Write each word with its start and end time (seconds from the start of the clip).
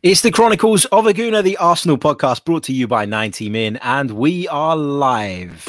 It's 0.00 0.20
the 0.20 0.30
Chronicles 0.30 0.84
of 0.84 1.08
a 1.08 1.12
Gooner, 1.12 1.42
the 1.42 1.56
Arsenal 1.56 1.98
podcast 1.98 2.44
brought 2.44 2.62
to 2.64 2.72
you 2.72 2.86
by 2.86 3.04
90 3.04 3.50
Min, 3.50 3.78
and 3.78 4.12
we 4.12 4.46
are 4.46 4.76
live. 4.76 5.64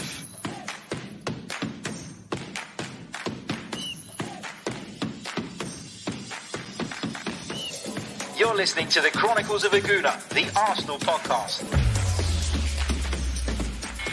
You're 8.38 8.54
listening 8.54 8.88
to 8.90 9.02
the 9.02 9.10
Chronicles 9.12 9.64
of 9.64 9.74
a 9.74 9.80
Gooner, 9.80 10.30
the 10.30 10.48
Arsenal 10.56 11.00
podcast. 11.00 11.66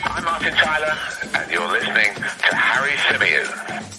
I'm 0.02 0.24
Martin 0.24 0.54
Tyler, 0.54 0.96
and 1.34 1.50
you're 1.50 1.70
listening 1.70 2.14
to 2.14 2.56
Harry 2.56 2.92
Symeou. 2.92 3.95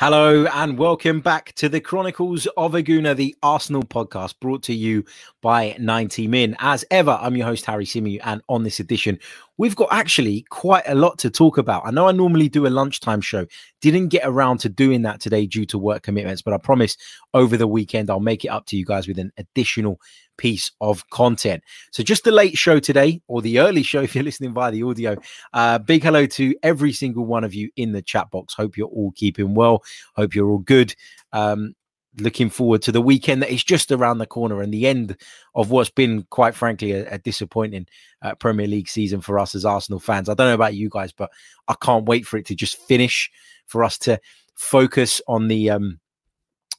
Hello 0.00 0.46
and 0.46 0.78
welcome 0.78 1.20
back 1.20 1.52
to 1.56 1.68
the 1.68 1.78
Chronicles 1.78 2.48
of 2.56 2.74
a 2.74 2.82
Gooner, 2.82 3.14
the 3.14 3.36
Arsenal 3.42 3.82
podcast 3.82 4.40
brought 4.40 4.62
to 4.62 4.72
you 4.72 5.04
by 5.42 5.76
90 5.78 6.26
Min. 6.26 6.56
As 6.58 6.86
ever, 6.90 7.18
I'm 7.20 7.36
your 7.36 7.44
host, 7.44 7.66
Harry 7.66 7.84
Symeou, 7.84 8.18
and 8.24 8.40
on 8.48 8.62
this 8.62 8.80
edition, 8.80 9.18
we've 9.60 9.76
got 9.76 9.88
actually 9.92 10.46
quite 10.48 10.84
a 10.86 10.94
lot 10.94 11.18
to 11.18 11.28
talk 11.28 11.58
about. 11.58 11.82
I 11.84 11.90
know 11.90 12.08
I 12.08 12.12
normally 12.12 12.48
do 12.48 12.66
a 12.66 12.68
lunchtime 12.68 13.20
show, 13.20 13.44
didn't 13.82 14.08
get 14.08 14.22
around 14.24 14.56
to 14.60 14.70
doing 14.70 15.02
that 15.02 15.20
today 15.20 15.46
due 15.46 15.66
to 15.66 15.78
work 15.78 16.02
commitments, 16.02 16.40
but 16.40 16.54
I 16.54 16.56
promise 16.56 16.96
over 17.34 17.58
the 17.58 17.66
weekend 17.66 18.08
I'll 18.08 18.20
make 18.20 18.42
it 18.42 18.48
up 18.48 18.64
to 18.68 18.76
you 18.78 18.86
guys 18.86 19.06
with 19.06 19.18
an 19.18 19.32
additional 19.36 20.00
piece 20.38 20.72
of 20.80 21.06
content. 21.10 21.62
So, 21.92 22.02
just 22.02 22.24
the 22.24 22.30
late 22.30 22.56
show 22.56 22.80
today, 22.80 23.20
or 23.28 23.42
the 23.42 23.58
early 23.58 23.82
show 23.82 24.00
if 24.02 24.14
you're 24.14 24.24
listening 24.24 24.54
via 24.54 24.70
the 24.70 24.82
audio. 24.82 25.16
Uh, 25.52 25.78
big 25.78 26.02
hello 26.02 26.24
to 26.24 26.54
every 26.62 26.94
single 26.94 27.26
one 27.26 27.44
of 27.44 27.52
you 27.52 27.68
in 27.76 27.92
the 27.92 28.00
chat 28.00 28.30
box. 28.30 28.54
Hope 28.54 28.78
you're 28.78 28.88
all 28.88 29.12
keeping 29.14 29.54
well. 29.54 29.82
Hope 30.16 30.34
you're 30.34 30.48
all 30.48 30.58
good. 30.58 30.94
Um, 31.34 31.74
looking 32.18 32.50
forward 32.50 32.82
to 32.82 32.92
the 32.92 33.00
weekend 33.00 33.42
that 33.42 33.52
is 33.52 33.62
just 33.62 33.92
around 33.92 34.18
the 34.18 34.26
corner 34.26 34.60
and 34.60 34.72
the 34.72 34.86
end 34.86 35.16
of 35.54 35.70
what's 35.70 35.90
been, 35.90 36.24
quite 36.30 36.54
frankly, 36.54 36.92
a, 36.92 37.14
a 37.14 37.18
disappointing 37.18 37.86
uh, 38.22 38.34
Premier 38.34 38.66
League 38.66 38.88
season 38.88 39.20
for 39.20 39.38
us 39.38 39.54
as 39.54 39.64
Arsenal 39.64 40.00
fans. 40.00 40.28
I 40.28 40.34
don't 40.34 40.48
know 40.48 40.54
about 40.54 40.74
you 40.74 40.88
guys, 40.88 41.12
but 41.12 41.30
I 41.68 41.74
can't 41.80 42.06
wait 42.06 42.26
for 42.26 42.36
it 42.36 42.46
to 42.46 42.54
just 42.54 42.76
finish, 42.76 43.30
for 43.66 43.84
us 43.84 43.98
to 43.98 44.20
focus 44.54 45.20
on 45.28 45.48
the 45.48 45.70
um, 45.70 46.00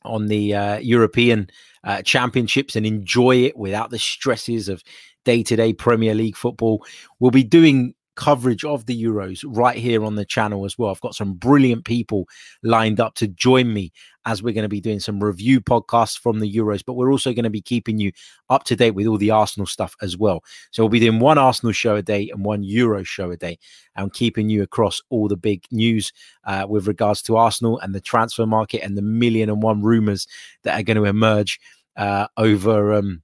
on 0.03 0.27
the 0.27 0.55
uh, 0.55 0.77
European 0.79 1.49
uh, 1.83 2.01
championships 2.01 2.75
and 2.75 2.85
enjoy 2.85 3.37
it 3.37 3.57
without 3.57 3.89
the 3.89 3.99
stresses 3.99 4.67
of 4.67 4.83
day 5.25 5.43
to 5.43 5.55
day 5.55 5.73
Premier 5.73 6.13
League 6.13 6.35
football. 6.35 6.85
We'll 7.19 7.31
be 7.31 7.43
doing 7.43 7.93
coverage 8.21 8.63
of 8.63 8.85
the 8.85 9.03
Euros 9.03 9.43
right 9.47 9.77
here 9.77 10.05
on 10.05 10.13
the 10.13 10.23
channel 10.23 10.63
as 10.63 10.77
well. 10.77 10.91
I've 10.91 11.01
got 11.01 11.15
some 11.15 11.33
brilliant 11.33 11.85
people 11.85 12.27
lined 12.61 12.99
up 12.99 13.15
to 13.15 13.27
join 13.27 13.73
me 13.73 13.91
as 14.27 14.43
we're 14.43 14.53
going 14.53 14.61
to 14.61 14.69
be 14.69 14.79
doing 14.79 14.99
some 14.99 15.23
review 15.23 15.59
podcasts 15.59 16.19
from 16.19 16.39
the 16.39 16.53
Euros, 16.53 16.83
but 16.85 16.93
we're 16.93 17.11
also 17.11 17.33
going 17.33 17.45
to 17.45 17.49
be 17.49 17.63
keeping 17.63 17.97
you 17.97 18.11
up 18.51 18.63
to 18.65 18.75
date 18.75 18.91
with 18.91 19.07
all 19.07 19.17
the 19.17 19.31
Arsenal 19.31 19.65
stuff 19.65 19.95
as 20.03 20.19
well. 20.19 20.43
So 20.69 20.83
we'll 20.83 20.89
be 20.89 20.99
doing 20.99 21.19
one 21.19 21.39
Arsenal 21.39 21.73
show 21.73 21.95
a 21.95 22.03
day 22.03 22.29
and 22.29 22.45
one 22.45 22.61
Euro 22.61 23.01
show 23.01 23.31
a 23.31 23.37
day 23.37 23.57
and 23.95 24.13
keeping 24.13 24.49
you 24.49 24.61
across 24.61 25.01
all 25.09 25.27
the 25.27 25.35
big 25.35 25.63
news 25.71 26.13
uh, 26.43 26.67
with 26.69 26.85
regards 26.87 27.23
to 27.23 27.37
Arsenal 27.37 27.79
and 27.79 27.95
the 27.95 28.01
transfer 28.01 28.45
market 28.45 28.83
and 28.83 28.95
the 28.95 29.01
million 29.01 29.49
and 29.49 29.63
one 29.63 29.81
rumors 29.81 30.27
that 30.61 30.79
are 30.79 30.83
going 30.83 30.97
to 30.97 31.05
emerge 31.05 31.59
uh, 31.97 32.27
over. 32.37 32.93
Um, 32.93 33.23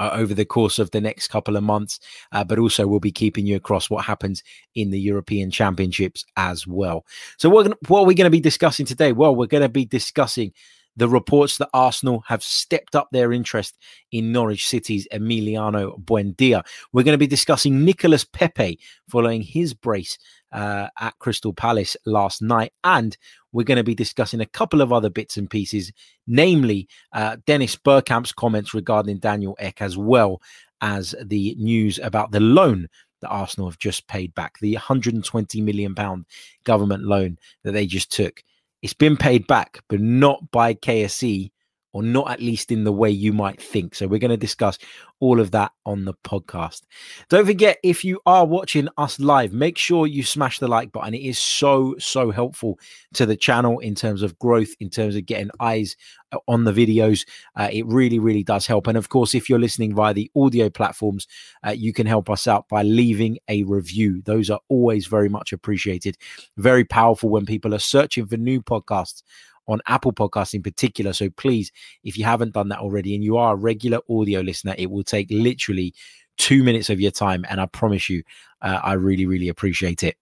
uh, 0.00 0.10
over 0.12 0.34
the 0.34 0.44
course 0.44 0.78
of 0.78 0.90
the 0.90 1.00
next 1.00 1.28
couple 1.28 1.56
of 1.56 1.62
months, 1.62 2.00
uh, 2.32 2.44
but 2.44 2.58
also 2.58 2.86
we'll 2.86 3.00
be 3.00 3.12
keeping 3.12 3.46
you 3.46 3.56
across 3.56 3.90
what 3.90 4.04
happens 4.04 4.42
in 4.74 4.90
the 4.90 5.00
European 5.00 5.50
Championships 5.50 6.24
as 6.36 6.66
well. 6.66 7.04
So, 7.38 7.48
what, 7.48 7.72
what 7.88 8.00
are 8.00 8.06
we 8.06 8.14
going 8.14 8.26
to 8.26 8.30
be 8.30 8.40
discussing 8.40 8.86
today? 8.86 9.12
Well, 9.12 9.34
we're 9.34 9.46
going 9.46 9.62
to 9.62 9.68
be 9.68 9.84
discussing 9.84 10.52
the 10.96 11.08
reports 11.08 11.58
that 11.58 11.70
Arsenal 11.74 12.22
have 12.28 12.42
stepped 12.42 12.94
up 12.94 13.08
their 13.10 13.32
interest 13.32 13.76
in 14.12 14.32
Norwich 14.32 14.68
City's 14.68 15.08
Emiliano 15.12 16.00
Buendia. 16.00 16.64
We're 16.92 17.02
going 17.02 17.14
to 17.14 17.18
be 17.18 17.26
discussing 17.26 17.84
Nicolas 17.84 18.24
Pepe 18.24 18.78
following 19.08 19.42
his 19.42 19.74
brace 19.74 20.18
uh, 20.52 20.88
at 21.00 21.18
Crystal 21.18 21.52
Palace 21.52 21.96
last 22.06 22.40
night. 22.40 22.72
And 22.84 23.16
we're 23.54 23.62
going 23.62 23.78
to 23.78 23.84
be 23.84 23.94
discussing 23.94 24.40
a 24.40 24.46
couple 24.46 24.82
of 24.82 24.92
other 24.92 25.08
bits 25.08 25.38
and 25.38 25.48
pieces, 25.48 25.92
namely 26.26 26.88
uh, 27.12 27.36
Dennis 27.46 27.76
Bergkamp's 27.76 28.32
comments 28.32 28.74
regarding 28.74 29.18
Daniel 29.18 29.56
Ek, 29.60 29.80
as 29.80 29.96
well 29.96 30.42
as 30.82 31.14
the 31.22 31.54
news 31.54 31.98
about 32.02 32.32
the 32.32 32.40
loan 32.40 32.88
that 33.20 33.28
Arsenal 33.28 33.70
have 33.70 33.78
just 33.78 34.08
paid 34.08 34.34
back, 34.34 34.58
the 34.58 34.74
120 34.74 35.60
million 35.62 35.94
pound 35.94 36.26
government 36.64 37.04
loan 37.04 37.38
that 37.62 37.72
they 37.72 37.86
just 37.86 38.12
took. 38.12 38.42
It's 38.82 38.92
been 38.92 39.16
paid 39.16 39.46
back, 39.46 39.82
but 39.88 40.00
not 40.00 40.50
by 40.50 40.74
KSE 40.74 41.50
or 41.94 42.02
not 42.02 42.30
at 42.30 42.40
least 42.40 42.72
in 42.72 42.84
the 42.84 42.92
way 42.92 43.08
you 43.08 43.32
might 43.32 43.62
think. 43.62 43.94
So 43.94 44.06
we're 44.08 44.18
going 44.18 44.32
to 44.32 44.36
discuss 44.36 44.78
all 45.20 45.40
of 45.40 45.52
that 45.52 45.70
on 45.86 46.04
the 46.04 46.12
podcast. 46.12 46.82
Don't 47.28 47.46
forget, 47.46 47.78
if 47.84 48.04
you 48.04 48.20
are 48.26 48.44
watching 48.44 48.88
us 48.98 49.20
live, 49.20 49.52
make 49.52 49.78
sure 49.78 50.08
you 50.08 50.24
smash 50.24 50.58
the 50.58 50.66
like 50.66 50.90
button. 50.90 51.14
It 51.14 51.22
is 51.22 51.38
so, 51.38 51.94
so 52.00 52.32
helpful 52.32 52.80
to 53.14 53.24
the 53.24 53.36
channel 53.36 53.78
in 53.78 53.94
terms 53.94 54.22
of 54.22 54.38
growth, 54.40 54.74
in 54.80 54.90
terms 54.90 55.14
of 55.14 55.24
getting 55.24 55.50
eyes 55.60 55.94
uh, 56.32 56.38
on 56.48 56.64
the 56.64 56.72
videos. 56.72 57.24
Uh, 57.54 57.68
it 57.72 57.86
really, 57.86 58.18
really 58.18 58.42
does 58.42 58.66
help. 58.66 58.88
And 58.88 58.98
of 58.98 59.08
course, 59.08 59.32
if 59.32 59.48
you're 59.48 59.60
listening 59.60 59.94
via 59.94 60.12
the 60.12 60.30
audio 60.36 60.68
platforms, 60.68 61.28
uh, 61.64 61.70
you 61.70 61.92
can 61.92 62.08
help 62.08 62.28
us 62.28 62.48
out 62.48 62.68
by 62.68 62.82
leaving 62.82 63.38
a 63.48 63.62
review. 63.62 64.20
Those 64.24 64.50
are 64.50 64.60
always 64.68 65.06
very 65.06 65.28
much 65.28 65.52
appreciated. 65.52 66.18
Very 66.56 66.84
powerful 66.84 67.30
when 67.30 67.46
people 67.46 67.72
are 67.72 67.78
searching 67.78 68.26
for 68.26 68.36
new 68.36 68.60
podcasts 68.60 69.22
on 69.66 69.80
Apple 69.86 70.12
Podcasts 70.12 70.54
in 70.54 70.62
particular. 70.62 71.12
So 71.12 71.30
please, 71.30 71.72
if 72.02 72.18
you 72.18 72.24
haven't 72.24 72.54
done 72.54 72.68
that 72.68 72.80
already 72.80 73.14
and 73.14 73.24
you 73.24 73.36
are 73.36 73.54
a 73.54 73.56
regular 73.56 74.00
audio 74.10 74.40
listener, 74.40 74.74
it 74.76 74.90
will 74.90 75.04
take 75.04 75.28
literally 75.30 75.94
two 76.36 76.62
minutes 76.62 76.90
of 76.90 77.00
your 77.00 77.10
time. 77.10 77.44
And 77.48 77.60
I 77.60 77.66
promise 77.66 78.08
you, 78.08 78.22
uh, 78.62 78.80
I 78.82 78.94
really, 78.94 79.26
really 79.26 79.48
appreciate 79.48 80.02
it. 80.02 80.16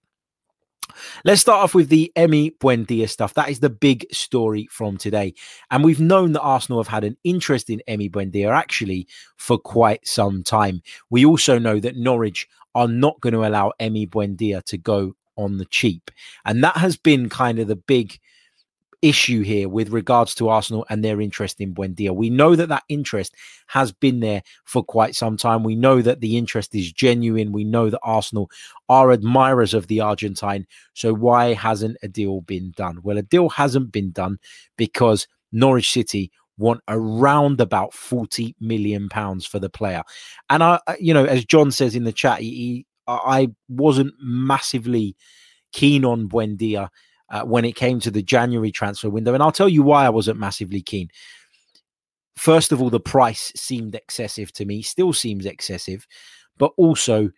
Let's 1.25 1.41
start 1.41 1.62
off 1.62 1.75
with 1.75 1.88
the 1.88 2.12
Emi 2.16 2.56
Buendia 2.58 3.08
stuff. 3.08 3.34
That 3.34 3.48
is 3.48 3.60
the 3.60 3.70
big 3.70 4.06
story 4.12 4.69
from 4.70 4.98
today. 4.98 5.34
And 5.70 5.82
we've 5.82 6.00
known 6.00 6.32
that 6.32 6.42
Arsenal 6.42 6.82
have 6.82 6.88
had 6.88 7.04
an 7.04 7.16
interest 7.24 7.70
in 7.70 7.82
Emi 7.88 8.10
Buendia 8.10 8.54
actually 8.54 9.06
for 9.36 9.59
quite 9.59 10.06
some 10.06 10.42
time. 10.42 10.82
We 11.09 11.24
also 11.24 11.59
know 11.59 11.80
that 11.80 11.97
Norwich 11.97 12.47
are 12.74 12.88
not 12.88 13.20
going 13.20 13.32
to 13.32 13.47
allow 13.47 13.72
Emi 13.80 14.09
Buendia 14.09 14.62
to 14.64 14.76
go 14.76 15.14
on 15.36 15.59
the 15.59 15.64
cheap. 15.66 16.10
And 16.44 16.62
that 16.62 16.76
has 16.76 16.97
been 16.97 17.28
kind 17.28 17.59
of 17.59 17.69
the 17.69 17.76
big 17.76 18.19
issue 19.02 19.42
here 19.42 19.68
with 19.68 19.90
regards 19.90 20.34
to 20.36 20.48
Arsenal 20.48 20.86
and 20.88 21.04
their 21.04 21.20
interest 21.20 21.60
in 21.60 21.74
Buendia. 21.74 22.14
We 22.14 22.30
know 22.30 22.54
that 22.54 22.68
that 22.68 22.84
interest 22.88 23.34
has 23.66 23.92
been 23.92 24.20
there 24.20 24.42
for 24.64 24.84
quite 24.84 25.16
some 25.16 25.36
time. 25.36 25.64
We 25.64 25.74
know 25.74 26.00
that 26.00 26.20
the 26.20 26.38
interest 26.38 26.74
is 26.74 26.92
genuine. 26.92 27.52
We 27.52 27.64
know 27.64 27.91
that 27.91 28.00
Arsenal 28.02 28.50
are 28.88 29.10
admirers 29.10 29.74
of 29.74 29.88
the 29.88 30.00
Argentine. 30.00 30.66
So 30.94 31.12
why 31.12 31.52
hasn't 31.52 31.96
a 32.02 32.08
deal 32.08 32.42
been 32.42 32.72
done? 32.76 33.00
Well, 33.02 33.18
a 33.18 33.22
deal 33.22 33.48
hasn't 33.48 33.91
been 33.91 34.12
done 34.12 34.38
because 34.76 35.26
Norwich 35.50 35.91
City 35.91 36.30
want 36.56 36.80
around 36.86 37.60
about 37.60 37.92
40 37.92 38.54
million 38.60 39.08
pounds 39.08 39.44
for 39.44 39.58
the 39.58 39.70
player. 39.70 40.02
And 40.48 40.62
I 40.62 40.78
you 41.00 41.12
know, 41.12 41.24
as 41.24 41.44
John 41.44 41.72
says 41.72 41.96
in 41.96 42.04
the 42.04 42.12
chat, 42.12 42.41
he, 42.41 42.86
I 43.08 43.48
wasn't 43.68 44.14
massively 44.20 45.16
keen 45.72 46.04
on 46.04 46.28
Buendia 46.28 46.88
uh, 47.32 47.43
when 47.43 47.65
it 47.65 47.75
came 47.75 47.98
to 47.98 48.10
the 48.10 48.22
January 48.22 48.70
transfer 48.70 49.10
window. 49.10 49.34
And 49.34 49.43
I'll 49.43 49.50
tell 49.50 49.69
you 49.69 49.82
why 49.82 50.04
I 50.06 50.10
wasn't 50.10 50.38
massively 50.38 50.82
keen. 50.82 51.09
First 52.37 52.72
of 52.72 52.81
all, 52.81 52.91
the 52.91 53.00
price 53.00 53.53
seemed 53.56 53.95
excessive 53.95 54.53
to 54.54 54.65
me, 54.65 54.83
still 54.83 55.12
seems 55.12 55.47
excessive, 55.47 56.06
but 56.59 56.72
also 56.77 57.30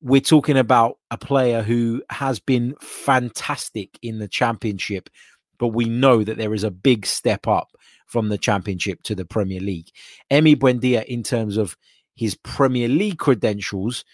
we're 0.00 0.20
talking 0.20 0.56
about 0.56 0.98
a 1.10 1.18
player 1.18 1.62
who 1.62 2.02
has 2.10 2.38
been 2.38 2.74
fantastic 2.80 3.98
in 4.02 4.18
the 4.18 4.28
championship, 4.28 5.10
but 5.58 5.68
we 5.68 5.86
know 5.86 6.22
that 6.22 6.38
there 6.38 6.54
is 6.54 6.64
a 6.64 6.70
big 6.70 7.04
step 7.04 7.48
up 7.48 7.68
from 8.06 8.28
the 8.28 8.38
championship 8.38 9.02
to 9.02 9.14
the 9.14 9.24
Premier 9.24 9.60
League. 9.60 9.90
Emi 10.30 10.56
Buendia, 10.56 11.04
in 11.04 11.22
terms 11.22 11.56
of 11.56 11.76
his 12.14 12.36
Premier 12.36 12.88
League 12.88 13.18
credentials, 13.18 14.04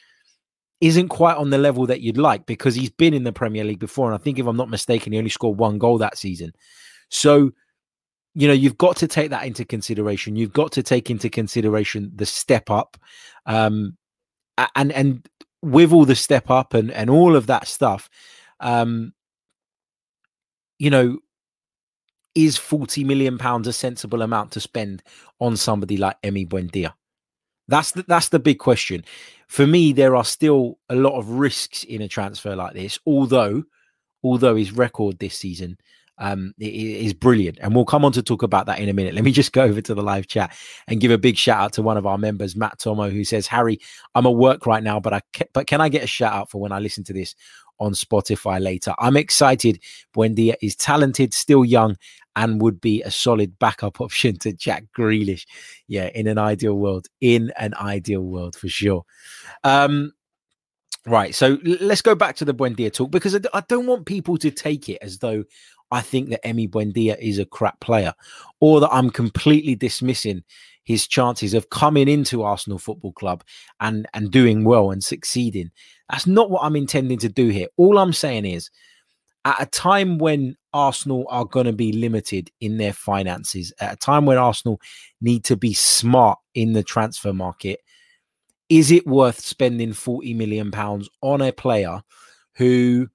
isn't 0.85 1.09
quite 1.09 1.39
on 1.39 1.49
the 1.49 1.57
level 1.57 1.87
that 1.87 2.03
you'd 2.03 2.19
like 2.19 2.45
because 2.45 2.75
he's 2.75 2.91
been 2.91 3.15
in 3.15 3.25
the 3.25 3.33
Premier 3.33 3.65
League 3.65 3.79
before. 3.79 4.07
And 4.07 4.15
I 4.15 4.19
think, 4.19 4.39
if 4.39 4.47
I'm 4.47 4.57
not 4.57 4.69
mistaken, 4.69 5.15
he 5.15 5.19
only 5.19 5.31
scored 5.31 5.59
one 5.59 5.79
goal 5.79 5.97
that 5.97 6.19
season. 6.19 6.53
So, 7.09 7.53
you 8.35 8.47
know, 8.47 8.53
you've 8.53 8.77
got 8.77 8.97
to 8.99 9.09
take 9.09 9.31
that 9.31 9.47
into 9.47 9.65
consideration. 9.65 10.37
You've 10.37 10.53
got 10.53 10.73
to 10.73 10.83
take 10.83 11.09
into 11.09 11.31
consideration 11.31 12.13
the 12.15 12.27
step 12.27 12.71
up. 12.71 12.99
Um, 13.47 13.97
and, 14.77 14.93
and 14.93 15.27
with 15.63 15.91
all 15.91 16.05
the 16.05 16.15
step 16.15 16.51
up 16.51 16.75
and, 16.75 16.91
and 16.91 17.09
all 17.09 17.35
of 17.35 17.47
that 17.47 17.67
stuff, 17.67 18.11
um, 18.61 19.15
you 20.79 20.91
know, 20.91 21.19
is 22.35 22.59
40 22.59 23.05
million 23.05 23.39
pounds 23.39 23.67
a 23.69 23.73
sensible 23.73 24.21
amount 24.21 24.53
to 24.53 24.61
spend 24.61 25.03
on 25.41 25.57
somebody 25.57 25.97
like 25.97 26.21
Emi 26.23 26.47
Buendia? 26.47 26.93
That's 27.69 27.93
the, 27.93 28.05
that's 28.07 28.29
the 28.29 28.39
big 28.39 28.59
question. 28.59 29.05
For 29.49 29.67
me, 29.67 29.93
there 29.93 30.17
are 30.17 30.25
still 30.25 30.79
a 30.89 30.95
lot 30.95 31.19
of 31.19 31.29
risks 31.31 31.85
in 31.85 32.03
a 32.03 32.09
transfer 32.09 32.55
like 32.57 32.75
this, 32.75 32.99
although 33.07 33.65
although 34.23 34.57
his 34.57 34.73
record 34.73 35.19
this 35.19 35.37
season 35.37 35.77
um, 36.19 36.55
is 36.59 37.13
brilliant. 37.13 37.59
And 37.61 37.75
we'll 37.75 37.85
come 37.85 38.05
on 38.05 38.13
to 38.13 38.23
talk 38.23 38.43
about 38.43 38.67
that 38.67 38.79
in 38.79 38.89
a 38.89 38.93
minute. 38.93 39.15
Let 39.15 39.25
me 39.25 39.33
just 39.33 39.53
go 39.53 39.63
over 39.63 39.81
to 39.81 39.95
the 39.95 40.03
live 40.03 40.27
chat 40.27 40.57
and 40.87 41.01
give 41.01 41.11
a 41.11 41.19
big 41.19 41.37
shout 41.37 41.61
out 41.61 41.73
to 41.75 41.83
one 41.83 41.97
of 41.97 42.07
our 42.07 42.19
members, 42.19 42.57
Matt 42.57 42.79
Tomo, 42.79 43.11
who 43.11 43.25
says, 43.25 43.47
Harry, 43.47 43.81
I'm 44.15 44.27
at 44.27 44.35
work 44.35 44.67
right 44.67 44.83
now, 44.83 45.01
but 45.01 45.13
I 45.13 45.21
ca- 45.33 45.47
but 45.53 45.67
can 45.67 45.81
I 45.81 45.89
get 45.89 46.05
a 46.05 46.09
shout 46.09 46.33
out 46.33 46.51
for 46.51 46.61
when 46.61 46.73
I 46.73 46.79
listen 46.79 47.05
to 47.05 47.13
this 47.13 47.35
on 47.79 47.93
Spotify 47.93 48.61
later? 48.61 48.95
I'm 48.99 49.17
excited. 49.17 49.81
Buendia 50.15 50.55
is 50.63 50.77
talented, 50.77 51.35
still 51.35 51.65
young, 51.65 51.97
and 52.37 52.61
would 52.61 52.81
be 52.81 53.03
a 53.03 53.11
solid 53.11 53.59
backup 53.59 54.01
option 54.01 54.39
to 54.41 54.53
Jack 54.53 54.85
Grealish. 54.97 55.47
Yeah, 55.89 56.09
in 56.15 56.27
an 56.27 56.39
ideal 56.39 56.75
world, 56.75 57.07
in 57.21 57.53
an 57.59 57.75
ideal 57.75 58.23
world 58.23 58.57
for 58.57 58.69
sure. 58.69 59.05
Um, 59.63 60.13
Right. 61.07 61.35
So 61.35 61.59
let's 61.63 62.01
go 62.01 62.15
back 62.15 62.37
to 62.37 62.47
the 62.47 62.55
Buendia 62.55 62.91
talk 62.91 63.11
because 63.11 63.35
I 63.35 63.63
don't 63.69 63.87
want 63.87 64.07
people 64.07 64.39
to 64.39 64.51
take 64.51 64.89
it 64.89 64.99
as 65.03 65.19
though 65.19 65.45
I 65.91 66.01
think 66.01 66.31
that 66.31 66.43
Emi 66.45 66.69
Buendia 66.69 67.19
is 67.19 67.39
a 67.39 67.45
crap 67.45 67.79
player 67.81 68.15
or 68.61 68.81
that 68.81 68.91
I'm 68.91 69.11
completely 69.11 69.75
dismissing 69.75 70.45
his 70.85 71.07
chances 71.07 71.55
of 71.55 71.71
coming 71.71 72.09
into 72.09 72.43
Arsenal 72.43 72.79
Football 72.79 73.13
Club 73.13 73.43
and 73.81 74.07
and 74.15 74.31
doing 74.31 74.65
well 74.65 74.91
and 74.91 75.03
succeeding. 75.03 75.71
That's 76.11 76.27
not 76.27 76.51
what 76.51 76.63
I'm 76.63 76.77
intending 76.77 77.19
to 77.19 77.29
do 77.29 77.49
here. 77.49 77.69
All 77.77 77.99
I'm 77.99 78.13
saying 78.13 78.45
is 78.45 78.71
at 79.45 79.61
a 79.61 79.67
time 79.67 80.19
when 80.19 80.57
Arsenal 80.73 81.27
are 81.29 81.45
going 81.45 81.67
to 81.67 81.73
be 81.73 81.93
limited 81.93 82.51
in 82.61 82.79
their 82.79 82.93
finances, 82.93 83.73
at 83.81 83.95
a 83.95 83.97
time 83.97 84.27
when 84.27 84.39
Arsenal 84.39 84.81
need 85.21 85.45
to 85.45 85.57
be 85.57 85.75
smart 85.75 86.39
in 86.55 86.73
the 86.73 86.83
transfer 86.83 87.33
market, 87.33 87.81
is 88.69 88.91
it 88.91 89.07
worth 89.07 89.41
spending 89.41 89.93
40 89.93 90.35
million 90.35 90.71
pounds 90.71 91.09
on 91.21 91.43
a 91.43 91.53
player 91.53 92.03
who 92.57 93.09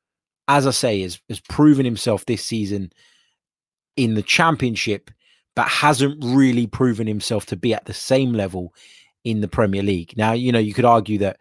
as 0.47 0.67
i 0.67 0.71
say 0.71 1.01
is 1.01 1.19
has 1.29 1.39
proven 1.39 1.85
himself 1.85 2.25
this 2.25 2.43
season 2.45 2.91
in 3.95 4.13
the 4.13 4.23
championship 4.23 5.11
but 5.55 5.67
hasn't 5.67 6.23
really 6.23 6.67
proven 6.67 7.07
himself 7.07 7.45
to 7.47 7.55
be 7.55 7.73
at 7.73 7.85
the 7.85 7.93
same 7.93 8.33
level 8.33 8.73
in 9.23 9.41
the 9.41 9.47
premier 9.47 9.83
league. 9.83 10.13
Now 10.15 10.33
you 10.33 10.51
know 10.51 10.59
you 10.59 10.73
could 10.73 10.85
argue 10.85 11.17
that 11.19 11.37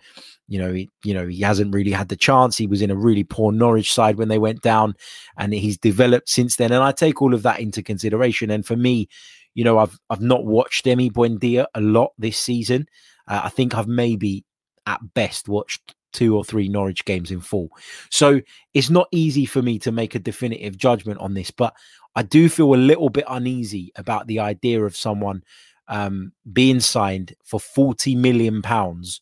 you 0.49 0.59
know 0.59 0.73
he, 0.73 0.89
you 1.05 1.15
know 1.15 1.27
he 1.27 1.41
hasn't 1.41 1.75
really 1.75 1.93
had 1.93 2.09
the 2.09 2.17
chance. 2.17 2.57
He 2.57 2.67
was 2.67 2.83
in 2.83 2.91
a 2.91 2.97
really 2.97 3.25
poor 3.25 3.53
norwich 3.53 3.93
side 3.93 4.17
when 4.17 4.29
they 4.29 4.39
went 4.39 4.63
down 4.63 4.95
and 5.37 5.53
he's 5.53 5.79
developed 5.79 6.29
since 6.29 6.57
then. 6.57 6.73
And 6.73 6.83
i 6.83 6.93
take 6.93 7.23
all 7.23 7.35
of 7.35 7.43
that 7.43 7.61
into 7.61 7.83
consideration. 7.83 8.51
And 8.51 8.67
for 8.67 8.77
me 8.77 9.09
you 9.55 9.65
know 9.65 9.79
i've 9.79 9.99
i've 10.11 10.21
not 10.21 10.45
watched 10.45 10.85
emi 10.85 11.11
buendia 11.11 11.67
a 11.75 11.81
lot 11.81 12.13
this 12.19 12.39
season. 12.39 12.87
Uh, 13.27 13.43
I 13.45 13.49
think 13.49 13.75
I've 13.75 13.89
maybe 13.89 14.45
at 14.87 15.01
best 15.15 15.49
watched 15.49 15.95
two 16.13 16.37
or 16.37 16.45
three 16.45 16.69
Norwich 16.69 17.05
games 17.05 17.31
in 17.31 17.41
full. 17.41 17.69
So 18.11 18.41
it's 18.75 18.91
not 18.91 19.09
easy 19.13 19.45
for 19.45 19.63
me 19.63 19.79
to 19.81 19.93
make 19.93 20.15
a 20.15 20.19
definitive 20.19 20.77
judgment 20.77 21.21
on 21.21 21.35
this, 21.35 21.51
but 21.51 21.75
I 22.15 22.23
do 22.23 22.49
feel 22.49 22.75
a 22.75 22.77
little 22.77 23.11
bit 23.11 23.25
uneasy 23.29 23.93
about 23.97 24.27
the 24.27 24.41
idea 24.41 24.85
of 24.85 24.97
someone 24.97 25.43
um, 25.89 26.33
being 26.53 26.81
signed 26.81 27.35
for 27.45 27.59
40 27.59 28.15
million 28.17 28.63
pounds 28.63 29.21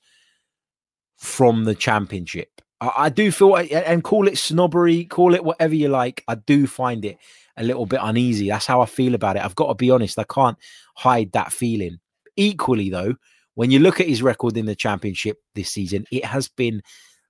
from 1.16 1.64
the 1.64 1.74
championship. 1.74 2.60
I, 2.80 2.92
I 2.96 3.08
do 3.08 3.30
feel, 3.30 3.56
and 3.56 4.02
call 4.02 4.28
it 4.28 4.38
snobbery, 4.38 5.04
call 5.04 5.34
it 5.34 5.44
whatever 5.44 5.74
you 5.74 5.88
like. 5.88 6.24
I 6.28 6.34
do 6.36 6.66
find 6.66 7.04
it 7.04 7.18
a 7.56 7.64
little 7.64 7.86
bit 7.86 8.00
uneasy. 8.02 8.48
That's 8.48 8.66
how 8.66 8.80
I 8.80 8.86
feel 8.86 9.14
about 9.14 9.36
it. 9.36 9.44
I've 9.44 9.54
got 9.54 9.68
to 9.68 9.74
be 9.74 9.90
honest. 9.90 10.18
I 10.18 10.24
can't 10.24 10.58
hide 10.96 11.32
that 11.32 11.52
feeling. 11.52 11.98
Equally, 12.36 12.90
though, 12.90 13.14
when 13.54 13.70
you 13.70 13.78
look 13.78 14.00
at 14.00 14.08
his 14.08 14.22
record 14.22 14.56
in 14.56 14.66
the 14.66 14.74
championship 14.74 15.38
this 15.54 15.70
season, 15.70 16.04
it 16.10 16.24
has 16.24 16.48
been 16.48 16.82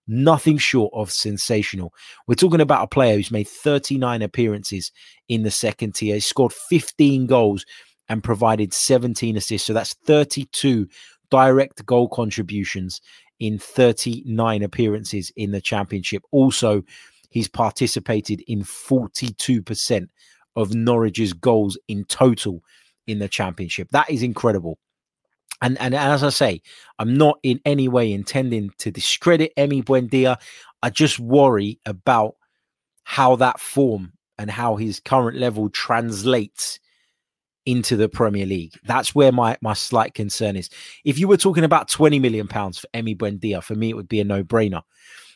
nothing 0.07 0.59
short 0.59 0.93
of 0.95 1.11
sensational. 1.11 1.93
We're 2.27 2.35
talking 2.35 2.61
about 2.61 2.85
a 2.85 2.89
player 2.89 3.17
who's 3.17 3.31
made 3.31 3.49
39 3.49 4.23
appearances 4.23 4.93
in 5.29 5.43
the 5.43 5.51
second 5.51 5.95
tier, 5.95 6.15
he 6.15 6.21
scored 6.21 6.53
15 6.53 7.27
goals 7.27 7.65
and 8.09 8.23
provided 8.23 8.73
17 8.73 9.37
assists. 9.37 9.67
So 9.67 9.73
that's 9.73 9.95
32 10.05 10.89
direct 11.31 11.85
goal 11.85 12.09
contributions 12.09 13.01
in 13.39 13.59
39 13.59 14.63
appearances 14.63 15.33
in 15.37 15.51
the 15.51 15.61
championship. 15.61 16.23
Also, 16.31 16.83
he's 17.31 17.49
participated 17.49 18.43
in 18.47 18.63
42% 18.63 20.09
of 20.55 20.75
Norwich's 20.75 21.33
goals 21.33 21.79
in 21.89 22.05
total 22.05 22.63
in 23.07 23.19
the 23.19 23.29
championship. 23.29 23.89
That 23.91 24.11
is 24.11 24.23
incredible. 24.23 24.79
And, 25.63 25.81
and 25.81 25.95
as 25.95 26.23
I 26.23 26.31
say, 26.31 26.63
I'm 26.99 27.15
not 27.15 27.39
in 27.43 27.61
any 27.65 27.89
way 27.89 28.13
intending 28.13 28.71
to 28.79 28.91
discredit 28.91 29.53
Emi 29.57 29.83
Buendia. 29.83 30.39
I 30.83 30.91
just 30.91 31.19
worry 31.19 31.79
about 31.87 32.37
how 33.05 33.37
that 33.37 33.61
form 33.61 34.13
and 34.39 34.51
how 34.51 34.77
his 34.77 35.01
current 35.01 35.39
level 35.39 35.71
translates 35.71 36.79
into 37.65 37.97
the 37.97 38.09
Premier 38.09 38.47
League. 38.47 38.75
That's 38.85 39.15
where 39.15 39.33
my 39.33 39.57
my 39.61 39.73
slight 39.73 40.15
concern 40.15 40.57
is. 40.57 40.71
If 41.05 41.19
you 41.19 41.27
were 41.27 41.37
talking 41.37 41.65
about 41.65 41.89
20 41.89 42.19
million 42.21 42.47
pounds 42.47 42.79
for 42.79 42.87
Emi 42.95 43.17
Buendia, 43.17 43.63
for 43.63 43.75
me 43.75 43.91
it 43.91 43.97
would 43.97 44.09
be 44.09 44.21
a 44.21 44.25
no-brainer. 44.25 44.83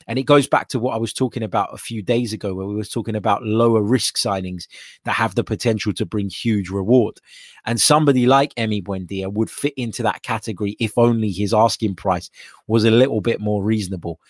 And 0.06 0.18
it 0.18 0.24
goes 0.24 0.48
back 0.48 0.68
to 0.68 0.78
what 0.78 0.94
I 0.94 0.98
was 0.98 1.12
talking 1.12 1.42
about 1.42 1.72
a 1.72 1.78
few 1.78 2.02
days 2.02 2.32
ago, 2.32 2.54
where 2.54 2.66
we 2.66 2.74
were 2.74 2.84
talking 2.84 3.14
about 3.14 3.44
lower 3.44 3.82
risk 3.82 4.16
signings 4.16 4.66
that 5.04 5.12
have 5.12 5.34
the 5.34 5.44
potential 5.44 5.92
to 5.94 6.06
bring 6.06 6.28
huge 6.30 6.70
reward. 6.70 7.18
And 7.64 7.80
somebody 7.80 8.26
like 8.26 8.54
Emi 8.54 8.82
Buendia 8.82 9.32
would 9.32 9.50
fit 9.50 9.74
into 9.76 10.02
that 10.02 10.22
category 10.22 10.76
if 10.80 10.96
only 10.96 11.30
his 11.30 11.54
asking 11.54 11.96
price 11.96 12.30
was 12.66 12.84
a 12.84 12.90
little 12.90 13.20
bit 13.20 13.40
more 13.40 13.62
reasonable. 13.62 14.20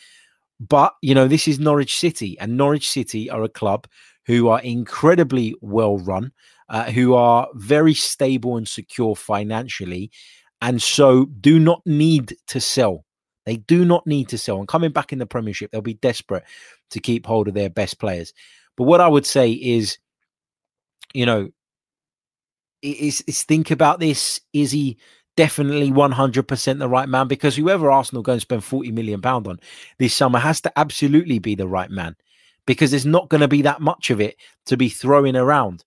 But, 0.60 0.94
you 1.00 1.14
know, 1.14 1.26
this 1.26 1.48
is 1.48 1.58
Norwich 1.58 1.98
City, 1.98 2.38
and 2.38 2.56
Norwich 2.56 2.90
City 2.90 3.30
are 3.30 3.42
a 3.42 3.48
club 3.48 3.86
who 4.26 4.48
are 4.48 4.60
incredibly 4.60 5.54
well 5.62 5.98
run, 5.98 6.32
uh, 6.68 6.90
who 6.90 7.14
are 7.14 7.48
very 7.54 7.94
stable 7.94 8.56
and 8.58 8.68
secure 8.68 9.16
financially, 9.16 10.10
and 10.60 10.82
so 10.82 11.24
do 11.40 11.58
not 11.58 11.80
need 11.86 12.36
to 12.48 12.60
sell 12.60 13.06
they 13.50 13.56
do 13.56 13.84
not 13.84 14.06
need 14.06 14.28
to 14.28 14.38
sell. 14.38 14.60
And 14.60 14.68
coming 14.68 14.92
back 14.92 15.12
in 15.12 15.18
the 15.18 15.26
Premiership, 15.26 15.72
they'll 15.72 15.80
be 15.80 15.94
desperate 15.94 16.44
to 16.90 17.00
keep 17.00 17.26
hold 17.26 17.48
of 17.48 17.54
their 17.54 17.68
best 17.68 17.98
players. 17.98 18.32
But 18.76 18.84
what 18.84 19.00
I 19.00 19.08
would 19.08 19.26
say 19.26 19.50
is, 19.50 19.98
you 21.14 21.26
know, 21.26 21.50
is, 22.80 23.22
is 23.26 23.42
think 23.42 23.72
about 23.72 23.98
this. 23.98 24.40
Is 24.52 24.70
he 24.70 24.98
definitely 25.36 25.90
100% 25.90 26.78
the 26.78 26.88
right 26.88 27.08
man? 27.08 27.26
Because 27.26 27.56
whoever 27.56 27.90
Arsenal 27.90 28.22
go 28.22 28.34
and 28.34 28.40
spend 28.40 28.62
40 28.62 28.92
million 28.92 29.20
pound 29.20 29.48
on 29.48 29.58
this 29.98 30.14
summer 30.14 30.38
has 30.38 30.60
to 30.60 30.78
absolutely 30.78 31.40
be 31.40 31.56
the 31.56 31.66
right 31.66 31.90
man 31.90 32.14
because 32.66 32.92
there's 32.92 33.04
not 33.04 33.30
going 33.30 33.40
to 33.40 33.48
be 33.48 33.62
that 33.62 33.80
much 33.80 34.10
of 34.10 34.20
it 34.20 34.36
to 34.66 34.76
be 34.76 34.88
throwing 34.88 35.34
around. 35.34 35.84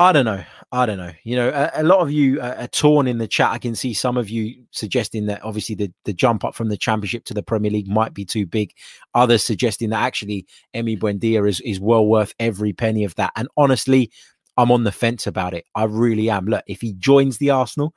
I 0.00 0.12
don't 0.12 0.24
know. 0.24 0.42
I 0.72 0.86
don't 0.86 0.96
know. 0.96 1.12
You 1.24 1.36
know, 1.36 1.50
a, 1.50 1.82
a 1.82 1.84
lot 1.84 1.98
of 1.98 2.10
you 2.10 2.40
are, 2.40 2.66
torn 2.68 3.06
in 3.06 3.18
the 3.18 3.28
chat. 3.28 3.50
I 3.50 3.58
can 3.58 3.74
see 3.74 3.92
some 3.92 4.16
of 4.16 4.30
you 4.30 4.64
suggesting 4.70 5.26
that 5.26 5.44
obviously 5.44 5.74
the, 5.74 5.92
the 6.06 6.14
jump 6.14 6.42
up 6.42 6.54
from 6.54 6.70
the 6.70 6.78
championship 6.78 7.24
to 7.26 7.34
the 7.34 7.42
Premier 7.42 7.70
League 7.70 7.86
might 7.86 8.14
be 8.14 8.24
too 8.24 8.46
big. 8.46 8.72
Others 9.14 9.44
suggesting 9.44 9.90
that 9.90 10.00
actually 10.00 10.46
Emi 10.74 10.98
Buendia 10.98 11.46
is, 11.46 11.60
is 11.60 11.78
well 11.78 12.06
worth 12.06 12.32
every 12.40 12.72
penny 12.72 13.04
of 13.04 13.14
that. 13.16 13.32
And 13.36 13.48
honestly, 13.58 14.10
I'm 14.56 14.72
on 14.72 14.84
the 14.84 14.92
fence 14.92 15.26
about 15.26 15.52
it. 15.52 15.66
I 15.74 15.84
really 15.84 16.30
am. 16.30 16.46
Look, 16.46 16.64
if 16.66 16.80
he 16.80 16.94
joins 16.94 17.36
the 17.36 17.50
Arsenal, 17.50 17.92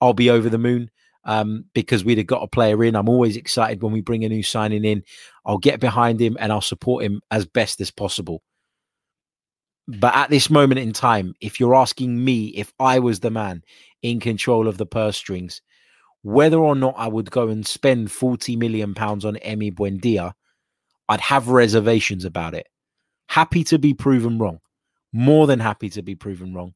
I'll 0.00 0.12
be 0.12 0.30
over 0.30 0.48
the 0.48 0.58
moon 0.58 0.90
um, 1.24 1.66
because 1.72 2.04
we'd 2.04 2.18
have 2.18 2.26
got 2.26 2.42
a 2.42 2.48
player 2.48 2.82
in. 2.82 2.96
I'm 2.96 3.08
always 3.08 3.36
excited 3.36 3.80
when 3.80 3.92
we 3.92 4.00
bring 4.00 4.24
a 4.24 4.28
new 4.28 4.42
signing 4.42 4.84
in. 4.84 5.04
I'll 5.46 5.58
get 5.58 5.78
behind 5.78 6.20
him 6.20 6.36
and 6.40 6.50
I'll 6.50 6.60
support 6.60 7.04
him 7.04 7.20
as 7.30 7.46
best 7.46 7.80
as 7.80 7.92
possible. 7.92 8.42
But 9.86 10.14
at 10.14 10.30
this 10.30 10.48
moment 10.48 10.80
in 10.80 10.92
time, 10.92 11.34
if 11.40 11.60
you're 11.60 11.74
asking 11.74 12.24
me 12.24 12.46
if 12.48 12.72
I 12.80 12.98
was 12.98 13.20
the 13.20 13.30
man 13.30 13.62
in 14.02 14.18
control 14.20 14.66
of 14.66 14.78
the 14.78 14.86
purse 14.86 15.16
strings, 15.16 15.60
whether 16.22 16.58
or 16.58 16.74
not 16.74 16.94
I 16.96 17.06
would 17.06 17.30
go 17.30 17.48
and 17.48 17.66
spend 17.66 18.10
40 18.10 18.56
million 18.56 18.94
pounds 18.94 19.24
on 19.26 19.34
Emi 19.36 19.74
Buendia, 19.74 20.32
I'd 21.08 21.20
have 21.20 21.48
reservations 21.48 22.24
about 22.24 22.54
it. 22.54 22.66
Happy 23.28 23.62
to 23.64 23.78
be 23.78 23.92
proven 23.92 24.38
wrong. 24.38 24.60
More 25.12 25.46
than 25.46 25.60
happy 25.60 25.90
to 25.90 26.02
be 26.02 26.14
proven 26.14 26.54
wrong. 26.54 26.74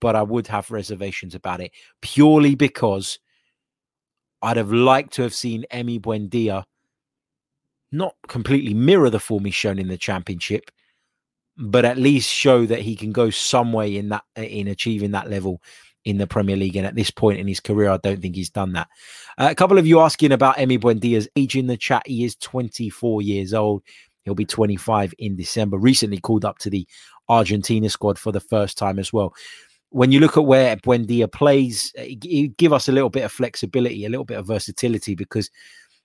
But 0.00 0.16
I 0.16 0.22
would 0.22 0.46
have 0.46 0.70
reservations 0.70 1.34
about 1.34 1.60
it 1.60 1.72
purely 2.00 2.54
because 2.54 3.18
I'd 4.40 4.56
have 4.56 4.72
liked 4.72 5.12
to 5.14 5.22
have 5.22 5.34
seen 5.34 5.64
Emi 5.72 6.00
Buendia 6.00 6.64
not 7.92 8.14
completely 8.28 8.74
mirror 8.74 9.08
the 9.08 9.20
form 9.20 9.44
he's 9.44 9.54
shown 9.54 9.78
in 9.78 9.88
the 9.88 9.96
championship, 9.96 10.70
but 11.56 11.84
at 11.84 11.98
least 11.98 12.28
show 12.28 12.66
that 12.66 12.80
he 12.80 12.96
can 12.96 13.12
go 13.12 13.30
some 13.30 13.72
way 13.72 13.96
in 13.96 14.08
that 14.08 14.24
in 14.36 14.68
achieving 14.68 15.12
that 15.12 15.30
level 15.30 15.60
in 16.04 16.18
the 16.18 16.26
Premier 16.26 16.56
League. 16.56 16.76
And 16.76 16.86
at 16.86 16.94
this 16.94 17.10
point 17.10 17.38
in 17.38 17.48
his 17.48 17.60
career, 17.60 17.90
I 17.90 17.96
don't 17.98 18.20
think 18.20 18.36
he's 18.36 18.50
done 18.50 18.72
that. 18.72 18.88
Uh, 19.38 19.48
a 19.50 19.54
couple 19.54 19.78
of 19.78 19.86
you 19.86 20.00
asking 20.00 20.32
about 20.32 20.56
Emi 20.56 20.78
Buendia's 20.78 21.28
age 21.36 21.56
in 21.56 21.66
the 21.66 21.76
chat. 21.76 22.02
He 22.06 22.24
is 22.24 22.36
24 22.36 23.22
years 23.22 23.54
old. 23.54 23.82
He'll 24.24 24.34
be 24.34 24.44
25 24.44 25.14
in 25.18 25.36
December. 25.36 25.78
Recently 25.78 26.18
called 26.18 26.44
up 26.44 26.58
to 26.58 26.70
the 26.70 26.86
Argentina 27.28 27.88
squad 27.88 28.18
for 28.18 28.32
the 28.32 28.40
first 28.40 28.76
time 28.78 28.98
as 28.98 29.12
well. 29.12 29.34
When 29.90 30.10
you 30.10 30.18
look 30.18 30.36
at 30.36 30.44
where 30.44 30.76
Buendia 30.76 31.30
plays, 31.30 31.92
he 31.96 32.52
give 32.56 32.72
us 32.72 32.88
a 32.88 32.92
little 32.92 33.10
bit 33.10 33.24
of 33.24 33.32
flexibility, 33.32 34.04
a 34.04 34.08
little 34.08 34.24
bit 34.24 34.38
of 34.38 34.46
versatility 34.46 35.14
because 35.14 35.50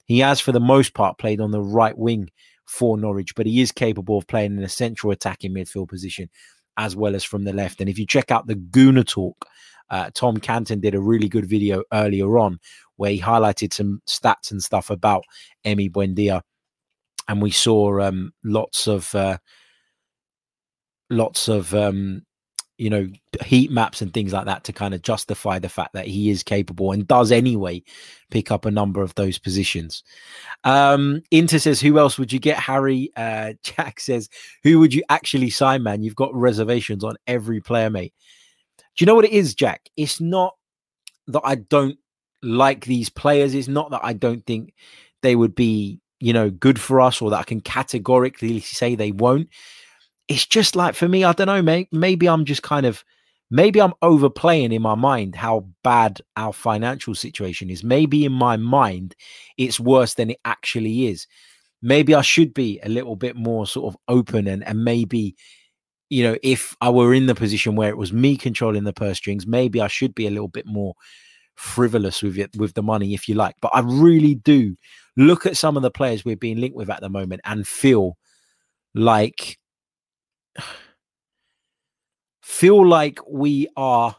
he 0.10 0.20
has, 0.20 0.42
for 0.42 0.51
the 0.51 0.60
most 0.60 0.96
part, 0.96 1.20
played 1.20 1.39
on 1.39 1.51
the 1.51 1.62
right 1.62 1.96
wing 1.96 2.30
for 2.66 2.98
Norwich, 2.98 3.36
but 3.36 3.46
he 3.46 3.62
is 3.62 3.72
capable 3.72 4.18
of 4.18 4.28
playing 4.28 4.58
in 4.58 4.63
a 4.63 4.68
central 4.70 5.12
attacking 5.12 5.54
midfield 5.54 5.88
position 5.88 6.30
as 6.78 6.96
well 6.96 7.16
as 7.16 7.24
from 7.24 7.44
the 7.44 7.54
left. 7.54 7.80
And 7.80 7.89
if 7.89 8.00
you 8.00 8.08
check 8.08 8.32
out 8.32 8.48
the 8.48 8.56
Gooner 8.56 9.06
Talk, 9.06 9.46
uh, 9.92 10.10
Tom 10.16 10.38
Canton 10.38 10.80
did 10.80 10.96
a 10.96 11.00
really 11.00 11.30
good 11.30 11.46
video 11.46 11.84
earlier 11.94 12.39
on 12.39 12.60
where 12.96 13.12
he 13.12 13.22
highlighted 13.22 13.72
some 13.72 14.01
stats 14.08 14.50
and 14.50 14.63
stuff 14.63 14.89
about 14.89 15.24
Emi 15.63 15.92
Buendia, 15.92 16.42
and 17.28 17.39
we 17.39 17.51
saw 17.51 18.01
um, 18.01 18.32
lots 18.44 18.88
of 18.88 19.13
uh, 19.13 19.38
lots 21.12 21.48
of 21.48 21.74
um, 21.75 22.24
you 22.79 22.89
know 22.89 23.07
heat 23.43 23.69
maps 23.69 24.01
and 24.01 24.13
things 24.13 24.31
like 24.31 24.45
that 24.45 24.63
to 24.63 24.74
kind 24.74 24.93
of 24.93 25.01
justify 25.01 25.59
the 25.59 25.69
fact 25.69 25.93
that 25.93 26.07
he 26.07 26.29
is 26.29 26.43
capable 26.43 26.91
and 26.91 27.07
does 27.07 27.31
anyway 27.31 27.83
pick 28.31 28.51
up 28.51 28.65
a 28.65 28.71
number 28.71 29.01
of 29.01 29.13
those 29.15 29.38
positions. 29.38 30.03
Um 30.63 31.21
inter 31.29 31.59
says 31.59 31.81
who 31.81 32.00
else 32.00 32.17
would 32.17 32.31
you 32.31 32.39
get? 32.39 32.57
Harry 32.57 33.12
uh 33.15 33.53
jack 33.63 34.00
says 34.00 34.29
who 34.63 34.79
would 34.79 34.93
you 34.93 35.03
actually 35.09 35.50
sign 35.50 35.83
man? 35.83 36.01
You've 36.01 36.15
got 36.15 36.33
reservations 36.33 37.03
on 37.03 37.17
every 37.27 37.59
player 37.59 37.89
mate. 37.89 38.13
Do 38.77 39.03
you 39.03 39.05
know 39.05 39.15
what 39.15 39.25
it 39.25 39.31
is 39.31 39.53
jack? 39.53 39.89
It's 39.98 40.21
not 40.21 40.55
that 41.27 41.41
i 41.43 41.55
don't 41.55 41.98
like 42.41 42.86
these 42.86 43.09
players. 43.09 43.53
It's 43.53 43.67
not 43.67 43.91
that 43.91 44.01
i 44.03 44.13
don't 44.13 44.45
think 44.45 44.74
they 45.21 45.36
would 45.36 45.53
be 45.53 46.00
you 46.19 46.33
know 46.33 46.50
good 46.50 46.79
for 46.79 47.01
us 47.01 47.21
or 47.21 47.29
that 47.29 47.39
i 47.39 47.43
can 47.43 47.62
categorically 47.62 48.59
say 48.59 48.95
they 48.95 49.12
won't 49.12 49.50
it's 50.29 50.45
just 50.45 50.75
like 50.75 50.95
for 50.95 51.09
me, 51.09 51.24
I 51.24 51.33
don't 51.33 51.48
know. 51.48 51.86
Maybe 51.91 52.29
I'm 52.29 52.45
just 52.45 52.62
kind 52.62 52.86
of 52.86 53.03
maybe 53.50 53.81
I'm 53.81 53.93
overplaying 54.03 54.71
in 54.71 54.81
my 54.81 54.93
mind 54.95 55.36
how 55.36 55.65
bad 55.83 56.21
our 56.38 56.53
financial 56.53 57.15
situation 57.15 57.69
is. 57.69 57.83
Maybe 57.83 58.24
in 58.24 58.31
my 58.31 58.55
mind, 58.55 59.15
it's 59.57 59.79
worse 59.79 60.13
than 60.13 60.29
it 60.29 60.39
actually 60.45 61.07
is. 61.07 61.27
Maybe 61.81 62.13
I 62.13 62.21
should 62.21 62.53
be 62.53 62.79
a 62.83 62.89
little 62.89 63.15
bit 63.15 63.36
more 63.36 63.65
sort 63.65 63.93
of 63.93 64.00
open 64.07 64.48
and, 64.48 64.63
and 64.65 64.83
maybe, 64.83 65.36
you 66.09 66.24
know, 66.24 66.38
if 66.43 66.75
I 66.79 66.91
were 66.91 67.13
in 67.13 67.25
the 67.25 67.36
position 67.36 67.75
where 67.75 67.89
it 67.89 67.98
was 67.98 68.13
me 68.13 68.38
controlling 68.38 68.83
the 68.83 68.93
purse 68.93 69.17
strings, 69.17 69.48
maybe 69.48 69.81
I 69.81 69.88
should 69.88 70.13
be 70.13 70.27
a 70.27 70.31
little 70.31 70.48
bit 70.48 70.67
more 70.67 70.93
frivolous 71.55 72.21
with 72.21 72.38
it 72.38 72.55
with 72.55 72.75
the 72.75 72.83
money, 72.83 73.15
if 73.15 73.27
you 73.27 73.33
like. 73.33 73.55
But 73.62 73.71
I 73.74 73.79
really 73.79 74.36
do 74.36 74.75
look 75.17 75.48
at 75.48 75.57
some 75.57 75.75
of 75.75 75.83
the 75.83 75.91
players 75.91 76.24
we're 76.24 76.36
being 76.36 76.59
linked 76.59 76.77
with 76.77 76.89
at 76.89 77.01
the 77.01 77.09
moment 77.09 77.41
and 77.45 77.67
feel 77.67 78.17
like 78.93 79.57
feel 82.42 82.88
like 82.88 83.20
we 83.28 83.68
are 83.78 84.16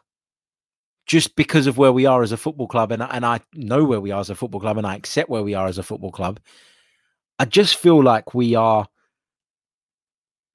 just 1.06 1.34
because 1.34 1.66
of 1.66 1.76
where 1.76 1.90
we 1.90 2.06
are 2.06 2.22
as 2.22 2.30
a 2.30 2.36
football 2.36 2.68
club, 2.68 2.92
and, 2.92 3.02
and 3.02 3.26
I 3.26 3.40
know 3.52 3.84
where 3.84 4.00
we 4.00 4.12
are 4.12 4.20
as 4.20 4.30
a 4.30 4.34
football 4.36 4.60
club, 4.60 4.78
and 4.78 4.86
I 4.86 4.94
accept 4.94 5.28
where 5.28 5.42
we 5.42 5.54
are 5.54 5.66
as 5.66 5.78
a 5.78 5.82
football 5.82 6.12
club. 6.12 6.38
I 7.40 7.46
just 7.46 7.76
feel 7.76 8.00
like 8.00 8.32
we 8.32 8.54
are 8.54 8.86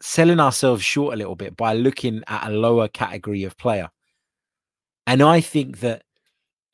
selling 0.01 0.39
ourselves 0.39 0.81
short 0.83 1.13
a 1.13 1.17
little 1.17 1.35
bit 1.35 1.57
by 1.57 1.73
looking 1.73 2.23
at 2.27 2.47
a 2.47 2.53
lower 2.53 2.87
category 2.87 3.43
of 3.43 3.57
player. 3.57 3.89
And 5.05 5.21
I 5.21 5.41
think 5.41 5.81
that 5.81 6.04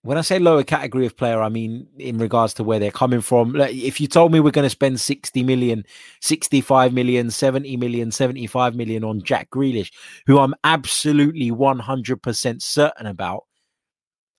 when 0.03 0.17
I 0.17 0.21
say 0.21 0.39
lower 0.39 0.63
category 0.63 1.05
of 1.05 1.15
player, 1.15 1.41
I 1.41 1.49
mean 1.49 1.87
in 1.97 2.17
regards 2.17 2.55
to 2.55 2.63
where 2.63 2.79
they're 2.79 2.91
coming 2.91 3.21
from. 3.21 3.53
Like, 3.53 3.75
if 3.75 4.01
you 4.01 4.07
told 4.07 4.31
me 4.31 4.39
we're 4.39 4.51
going 4.51 4.65
to 4.65 4.69
spend 4.69 4.99
60 4.99 5.43
million, 5.43 5.85
65 6.21 6.91
million, 6.93 7.29
70 7.29 7.77
million, 7.77 8.11
75 8.11 8.75
million 8.75 9.03
on 9.03 9.21
Jack 9.21 9.49
Grealish, 9.51 9.91
who 10.25 10.39
I'm 10.39 10.55
absolutely 10.63 11.51
100% 11.51 12.61
certain 12.61 13.05
about, 13.05 13.43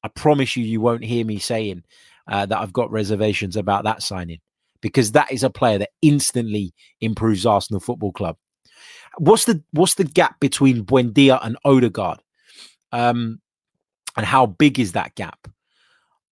I 0.03 0.09
promise 0.09 0.57
you, 0.57 0.65
you 0.65 0.81
won't 0.81 1.05
hear 1.05 1.25
me 1.25 1.39
saying 1.39 1.85
uh, 2.27 2.47
that 2.47 2.59
I've 2.59 2.73
got 2.73 2.91
reservations 2.91 3.57
about 3.57 3.85
that 3.85 4.03
signing 4.03 4.41
because 4.81 5.13
that 5.13 5.31
is 5.31 5.45
a 5.45 5.51
player 5.51 5.79
that 5.79 5.91
instantly 6.03 6.75
improves 7.01 7.47
Arsenal 7.47 7.81
Football 7.81 8.13
Club. 8.13 8.37
What's 9.19 9.45
the 9.45 9.63
what's 9.73 9.95
the 9.95 10.05
gap 10.05 10.41
between 10.41 10.85
Buendia 10.85 11.39
and 11.45 11.57
Odegaard? 11.65 12.21
Um, 12.91 13.41
and 14.17 14.27
how 14.27 14.47
big 14.47 14.79
is 14.79 14.93
that 14.93 15.15
gap? 15.15 15.49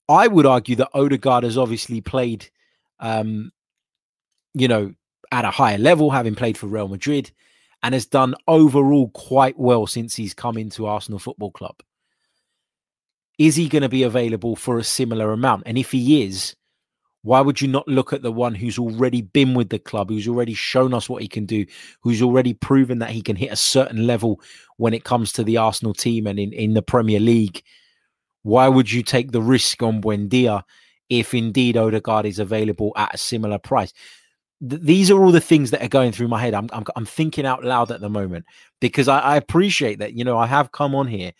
I 0.07 0.27
would 0.27 0.45
argue 0.45 0.75
that 0.77 0.89
Odegaard 0.93 1.43
has 1.43 1.57
obviously 1.57 2.01
played, 2.01 2.49
um, 2.99 3.51
you 4.53 4.67
know, 4.67 4.93
at 5.31 5.45
a 5.45 5.51
higher 5.51 5.77
level, 5.77 6.09
having 6.09 6.35
played 6.35 6.57
for 6.57 6.67
Real 6.67 6.87
Madrid, 6.87 7.31
and 7.83 7.93
has 7.93 8.05
done 8.05 8.35
overall 8.47 9.09
quite 9.09 9.57
well 9.57 9.85
since 9.85 10.15
he's 10.15 10.33
come 10.33 10.57
into 10.57 10.87
Arsenal 10.87 11.19
Football 11.19 11.51
Club. 11.51 11.75
Is 13.37 13.55
he 13.55 13.69
going 13.69 13.83
to 13.83 13.89
be 13.89 14.03
available 14.03 14.55
for 14.55 14.77
a 14.77 14.83
similar 14.83 15.31
amount? 15.31 15.63
And 15.65 15.77
if 15.77 15.91
he 15.91 16.23
is, 16.23 16.55
why 17.21 17.41
would 17.41 17.59
you 17.59 17.67
not 17.67 17.87
look 17.87 18.13
at 18.13 18.21
the 18.21 18.31
one 18.31 18.55
who's 18.55 18.79
already 18.79 19.21
been 19.21 19.53
with 19.53 19.69
the 19.69 19.79
club, 19.79 20.09
who's 20.09 20.27
already 20.27 20.53
shown 20.53 20.93
us 20.93 21.09
what 21.09 21.21
he 21.21 21.27
can 21.27 21.45
do, 21.45 21.65
who's 22.01 22.21
already 22.21 22.53
proven 22.53 22.99
that 22.99 23.09
he 23.09 23.21
can 23.21 23.35
hit 23.35 23.51
a 23.51 23.57
certain 23.57 24.07
level 24.07 24.39
when 24.77 24.93
it 24.93 25.03
comes 25.03 25.33
to 25.33 25.43
the 25.43 25.57
Arsenal 25.57 25.93
team 25.93 26.27
and 26.27 26.39
in, 26.39 26.53
in 26.53 26.73
the 26.73 26.81
Premier 26.81 27.19
League? 27.19 27.61
Why 28.43 28.69
would 28.69 28.89
you 28.89 29.03
take 29.03 29.31
the 29.31 29.41
risk 29.41 29.83
on 29.83 30.01
Buendia 30.01 30.63
if 31.09 31.33
indeed 31.33 31.75
Odegaard 31.75 32.25
is 32.25 32.39
available 32.39 32.93
at 32.95 33.13
a 33.13 33.17
similar 33.17 33.59
price? 33.59 33.91
Th- 34.67 34.81
these 34.81 35.11
are 35.11 35.21
all 35.21 35.33
the 35.33 35.41
things 35.41 35.71
that 35.71 35.83
are 35.83 35.89
going 35.89 36.13
through 36.13 36.29
my 36.29 36.39
head. 36.39 36.53
I'm, 36.53 36.69
I'm, 36.71 36.85
I'm 36.95 37.05
thinking 37.05 37.45
out 37.45 37.65
loud 37.65 37.91
at 37.91 37.99
the 37.99 38.09
moment 38.09 38.45
because 38.79 39.09
I, 39.09 39.19
I 39.19 39.35
appreciate 39.35 39.99
that, 39.99 40.13
you 40.13 40.23
know, 40.23 40.37
I 40.37 40.47
have 40.47 40.71
come 40.71 40.95
on 40.95 41.07
here 41.07 41.33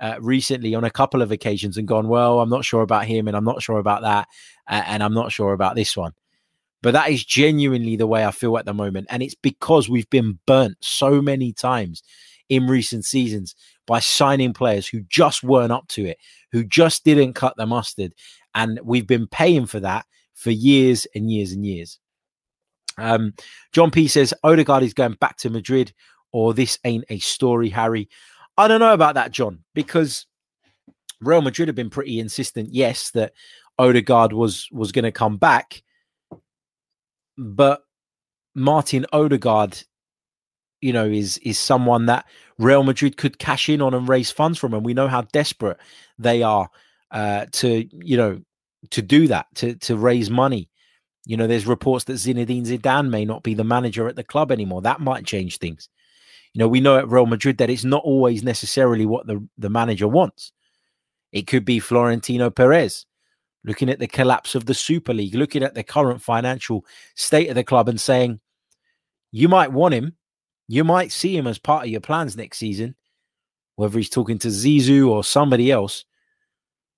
uh, 0.00 0.16
recently 0.20 0.74
on 0.74 0.84
a 0.84 0.90
couple 0.90 1.22
of 1.22 1.30
occasions 1.30 1.76
and 1.76 1.86
gone, 1.86 2.08
well, 2.08 2.40
I'm 2.40 2.48
not 2.48 2.64
sure 2.64 2.82
about 2.82 3.04
him 3.04 3.28
and 3.28 3.36
I'm 3.36 3.44
not 3.44 3.62
sure 3.62 3.78
about 3.78 4.02
that. 4.02 4.28
Uh, 4.68 4.82
and 4.86 5.02
I'm 5.02 5.14
not 5.14 5.32
sure 5.32 5.52
about 5.52 5.74
this 5.74 5.96
one. 5.96 6.12
But 6.82 6.92
that 6.92 7.10
is 7.10 7.24
genuinely 7.24 7.96
the 7.96 8.06
way 8.06 8.24
I 8.24 8.30
feel 8.30 8.56
at 8.56 8.64
the 8.64 8.72
moment. 8.72 9.06
And 9.10 9.22
it's 9.22 9.34
because 9.34 9.88
we've 9.88 10.08
been 10.08 10.38
burnt 10.46 10.78
so 10.80 11.20
many 11.20 11.52
times 11.52 12.02
in 12.48 12.66
recent 12.66 13.04
seasons 13.04 13.54
by 13.86 14.00
signing 14.00 14.54
players 14.54 14.88
who 14.88 15.00
just 15.02 15.42
weren't 15.42 15.72
up 15.72 15.86
to 15.88 16.06
it, 16.06 16.16
who 16.52 16.64
just 16.64 17.04
didn't 17.04 17.34
cut 17.34 17.56
the 17.56 17.66
mustard. 17.66 18.14
And 18.54 18.80
we've 18.82 19.06
been 19.06 19.26
paying 19.26 19.66
for 19.66 19.80
that 19.80 20.06
for 20.34 20.50
years 20.50 21.06
and 21.14 21.30
years 21.30 21.52
and 21.52 21.66
years. 21.66 21.98
Um, 22.96 23.34
John 23.72 23.90
P 23.90 24.08
says 24.08 24.34
Odegaard 24.42 24.82
is 24.82 24.94
going 24.94 25.16
back 25.20 25.36
to 25.38 25.50
Madrid, 25.50 25.92
or 26.32 26.54
this 26.54 26.78
ain't 26.84 27.04
a 27.10 27.18
story, 27.18 27.68
Harry. 27.68 28.08
I 28.60 28.68
don't 28.68 28.80
know 28.80 28.92
about 28.92 29.14
that, 29.14 29.30
John, 29.30 29.60
because 29.74 30.26
Real 31.22 31.40
Madrid 31.40 31.68
have 31.68 31.74
been 31.74 31.88
pretty 31.88 32.20
insistent, 32.20 32.68
yes, 32.72 33.10
that 33.12 33.32
Odegaard 33.78 34.34
was 34.34 34.68
was 34.70 34.92
going 34.92 35.04
to 35.06 35.12
come 35.12 35.38
back, 35.38 35.82
but 37.38 37.82
Martin 38.54 39.06
Odegaard, 39.14 39.82
you 40.82 40.92
know, 40.92 41.06
is 41.06 41.38
is 41.38 41.58
someone 41.58 42.04
that 42.06 42.26
Real 42.58 42.82
Madrid 42.82 43.16
could 43.16 43.38
cash 43.38 43.70
in 43.70 43.80
on 43.80 43.94
and 43.94 44.06
raise 44.06 44.30
funds 44.30 44.58
from, 44.58 44.74
and 44.74 44.84
we 44.84 44.92
know 44.92 45.08
how 45.08 45.22
desperate 45.22 45.78
they 46.18 46.42
are 46.42 46.68
uh, 47.12 47.46
to, 47.52 47.88
you 48.04 48.18
know, 48.18 48.42
to 48.90 49.00
do 49.00 49.26
that 49.28 49.46
to 49.54 49.74
to 49.76 49.96
raise 49.96 50.28
money. 50.28 50.68
You 51.24 51.38
know, 51.38 51.46
there's 51.46 51.66
reports 51.66 52.04
that 52.04 52.14
Zinedine 52.14 52.66
Zidane 52.66 53.08
may 53.08 53.24
not 53.24 53.42
be 53.42 53.54
the 53.54 53.64
manager 53.64 54.06
at 54.06 54.16
the 54.16 54.24
club 54.24 54.52
anymore. 54.52 54.82
That 54.82 55.00
might 55.00 55.24
change 55.24 55.56
things. 55.56 55.88
You 56.54 56.58
know, 56.60 56.68
we 56.68 56.80
know 56.80 56.98
at 56.98 57.08
Real 57.08 57.26
Madrid 57.26 57.58
that 57.58 57.70
it's 57.70 57.84
not 57.84 58.02
always 58.04 58.42
necessarily 58.42 59.06
what 59.06 59.26
the, 59.26 59.46
the 59.56 59.70
manager 59.70 60.08
wants. 60.08 60.52
It 61.32 61.46
could 61.46 61.64
be 61.64 61.78
Florentino 61.78 62.50
Perez 62.50 63.06
looking 63.64 63.90
at 63.90 63.98
the 63.98 64.08
collapse 64.08 64.54
of 64.54 64.66
the 64.66 64.74
Super 64.74 65.12
League, 65.12 65.34
looking 65.34 65.62
at 65.62 65.74
the 65.74 65.82
current 65.82 66.22
financial 66.22 66.84
state 67.14 67.48
of 67.48 67.54
the 67.54 67.64
club 67.64 67.88
and 67.88 68.00
saying, 68.00 68.40
you 69.32 69.48
might 69.48 69.72
want 69.72 69.94
him. 69.94 70.16
You 70.66 70.84
might 70.84 71.12
see 71.12 71.36
him 71.36 71.46
as 71.46 71.58
part 71.58 71.84
of 71.84 71.90
your 71.90 72.00
plans 72.00 72.36
next 72.36 72.58
season, 72.58 72.94
whether 73.76 73.98
he's 73.98 74.10
talking 74.10 74.38
to 74.38 74.48
Zizou 74.48 75.08
or 75.08 75.24
somebody 75.24 75.70
else. 75.70 76.04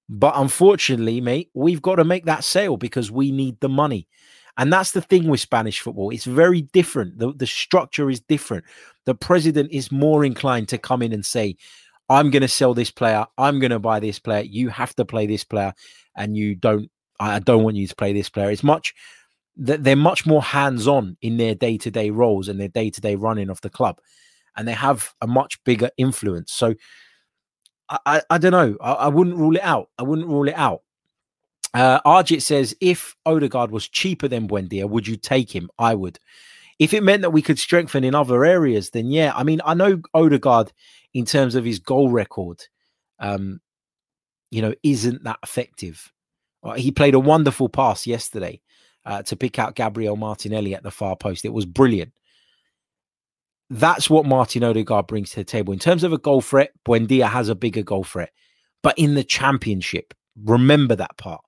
But 0.09 0.35
unfortunately, 0.37 1.21
mate, 1.21 1.51
we've 1.55 1.83
got 1.83 1.97
to 1.97 2.05
make 2.05 2.27
that 2.27 2.45
sale 2.45 2.77
because 2.77 3.11
we 3.11 3.33
need 3.33 3.61
the 3.61 3.69
money. 3.69 4.09
And 4.59 4.73
that's 4.73 4.93
the 4.93 5.01
thing 5.01 5.29
with 5.29 5.41
Spanish 5.41 5.81
football. 5.81 6.11
It's 6.11 6.25
very 6.25 6.63
different. 6.63 7.19
The, 7.19 7.33
the 7.33 7.47
structure 7.47 8.11
is 8.11 8.21
different. 8.21 8.65
The 9.07 9.15
president 9.15 9.71
is 9.73 9.91
more 9.91 10.25
inclined 10.25 10.69
to 10.69 10.79
come 10.79 11.03
in 11.03 11.13
and 11.13 11.25
say, 11.25 11.57
I'm 12.09 12.31
going 12.31 12.43
to 12.43 12.49
sell 12.49 12.75
this 12.75 12.91
player. 12.91 13.25
I'm 13.39 13.61
going 13.61 13.71
to 13.71 13.79
buy 13.79 14.01
this 14.01 14.19
player. 14.19 14.43
You 14.43 14.69
have 14.69 14.95
to 14.97 15.05
play 15.05 15.27
this 15.27 15.45
player. 15.45 15.73
And 16.17 16.37
you 16.37 16.55
don't, 16.55 16.91
I 17.19 17.39
don't 17.39 17.65
want 17.65 17.77
you 17.77 17.87
to 17.87 17.97
play 17.97 18.13
this 18.13 18.29
player. 18.29 18.51
It's 18.51 18.63
much, 18.63 18.95
they're 19.57 19.97
much 19.97 20.27
more 20.27 20.43
hands 20.43 20.87
on 20.87 21.17
in 21.23 21.39
their 21.39 21.55
day 21.55 21.79
to 21.79 21.91
day 21.91 22.11
roles 22.11 22.49
and 22.49 22.61
their 22.61 22.69
day 22.69 22.91
to 22.91 23.01
day 23.01 23.15
running 23.15 23.49
of 23.49 23.61
the 23.63 23.71
club. 23.71 23.99
And 24.57 24.69
they 24.69 24.73
have 24.73 25.15
a 25.23 25.27
much 25.27 25.63
bigger 25.65 25.91
influence. 25.97 26.53
So 26.53 26.75
I, 27.89 28.23
I, 28.29 28.39
don't 28.39 28.53
know. 28.53 28.77
I, 28.81 28.93
I 28.93 29.09
wouldn't 29.09 29.37
rule 29.37 29.57
it 29.57 29.63
out. 29.63 29.89
I 29.99 30.03
wouldn't 30.03 30.29
rule 30.29 30.49
it 30.49 30.55
out. 30.55 30.83
Uh, 31.75 32.01
Arjit 32.03 32.43
says, 32.43 32.77
if 32.81 33.17
Odegaard 33.25 33.71
was 33.71 33.89
cheaper 33.89 34.29
than 34.29 34.49
Buendia, 34.49 34.89
would 34.89 35.07
you 35.07 35.17
take 35.17 35.55
him? 35.55 35.71
I 35.79 35.95
would. 35.95 36.19
If 36.79 36.93
it 36.93 37.03
meant 37.03 37.23
that 37.23 37.31
we 37.31 37.43
could 37.43 37.59
strengthen 37.59 38.05
in 38.05 38.15
other 38.15 38.45
areas, 38.45 38.91
then 38.91 39.11
yeah. 39.11 39.33
I 39.35 39.43
mean, 39.43 39.61
I 39.65 39.75
know 39.75 40.03
Odegaard 40.15 40.73
in 41.15 41.25
terms 41.25 41.55
of 41.55 41.65
his 41.65 41.79
goal 41.79 42.11
record, 42.11 42.63
um, 43.19 43.61
you 44.51 44.61
know, 44.61 44.75
isn't 44.83 45.25
that 45.25 45.39
effective. 45.43 46.13
Uh, 46.63 46.75
he 46.75 46.91
played 46.91 47.15
a 47.15 47.21
wonderful 47.21 47.69
pass 47.69 48.07
yesterday 48.07 48.61
uh, 49.05 49.23
to 49.23 49.37
pick 49.37 49.59
out 49.59 49.75
Gabriel 49.75 50.17
Martinelli 50.17 50.75
at 50.75 50.83
the 50.83 50.91
far 50.91 51.17
post. 51.17 51.45
It 51.45 51.53
was 51.53 51.67
brilliant. 51.67 52.13
That's 53.71 54.11
what 54.11 54.27
Martin 54.27 54.65
Odegaard 54.65 55.07
brings 55.07 55.31
to 55.31 55.37
the 55.37 55.45
table. 55.45 55.73
In 55.73 55.79
terms 55.79 56.05
of 56.05 56.13
a 56.13 56.19
goal 56.19 56.43
threat, 56.43 56.73
Buendia 56.87 57.29
has 57.29 57.49
a 57.49 57.55
bigger 57.55 57.83
goal 57.83 58.05
threat. 58.05 58.31
But 58.83 58.99
in 58.99 59.15
the 59.15 59.25
championship, 59.25 60.13
remember 60.45 60.95
that 60.97 61.17
part. 61.17 61.43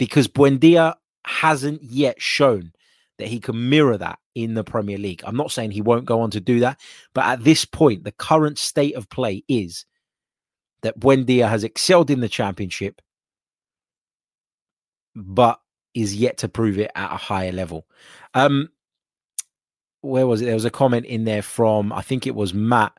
Because 0.00 0.28
Buendia 0.28 0.94
hasn't 1.26 1.82
yet 1.82 2.22
shown 2.22 2.72
that 3.18 3.28
he 3.28 3.38
can 3.38 3.68
mirror 3.68 3.98
that 3.98 4.18
in 4.34 4.54
the 4.54 4.64
Premier 4.64 4.96
League. 4.96 5.20
I'm 5.26 5.36
not 5.36 5.52
saying 5.52 5.72
he 5.72 5.82
won't 5.82 6.06
go 6.06 6.22
on 6.22 6.30
to 6.30 6.40
do 6.40 6.60
that, 6.60 6.80
but 7.14 7.26
at 7.26 7.44
this 7.44 7.66
point, 7.66 8.04
the 8.04 8.12
current 8.12 8.56
state 8.56 8.94
of 8.94 9.10
play 9.10 9.44
is 9.46 9.84
that 10.80 10.98
Buendia 10.98 11.50
has 11.50 11.64
excelled 11.64 12.10
in 12.10 12.20
the 12.20 12.30
championship, 12.30 13.02
but 15.14 15.60
is 15.92 16.16
yet 16.16 16.38
to 16.38 16.48
prove 16.48 16.78
it 16.78 16.90
at 16.94 17.12
a 17.12 17.18
higher 17.18 17.52
level. 17.52 17.86
Um, 18.32 18.70
where 20.00 20.26
was 20.26 20.40
it? 20.40 20.46
There 20.46 20.54
was 20.54 20.64
a 20.64 20.70
comment 20.70 21.04
in 21.04 21.24
there 21.24 21.42
from 21.42 21.92
I 21.92 22.00
think 22.00 22.26
it 22.26 22.34
was 22.34 22.54
Matt, 22.54 22.94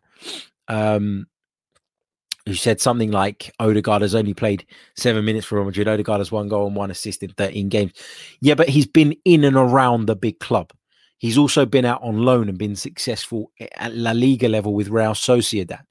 um, 0.67 1.25
who 2.45 2.55
said 2.55 2.81
something 2.81 3.11
like 3.11 3.53
Odegaard 3.59 4.01
has 4.01 4.15
only 4.15 4.33
played 4.33 4.65
seven 4.95 5.25
minutes 5.25 5.45
for 5.45 5.55
Real 5.55 5.65
Madrid. 5.65 5.87
Odegaard 5.87 6.19
has 6.19 6.31
one 6.31 6.47
goal 6.47 6.67
and 6.67 6.75
one 6.75 6.91
assist 6.91 7.23
in 7.23 7.29
13 7.31 7.69
games. 7.69 7.93
Yeah, 8.39 8.55
but 8.55 8.69
he's 8.69 8.87
been 8.87 9.15
in 9.25 9.43
and 9.43 9.55
around 9.55 10.05
the 10.05 10.15
big 10.15 10.39
club. 10.39 10.71
He's 11.17 11.37
also 11.37 11.67
been 11.67 11.85
out 11.85 12.01
on 12.01 12.17
loan 12.17 12.49
and 12.49 12.57
been 12.57 12.75
successful 12.75 13.51
at 13.75 13.95
La 13.95 14.11
Liga 14.11 14.49
level 14.49 14.73
with 14.73 14.89
Real 14.89 15.13
Sociedad. 15.13 15.83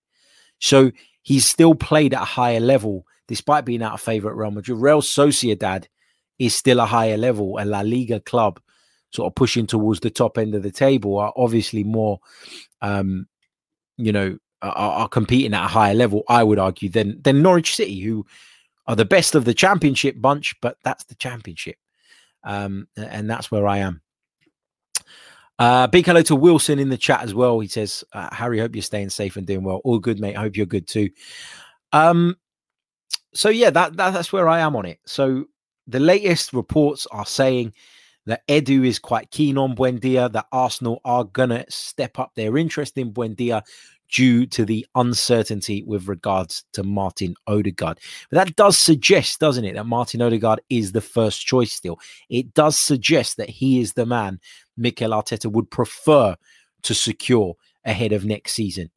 So 0.59 0.90
he's 1.23 1.47
still 1.47 1.75
played 1.76 2.14
at 2.14 2.23
a 2.23 2.26
higher 2.26 2.61
level 2.61 3.07
despite 3.28 3.64
being 3.64 3.80
out 3.80 3.95
of 3.95 4.00
favour 4.00 4.28
at 4.28 4.37
Real 4.37 4.50
Madrid. 4.50 4.78
Real 4.78 5.00
Sociedad 5.00 5.87
is 6.40 6.52
still 6.52 6.80
a 6.80 6.85
higher 6.85 7.16
level, 7.16 7.59
a 7.61 7.64
La 7.64 7.83
Liga 7.83 8.19
club, 8.19 8.61
sort 9.12 9.30
of 9.30 9.37
pushing 9.37 9.69
towards 9.69 10.00
the 10.00 10.11
top 10.11 10.37
end 10.37 10.57
of 10.57 10.64
the 10.64 10.73
table, 10.73 11.16
are 11.16 11.33
obviously 11.37 11.85
more, 11.85 12.19
um, 12.83 13.28
you 13.97 14.11
know, 14.11 14.37
are, 14.62 14.73
are, 14.73 15.09
competing 15.09 15.55
at 15.55 15.64
a 15.64 15.69
higher 15.69 15.95
level. 15.95 16.23
I 16.29 16.45
would 16.45 16.59
argue 16.59 16.88
than 16.88 17.21
than 17.23 17.43
Norwich 17.43 17.75
City, 17.75 18.00
who 18.00 18.26
are 18.87 18.97
the 18.97 19.05
best 19.05 19.35
of 19.35 19.45
the 19.45 19.55
Championship 19.55 20.21
bunch, 20.21 20.55
but 20.61 20.76
that's 20.85 21.05
the 21.05 21.14
Championship, 21.14 21.76
um, 22.45 22.88
and 22.97 23.29
that's 23.29 23.50
where 23.50 23.67
I 23.67 23.79
am. 23.79 24.00
Uh, 25.59 25.87
big 25.87 26.07
hello 26.07 26.23
to 26.23 26.35
Wilson 26.35 26.79
in 26.79 26.88
the 26.88 26.97
chat 26.97 27.23
as 27.23 27.35
well. 27.35 27.61
He 27.61 27.69
says, 27.69 28.02
uh, 28.12 28.35
"Harry, 28.35 28.59
hope 28.59 28.75
you're 28.75 28.83
staying 28.83 29.11
safe 29.11 29.37
and 29.37 29.47
doing 29.47 29.62
well. 29.62 29.81
All 29.85 29.99
good, 29.99 30.21
mate. 30.21 30.37
Hope 30.37 30.57
you're 30.57 30.67
good 30.67 30.87
too." 30.87 31.11
Um, 31.93 32.37
so 33.35 33.49
yeah, 33.49 33.71
that, 33.71 33.97
that 33.97 34.12
that's 34.12 34.33
where 34.33 34.49
I 34.49 34.61
am 34.61 34.76
on 34.76 34.87
it. 34.87 35.00
So 35.07 35.47
the 35.87 36.00
latest 36.00 36.52
reports 36.52 37.07
are 37.11 37.26
saying 37.26 37.75
that 38.26 38.47
Edu 38.49 38.87
is 38.87 38.99
quite 38.99 39.31
keen 39.31 39.59
on 39.59 39.75
Buendia, 39.75 40.31
that 40.33 40.47
Arsenal 40.52 41.00
are 41.05 41.25
to 41.50 41.64
step 41.69 42.19
up 42.19 42.33
their 42.35 42.57
interest 42.57 42.97
in 42.99 43.12
Buendia 43.12 43.62
due 44.11 44.47
to 44.47 44.64
the 44.64 44.87
uncertainty 44.95 45.83
with 45.87 46.09
regards 46.09 46.64
to 46.73 46.83
Martin 46.83 47.35
Odegaard. 47.47 47.99
But 48.31 48.45
that 48.45 48.57
does 48.57 48.76
suggest, 48.76 49.40
doesn't 49.40 49.64
it, 49.64 49.75
that 49.75 49.87
Martin 49.87 50.23
Odegaard 50.23 50.61
is 50.69 50.93
the 50.93 51.00
first 51.00 51.47
choice 51.47 51.73
still. 51.73 51.99
It 52.29 52.55
does 52.55 52.79
suggest 52.79 53.37
that 53.37 53.50
he 53.50 53.81
is 53.81 53.93
the 53.93 54.07
man 54.07 54.40
Mikel 54.76 55.11
Arteta 55.11 55.50
would 55.50 55.71
prefer 55.71 56.37
to 56.83 56.95
secure 56.95 57.55
ahead 57.85 58.12
of 58.12 58.25
next 58.25 58.52
season 58.52 58.90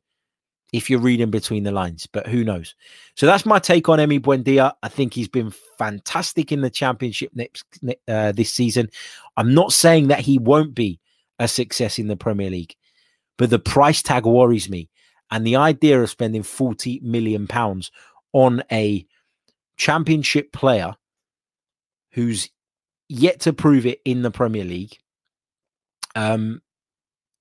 if 0.74 0.90
you're 0.90 1.00
reading 1.00 1.30
between 1.30 1.64
the 1.64 1.72
lines, 1.72 2.08
but 2.08 2.26
who 2.28 2.44
knows? 2.44 2.74
So 3.16 3.28
that's 3.28 3.46
my 3.46 3.60
take 3.60 3.88
on 3.90 4.00
Emi 4.00 4.20
Buendia. 4.20 4.74
I 4.82 4.90
think 4.90 5.14
he's 5.14 5.28
been 5.28 5.54
fantastic 5.78 6.52
in 6.52 6.62
the 6.62 6.70
championship 6.72 7.32
next 7.36 7.64
uh, 8.08 8.32
this 8.32 8.52
season. 8.52 8.90
I'm 9.38 9.54
not 9.54 9.72
saying 9.72 10.08
that 10.08 10.22
he 10.22 10.40
won't 10.40 10.74
be 10.74 11.00
a 11.38 11.48
success 11.48 12.00
in 12.00 12.08
the 12.08 12.18
Premier 12.18 12.50
League, 12.50 12.76
but 13.38 13.52
the 13.52 13.60
price 13.60 14.02
tag 14.02 14.26
worries 14.26 14.68
me, 14.68 14.90
and 15.34 15.48
the 15.48 15.56
idea 15.56 16.00
of 16.00 16.12
spending 16.12 16.44
40 16.44 17.00
million 17.02 17.48
pounds 17.48 17.92
on 18.34 18.62
a 18.72 19.04
championship 19.78 20.54
player 20.54 20.96
who's 22.12 22.52
yet 23.10 23.40
to 23.40 23.52
prove 23.52 23.88
it 23.88 24.00
in 24.06 24.22
the 24.22 24.30
Premier 24.30 24.64
League. 24.64 24.96
Um, 26.16 26.62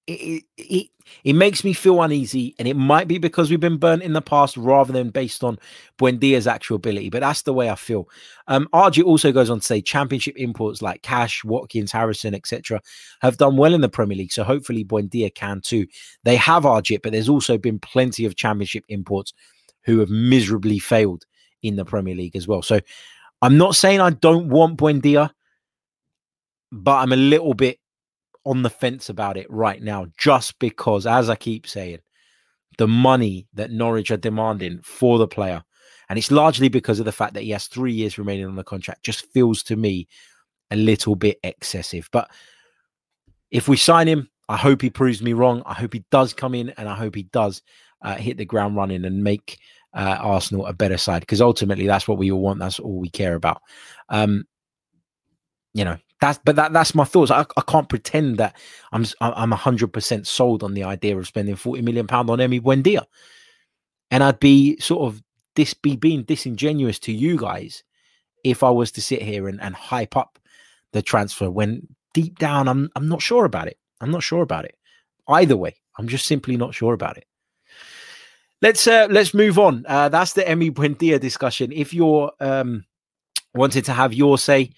it, 0.07 0.45
it 0.57 0.89
it 1.25 1.33
makes 1.35 1.65
me 1.65 1.73
feel 1.73 2.01
uneasy, 2.03 2.55
and 2.59 2.67
it 2.67 2.77
might 2.77 3.09
be 3.09 3.19
because 3.19 3.51
we've 3.51 3.61
been 3.61 3.77
burnt 3.77 4.03
in 4.03 4.13
the 4.13 4.23
past 4.23 4.57
rather 4.57 4.93
than 4.93 5.11
based 5.11 5.45
on 5.45 5.59
Buendia's 5.99 6.47
actual 6.47 6.77
ability. 6.77 7.11
But 7.11 7.21
that's 7.21 7.43
the 7.43 7.53
way 7.53 7.71
I 7.71 7.75
feel. 7.75 8.09
Um, 8.49 8.69
RG 8.73 9.05
also 9.05 9.33
goes 9.33 9.51
on 9.51 9.61
to 9.61 9.65
say 9.65 9.81
championship 9.81 10.37
imports 10.37 10.81
like 10.81 11.03
Cash, 11.03 11.45
Watkins, 11.45 11.93
Harrison, 11.93 12.35
etc., 12.35 12.81
have 13.21 13.37
done 13.37 13.57
well 13.57 13.75
in 13.75 13.81
the 13.81 13.89
Premier 13.89 14.17
League. 14.17 14.33
So 14.33 14.45
hopefully 14.45 14.85
Buendia 14.85 15.35
can 15.35 15.61
too. 15.61 15.87
They 16.25 16.37
have 16.37 16.65
RG, 16.65 17.03
but 17.03 17.13
there's 17.13 17.29
also 17.29 17.59
been 17.59 17.79
plenty 17.79 18.25
of 18.25 18.37
championship 18.37 18.85
imports 18.89 19.33
who 19.85 19.99
have 19.99 20.11
miserably 20.11 20.79
failed 20.79 21.25
in 21.63 21.77
the 21.77 21.85
Premier 21.85 22.15
League 22.15 22.37
as 22.37 22.49
well. 22.49 22.63
So 22.63 22.81
I'm 23.41 23.59
not 23.59 23.77
saying 23.77 24.01
I 24.01 24.11
don't 24.11 24.49
want 24.49 24.79
Buendia, 24.79 25.31
but 26.71 26.97
I'm 26.97 27.13
a 27.13 27.17
little 27.17 27.55
bit 27.55 27.79
on 28.45 28.63
the 28.63 28.71
fence 28.71 29.09
about 29.09 29.37
it 29.37 29.51
right 29.51 29.83
now, 29.83 30.07
just 30.19 30.59
because, 30.59 31.07
as 31.07 31.31
I 31.31 31.37
keep 31.37 31.67
saying, 31.67 31.99
the 32.79 32.89
money 32.89 33.47
that 33.55 33.71
Norwich 33.71 34.11
are 34.11 34.17
demanding 34.17 34.81
for 34.83 35.19
the 35.19 35.29
player, 35.29 35.63
and 36.09 36.19
it's 36.19 36.31
largely 36.31 36.69
because 36.69 36.99
of 36.99 37.05
the 37.05 37.13
fact 37.13 37.35
that 37.35 37.43
he 37.43 37.51
has 37.51 37.67
three 37.67 37.93
years 37.93 38.19
remaining 38.19 38.47
on 38.47 38.57
the 38.57 38.65
contract, 38.65 39.05
just 39.05 39.27
feels 39.33 39.63
to 39.65 39.77
me 39.77 40.09
a 40.71 40.77
little 40.77 41.15
bit 41.15 41.39
excessive. 41.43 42.09
But 42.13 42.31
if 43.51 43.69
we 43.69 43.77
sign 43.77 44.09
him, 44.09 44.29
I 44.49 44.57
hope 44.57 44.83
he 44.83 44.91
proves 44.91 45.23
me 45.23 45.35
wrong. 45.35 45.63
I 45.67 45.75
hope 45.75 45.93
he 45.93 46.05
does 46.11 46.33
come 46.33 46.55
in, 46.55 46.71
and 46.71 46.89
I 46.89 46.95
hope 46.95 47.15
he 47.15 47.25
does 47.25 47.63
uh, 48.03 48.17
hit 48.17 48.37
the 48.37 48.45
ground 48.45 48.77
running 48.77 49.05
and 49.05 49.23
make 49.23 49.59
uh, 49.95 50.19
Arsenal 50.21 50.67
a 50.67 50.73
better 50.73 50.97
side 50.97 51.21
because 51.21 51.41
ultimately 51.41 51.87
that's 51.87 52.09
what 52.09 52.19
we 52.19 52.33
all 52.33 52.41
want. 52.41 52.59
That's 52.59 52.81
all 52.81 52.99
we 52.99 53.11
care 53.11 53.35
about. 53.35 53.63
Um, 54.09 54.45
you 55.75 55.85
know, 55.85 55.99
that's 56.21 56.39
but 56.45 56.57
that 56.57 56.73
that's 56.73 56.95
my 56.95 57.05
thoughts. 57.05 57.31
I, 57.31 57.45
I 57.57 57.63
can't 57.67 57.89
pretend 57.89 58.39
that 58.39 58.57
I'm 58.93 59.05
I'm 59.21 59.51
hundred 59.53 59.93
percent 59.93 60.27
sold 60.27 60.63
on 60.63 60.75
the 60.75 60.85
idea 60.85 61.17
of 61.17 61.27
spending 61.27 61.57
forty 61.57 61.83
million 61.83 62.07
pound 62.07 62.31
on 62.31 62.39
Emi 62.39 62.61
Buendia, 62.61 63.05
and 64.11 64.23
I'd 64.23 64.41
be 64.41 64.79
sort 64.79 65.03
of 65.03 65.23
this 65.57 65.75
be 65.75 65.97
being 65.97 66.23
disingenuous 66.23 66.99
to 67.01 67.13
you 67.13 67.37
guys 67.37 67.83
if 68.45 68.63
I 68.63 68.71
was 68.71 68.93
to 68.93 69.03
sit 69.03 69.23
here 69.23 69.49
and, 69.49 69.61
and 69.61 69.75
hype 69.75 70.17
up 70.17 70.39
the 70.93 71.03
transfer 71.03 71.51
when 71.51 71.87
deep 72.15 72.39
down 72.39 72.69
I'm 72.69 72.91
I'm 72.95 73.09
not 73.09 73.23
sure 73.23 73.45
about 73.45 73.69
it. 73.69 73.79
I'm 74.01 74.11
not 74.11 74.23
sure 74.23 74.43
about 74.43 74.65
it. 74.65 74.77
Either 75.29 75.57
way, 75.57 75.77
I'm 75.99 76.09
just 76.09 76.27
simply 76.27 76.57
not 76.57 76.75
sure 76.75 76.93
about 76.93 77.17
it. 77.17 77.27
Let's 78.61 78.87
uh, 78.87 79.09
let's 79.11 79.35
move 79.35 79.59
on. 79.59 79.85
Uh, 79.89 80.09
that's 80.09 80.35
the 80.35 80.43
Emi 80.43 80.71
Buendia 80.71 81.19
discussion. 81.19 81.73
If 81.73 81.93
you're 81.93 82.33
um, 82.39 82.85
wanted 83.55 83.85
to 83.87 83.93
have 83.93 84.15
your 84.15 84.39
say, 84.39 84.71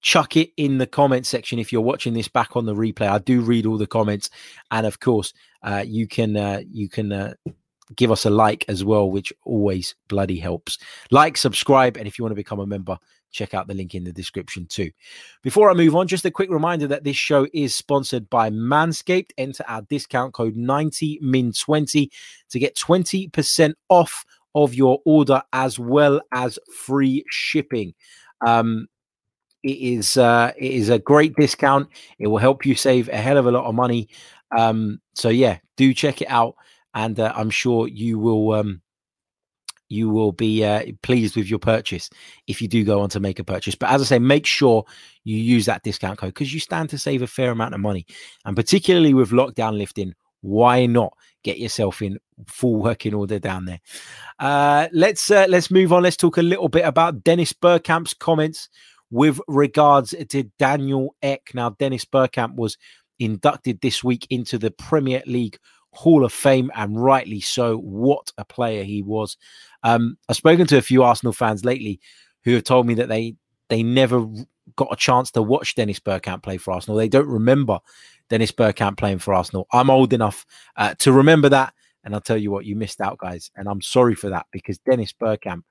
chuck 0.00 0.36
it 0.36 0.50
in 0.56 0.78
the 0.78 0.86
comment 0.86 1.26
section 1.26 1.58
if 1.58 1.72
you're 1.72 1.80
watching 1.80 2.14
this 2.14 2.28
back 2.28 2.56
on 2.56 2.66
the 2.66 2.74
replay. 2.74 3.08
I 3.08 3.18
do 3.18 3.40
read 3.40 3.66
all 3.66 3.78
the 3.78 3.86
comments, 3.86 4.30
and 4.70 4.86
of 4.86 5.00
course, 5.00 5.32
uh, 5.62 5.84
you 5.86 6.06
can 6.06 6.36
uh, 6.36 6.62
you 6.70 6.88
can 6.88 7.12
uh, 7.12 7.34
give 7.96 8.10
us 8.10 8.24
a 8.24 8.30
like 8.30 8.64
as 8.68 8.84
well, 8.84 9.10
which 9.10 9.32
always 9.44 9.94
bloody 10.08 10.38
helps. 10.38 10.78
Like, 11.10 11.36
subscribe, 11.36 11.96
and 11.96 12.06
if 12.06 12.18
you 12.18 12.24
want 12.24 12.32
to 12.32 12.36
become 12.36 12.60
a 12.60 12.66
member, 12.66 12.98
check 13.30 13.54
out 13.54 13.68
the 13.68 13.74
link 13.74 13.94
in 13.94 14.04
the 14.04 14.12
description 14.12 14.66
too. 14.66 14.90
Before 15.42 15.70
I 15.70 15.74
move 15.74 15.94
on, 15.94 16.08
just 16.08 16.24
a 16.24 16.30
quick 16.30 16.50
reminder 16.50 16.86
that 16.88 17.04
this 17.04 17.16
show 17.16 17.46
is 17.52 17.74
sponsored 17.74 18.28
by 18.30 18.50
Manscaped. 18.50 19.30
Enter 19.36 19.64
our 19.68 19.82
discount 19.82 20.34
code 20.34 20.56
90min20 20.56 22.08
to 22.50 22.58
get 22.58 22.76
20% 22.76 23.74
off 23.88 24.24
of 24.54 24.74
your 24.74 25.00
order 25.04 25.42
as 25.52 25.78
well 25.78 26.20
as 26.32 26.58
free 26.74 27.24
shipping. 27.30 27.94
Um, 28.46 28.86
it 29.62 29.78
is 29.78 30.16
uh, 30.16 30.52
it 30.56 30.72
is 30.72 30.88
a 30.88 30.98
great 30.98 31.34
discount. 31.36 31.88
It 32.18 32.28
will 32.28 32.38
help 32.38 32.64
you 32.64 32.74
save 32.74 33.08
a 33.08 33.16
hell 33.16 33.38
of 33.38 33.46
a 33.46 33.50
lot 33.50 33.64
of 33.64 33.74
money. 33.74 34.08
Um, 34.56 35.00
so 35.14 35.28
yeah, 35.28 35.58
do 35.76 35.92
check 35.92 36.22
it 36.22 36.30
out, 36.30 36.54
and 36.94 37.18
uh, 37.18 37.32
I'm 37.34 37.50
sure 37.50 37.88
you 37.88 38.18
will 38.18 38.52
um, 38.52 38.82
you 39.88 40.08
will 40.10 40.32
be 40.32 40.64
uh, 40.64 40.84
pleased 41.02 41.36
with 41.36 41.48
your 41.48 41.58
purchase 41.58 42.10
if 42.46 42.62
you 42.62 42.68
do 42.68 42.84
go 42.84 43.00
on 43.00 43.08
to 43.10 43.20
make 43.20 43.38
a 43.38 43.44
purchase. 43.44 43.74
But 43.74 43.90
as 43.90 44.02
I 44.02 44.04
say, 44.04 44.18
make 44.18 44.46
sure 44.46 44.84
you 45.24 45.36
use 45.36 45.66
that 45.66 45.82
discount 45.82 46.18
code 46.18 46.34
because 46.34 46.52
you 46.52 46.60
stand 46.60 46.90
to 46.90 46.98
save 46.98 47.22
a 47.22 47.26
fair 47.26 47.50
amount 47.50 47.74
of 47.74 47.80
money, 47.80 48.06
and 48.44 48.54
particularly 48.54 49.14
with 49.14 49.30
lockdown 49.30 49.76
lifting, 49.76 50.14
why 50.40 50.86
not 50.86 51.12
get 51.42 51.58
yourself 51.58 52.00
in 52.02 52.18
full 52.46 52.76
working 52.76 53.14
order 53.14 53.38
down 53.38 53.64
there? 53.64 53.80
Uh, 54.38 54.88
let's 54.92 55.30
uh, 55.30 55.46
let's 55.48 55.70
move 55.70 55.92
on. 55.92 56.04
Let's 56.04 56.16
talk 56.16 56.36
a 56.36 56.42
little 56.42 56.68
bit 56.68 56.84
about 56.84 57.24
Dennis 57.24 57.52
Bergkamp's 57.52 58.14
comments 58.14 58.68
with 59.10 59.40
regards 59.48 60.14
to 60.28 60.42
Daniel 60.58 61.14
Ek. 61.22 61.50
Now, 61.54 61.70
Dennis 61.70 62.04
Bergkamp 62.04 62.56
was 62.56 62.76
inducted 63.18 63.80
this 63.80 64.04
week 64.04 64.26
into 64.30 64.58
the 64.58 64.70
Premier 64.70 65.22
League 65.26 65.58
Hall 65.92 66.24
of 66.24 66.32
Fame, 66.32 66.70
and 66.74 67.02
rightly 67.02 67.40
so. 67.40 67.78
What 67.78 68.30
a 68.38 68.44
player 68.44 68.84
he 68.84 69.02
was! 69.02 69.36
Um, 69.82 70.18
I've 70.28 70.36
spoken 70.36 70.66
to 70.68 70.78
a 70.78 70.82
few 70.82 71.02
Arsenal 71.02 71.32
fans 71.32 71.64
lately 71.64 72.00
who 72.44 72.54
have 72.54 72.64
told 72.64 72.86
me 72.86 72.94
that 72.94 73.08
they 73.08 73.34
they 73.68 73.82
never 73.82 74.26
got 74.76 74.92
a 74.92 74.96
chance 74.96 75.30
to 75.32 75.42
watch 75.42 75.74
Dennis 75.74 76.00
Bergkamp 76.00 76.42
play 76.42 76.58
for 76.58 76.72
Arsenal. 76.72 76.96
They 76.96 77.08
don't 77.08 77.28
remember 77.28 77.78
Dennis 78.28 78.52
Bergkamp 78.52 78.98
playing 78.98 79.18
for 79.18 79.34
Arsenal. 79.34 79.66
I'm 79.72 79.90
old 79.90 80.12
enough 80.12 80.44
uh, 80.76 80.94
to 80.98 81.12
remember 81.12 81.48
that, 81.48 81.72
and 82.04 82.14
I'll 82.14 82.20
tell 82.20 82.36
you 82.36 82.50
what, 82.50 82.66
you 82.66 82.76
missed 82.76 83.00
out, 83.00 83.18
guys, 83.18 83.50
and 83.56 83.68
I'm 83.68 83.80
sorry 83.80 84.14
for 84.14 84.30
that 84.30 84.46
because 84.52 84.78
Dennis 84.78 85.12
Bergkamp 85.12 85.62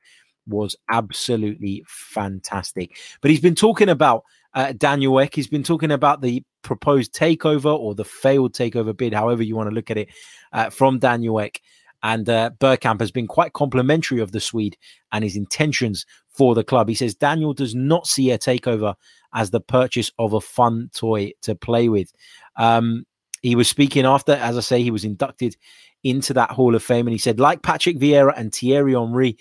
was 0.48 0.76
absolutely 0.90 1.84
fantastic. 1.88 2.98
But 3.22 3.32
he's 3.32 3.42
been 3.42 3.56
talking 3.56 3.90
about 3.90 4.24
uh, 4.54 4.74
Daniel 4.74 5.20
Ek. 5.20 5.36
He's 5.36 5.48
been 5.48 5.64
talking 5.64 5.92
about 5.92 6.22
the 6.22 6.44
proposed 6.62 7.14
takeover 7.14 7.78
or 7.78 7.96
the 7.96 8.06
failed 8.06 8.54
takeover 8.54 8.96
bid, 8.96 9.14
however 9.14 9.44
you 9.44 9.56
want 9.56 9.70
to 9.70 9.76
look 9.76 9.92
at 9.92 9.98
it, 9.98 10.10
uh, 10.54 10.70
from 10.70 11.00
Daniel 11.00 11.40
Ek. 11.40 11.62
And 12.04 12.30
uh, 12.30 12.52
Bergkamp 12.60 13.00
has 13.00 13.12
been 13.12 13.28
quite 13.28 13.54
complimentary 13.54 14.20
of 14.20 14.32
the 14.32 14.40
Swede 14.40 14.78
and 15.12 15.24
his 15.24 15.36
intentions 15.36 16.06
for 16.30 16.54
the 16.54 16.64
club. 16.64 16.88
He 16.88 16.96
says 16.96 17.16
Daniel 17.16 17.54
does 17.54 17.74
not 17.74 18.06
see 18.06 18.32
a 18.32 18.38
takeover 18.38 18.96
as 19.34 19.50
the 19.50 19.60
purchase 19.60 20.12
of 20.20 20.34
a 20.34 20.42
fun 20.42 20.90
toy 20.94 21.32
to 21.42 21.56
play 21.56 21.90
with. 21.90 22.12
Um, 22.56 23.06
he 23.42 23.56
was 23.56 23.68
speaking 23.68 24.06
after, 24.06 24.34
as 24.34 24.58
I 24.58 24.62
say, 24.62 24.84
he 24.84 24.92
was 24.92 25.06
inducted 25.06 25.56
into 26.04 26.34
that 26.34 26.52
Hall 26.52 26.76
of 26.76 26.84
Fame, 26.84 27.08
and 27.08 27.12
he 27.14 27.18
said, 27.18 27.40
like 27.40 27.62
Patrick 27.64 27.98
Vieira 27.98 28.34
and 28.36 28.54
Thierry 28.54 28.94
Henry, 28.94 29.38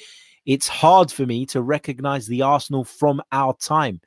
it's 0.46 0.68
hard 0.68 1.10
for 1.10 1.26
me 1.26 1.44
to 1.46 1.60
recognize 1.60 2.26
the 2.26 2.42
Arsenal 2.42 2.84
from 2.84 3.20
our 3.32 3.54
time. 3.56 4.00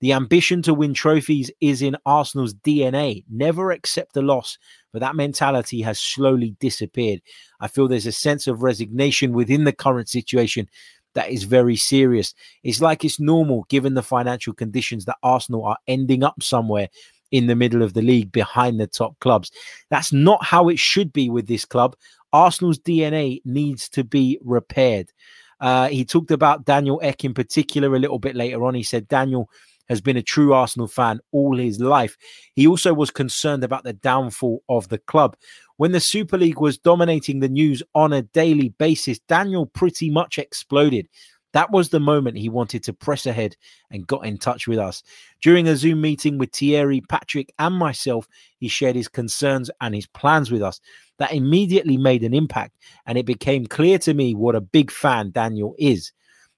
The 0.00 0.12
ambition 0.12 0.62
to 0.62 0.74
win 0.74 0.94
trophies 0.94 1.50
is 1.60 1.82
in 1.82 1.96
Arsenal's 2.06 2.54
DNA. 2.54 3.24
Never 3.28 3.72
accept 3.72 4.16
a 4.16 4.22
loss, 4.22 4.56
but 4.92 5.00
that 5.00 5.16
mentality 5.16 5.82
has 5.82 5.98
slowly 5.98 6.56
disappeared. 6.60 7.20
I 7.60 7.68
feel 7.68 7.88
there's 7.88 8.06
a 8.06 8.12
sense 8.12 8.46
of 8.46 8.62
resignation 8.62 9.32
within 9.32 9.64
the 9.64 9.72
current 9.72 10.08
situation 10.08 10.68
that 11.14 11.30
is 11.30 11.42
very 11.42 11.74
serious. 11.74 12.32
It's 12.62 12.80
like 12.80 13.04
it's 13.04 13.18
normal 13.18 13.66
given 13.68 13.94
the 13.94 14.02
financial 14.02 14.52
conditions 14.52 15.04
that 15.06 15.18
Arsenal 15.22 15.64
are 15.64 15.78
ending 15.88 16.22
up 16.22 16.42
somewhere 16.42 16.88
in 17.30 17.46
the 17.46 17.56
middle 17.56 17.82
of 17.82 17.94
the 17.94 18.02
league 18.02 18.30
behind 18.32 18.80
the 18.80 18.86
top 18.86 19.18
clubs. 19.18 19.50
That's 19.90 20.12
not 20.12 20.44
how 20.44 20.68
it 20.68 20.78
should 20.78 21.12
be 21.12 21.28
with 21.28 21.48
this 21.48 21.64
club. 21.64 21.96
Arsenal's 22.32 22.78
DNA 22.78 23.40
needs 23.44 23.88
to 23.90 24.04
be 24.04 24.38
repaired. 24.44 25.12
Uh, 25.60 25.88
he 25.88 26.04
talked 26.04 26.30
about 26.30 26.64
Daniel 26.64 27.00
Ek 27.02 27.24
in 27.24 27.34
particular 27.34 27.94
a 27.94 27.98
little 27.98 28.18
bit 28.18 28.36
later 28.36 28.64
on. 28.64 28.74
He 28.74 28.82
said 28.82 29.08
Daniel 29.08 29.50
has 29.88 30.00
been 30.00 30.16
a 30.16 30.22
true 30.22 30.52
Arsenal 30.52 30.86
fan 30.86 31.20
all 31.32 31.56
his 31.56 31.80
life. 31.80 32.16
He 32.54 32.66
also 32.66 32.92
was 32.92 33.10
concerned 33.10 33.64
about 33.64 33.84
the 33.84 33.94
downfall 33.94 34.62
of 34.68 34.88
the 34.88 34.98
club. 34.98 35.36
When 35.76 35.92
the 35.92 36.00
Super 36.00 36.36
League 36.36 36.60
was 36.60 36.78
dominating 36.78 37.40
the 37.40 37.48
news 37.48 37.82
on 37.94 38.12
a 38.12 38.22
daily 38.22 38.70
basis, 38.70 39.18
Daniel 39.20 39.66
pretty 39.66 40.10
much 40.10 40.38
exploded. 40.38 41.08
That 41.52 41.70
was 41.70 41.88
the 41.88 42.00
moment 42.00 42.36
he 42.36 42.48
wanted 42.48 42.82
to 42.84 42.92
press 42.92 43.24
ahead 43.26 43.56
and 43.90 44.06
got 44.06 44.26
in 44.26 44.38
touch 44.38 44.66
with 44.66 44.78
us. 44.78 45.02
During 45.42 45.66
a 45.66 45.76
Zoom 45.76 46.00
meeting 46.00 46.38
with 46.38 46.52
Thierry, 46.52 47.00
Patrick, 47.08 47.52
and 47.58 47.74
myself, 47.74 48.28
he 48.58 48.68
shared 48.68 48.96
his 48.96 49.08
concerns 49.08 49.70
and 49.80 49.94
his 49.94 50.06
plans 50.06 50.50
with 50.50 50.62
us. 50.62 50.80
That 51.18 51.32
immediately 51.32 51.96
made 51.96 52.22
an 52.22 52.34
impact, 52.34 52.76
and 53.06 53.18
it 53.18 53.26
became 53.26 53.66
clear 53.66 53.98
to 53.98 54.14
me 54.14 54.34
what 54.34 54.54
a 54.54 54.60
big 54.60 54.90
fan 54.90 55.30
Daniel 55.30 55.74
is. 55.78 56.12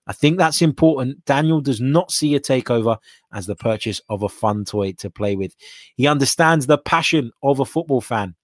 I 0.06 0.12
think 0.12 0.38
that's 0.38 0.60
important. 0.60 1.24
Daniel 1.24 1.60
does 1.60 1.80
not 1.80 2.10
see 2.10 2.34
a 2.34 2.40
takeover 2.40 2.98
as 3.32 3.46
the 3.46 3.54
purchase 3.54 4.00
of 4.08 4.22
a 4.22 4.28
fun 4.28 4.64
toy 4.64 4.92
to 4.98 5.08
play 5.08 5.36
with. 5.36 5.54
He 5.94 6.08
understands 6.08 6.66
the 6.66 6.78
passion 6.78 7.30
of 7.42 7.60
a 7.60 7.64
football 7.64 8.00
fan 8.00 8.34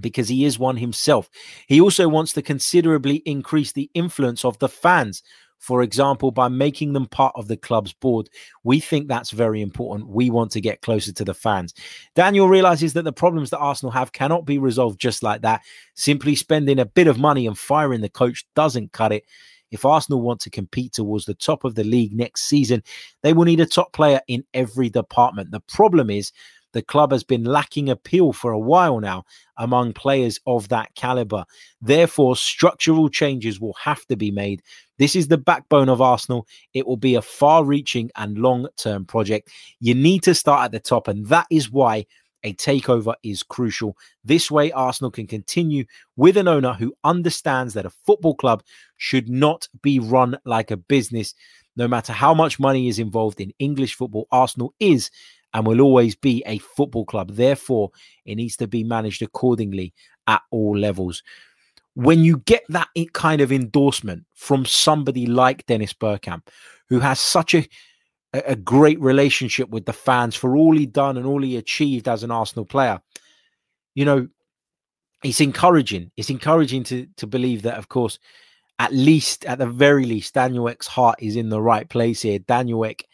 because 0.00 0.28
he 0.28 0.44
is 0.44 0.58
one 0.58 0.76
himself. 0.76 1.30
He 1.66 1.80
also 1.80 2.08
wants 2.08 2.32
to 2.34 2.42
considerably 2.42 3.16
increase 3.24 3.72
the 3.72 3.90
influence 3.94 4.44
of 4.44 4.58
the 4.58 4.68
fans 4.68 5.22
for 5.60 5.82
example, 5.82 6.30
by 6.30 6.48
making 6.48 6.94
them 6.94 7.06
part 7.06 7.34
of 7.36 7.46
the 7.46 7.56
club's 7.56 7.92
board. 7.92 8.30
We 8.64 8.80
think 8.80 9.06
that's 9.06 9.30
very 9.30 9.60
important. 9.60 10.08
We 10.08 10.30
want 10.30 10.50
to 10.52 10.60
get 10.60 10.80
closer 10.80 11.12
to 11.12 11.24
the 11.24 11.34
fans. 11.34 11.74
Daniel 12.16 12.48
realizes 12.48 12.94
that 12.94 13.04
the 13.04 13.12
problems 13.12 13.50
that 13.50 13.58
Arsenal 13.58 13.92
have 13.92 14.12
cannot 14.12 14.46
be 14.46 14.58
resolved 14.58 14.98
just 14.98 15.22
like 15.22 15.42
that. 15.42 15.60
Simply 15.94 16.34
spending 16.34 16.78
a 16.78 16.86
bit 16.86 17.06
of 17.06 17.18
money 17.18 17.46
and 17.46 17.58
firing 17.58 18.00
the 18.00 18.08
coach 18.08 18.46
doesn't 18.56 18.92
cut 18.92 19.12
it. 19.12 19.24
If 19.70 19.84
Arsenal 19.84 20.22
want 20.22 20.40
to 20.40 20.50
compete 20.50 20.94
towards 20.94 21.26
the 21.26 21.34
top 21.34 21.64
of 21.64 21.74
the 21.74 21.84
league 21.84 22.14
next 22.14 22.44
season, 22.44 22.82
they 23.22 23.34
will 23.34 23.44
need 23.44 23.60
a 23.60 23.66
top 23.66 23.92
player 23.92 24.20
in 24.26 24.44
every 24.54 24.88
department. 24.88 25.50
The 25.50 25.60
problem 25.60 26.08
is 26.10 26.32
the 26.72 26.82
club 26.82 27.12
has 27.12 27.24
been 27.24 27.44
lacking 27.44 27.88
appeal 27.88 28.32
for 28.32 28.52
a 28.52 28.58
while 28.58 29.00
now 29.00 29.24
among 29.56 29.92
players 29.92 30.40
of 30.46 30.68
that 30.68 30.94
caliber. 30.94 31.44
Therefore, 31.80 32.36
structural 32.36 33.08
changes 33.08 33.60
will 33.60 33.74
have 33.82 34.04
to 34.06 34.16
be 34.16 34.30
made. 34.30 34.62
This 34.98 35.16
is 35.16 35.28
the 35.28 35.38
backbone 35.38 35.88
of 35.88 36.00
Arsenal. 36.00 36.46
It 36.74 36.86
will 36.86 36.96
be 36.96 37.14
a 37.14 37.22
far 37.22 37.64
reaching 37.64 38.10
and 38.16 38.38
long 38.38 38.68
term 38.76 39.04
project. 39.04 39.50
You 39.80 39.94
need 39.94 40.22
to 40.24 40.34
start 40.34 40.64
at 40.64 40.72
the 40.72 40.80
top, 40.80 41.08
and 41.08 41.26
that 41.26 41.46
is 41.50 41.70
why 41.70 42.06
a 42.42 42.54
takeover 42.54 43.14
is 43.22 43.42
crucial. 43.42 43.96
This 44.24 44.50
way, 44.50 44.72
Arsenal 44.72 45.10
can 45.10 45.26
continue 45.26 45.84
with 46.16 46.36
an 46.36 46.48
owner 46.48 46.72
who 46.72 46.94
understands 47.04 47.74
that 47.74 47.86
a 47.86 47.90
football 47.90 48.34
club 48.34 48.62
should 48.96 49.28
not 49.28 49.68
be 49.82 49.98
run 49.98 50.38
like 50.44 50.70
a 50.70 50.76
business. 50.76 51.34
No 51.76 51.86
matter 51.86 52.12
how 52.12 52.34
much 52.34 52.58
money 52.58 52.88
is 52.88 52.98
involved 52.98 53.40
in 53.40 53.52
English 53.58 53.94
football, 53.94 54.26
Arsenal 54.30 54.74
is 54.80 55.10
and 55.52 55.66
will 55.66 55.80
always 55.80 56.14
be 56.14 56.42
a 56.46 56.58
football 56.58 57.04
club. 57.04 57.32
Therefore, 57.32 57.90
it 58.24 58.36
needs 58.36 58.56
to 58.56 58.68
be 58.68 58.84
managed 58.84 59.22
accordingly 59.22 59.92
at 60.26 60.42
all 60.50 60.76
levels. 60.76 61.22
When 61.94 62.24
you 62.24 62.38
get 62.38 62.62
that 62.68 62.88
kind 63.12 63.40
of 63.40 63.50
endorsement 63.50 64.24
from 64.34 64.64
somebody 64.64 65.26
like 65.26 65.66
Dennis 65.66 65.92
Bergkamp, 65.92 66.46
who 66.88 67.00
has 67.00 67.20
such 67.20 67.54
a 67.54 67.66
a 68.32 68.54
great 68.54 69.00
relationship 69.00 69.68
with 69.70 69.86
the 69.86 69.92
fans 69.92 70.36
for 70.36 70.56
all 70.56 70.76
he 70.76 70.86
done 70.86 71.16
and 71.16 71.26
all 71.26 71.42
he 71.42 71.56
achieved 71.56 72.06
as 72.06 72.22
an 72.22 72.30
Arsenal 72.30 72.64
player, 72.64 73.00
you 73.96 74.04
know, 74.04 74.28
it's 75.24 75.40
encouraging. 75.40 76.12
It's 76.16 76.30
encouraging 76.30 76.84
to 76.84 77.06
to 77.16 77.26
believe 77.26 77.62
that, 77.62 77.76
of 77.76 77.88
course, 77.88 78.18
at 78.78 78.92
least, 78.92 79.44
at 79.44 79.58
the 79.58 79.66
very 79.66 80.06
least, 80.06 80.34
Daniel 80.34 80.68
Ek's 80.68 80.86
heart 80.86 81.16
is 81.20 81.36
in 81.36 81.50
the 81.50 81.60
right 81.60 81.88
place 81.88 82.22
here. 82.22 82.38
Daniel 82.38 82.84
Ek 82.84 83.04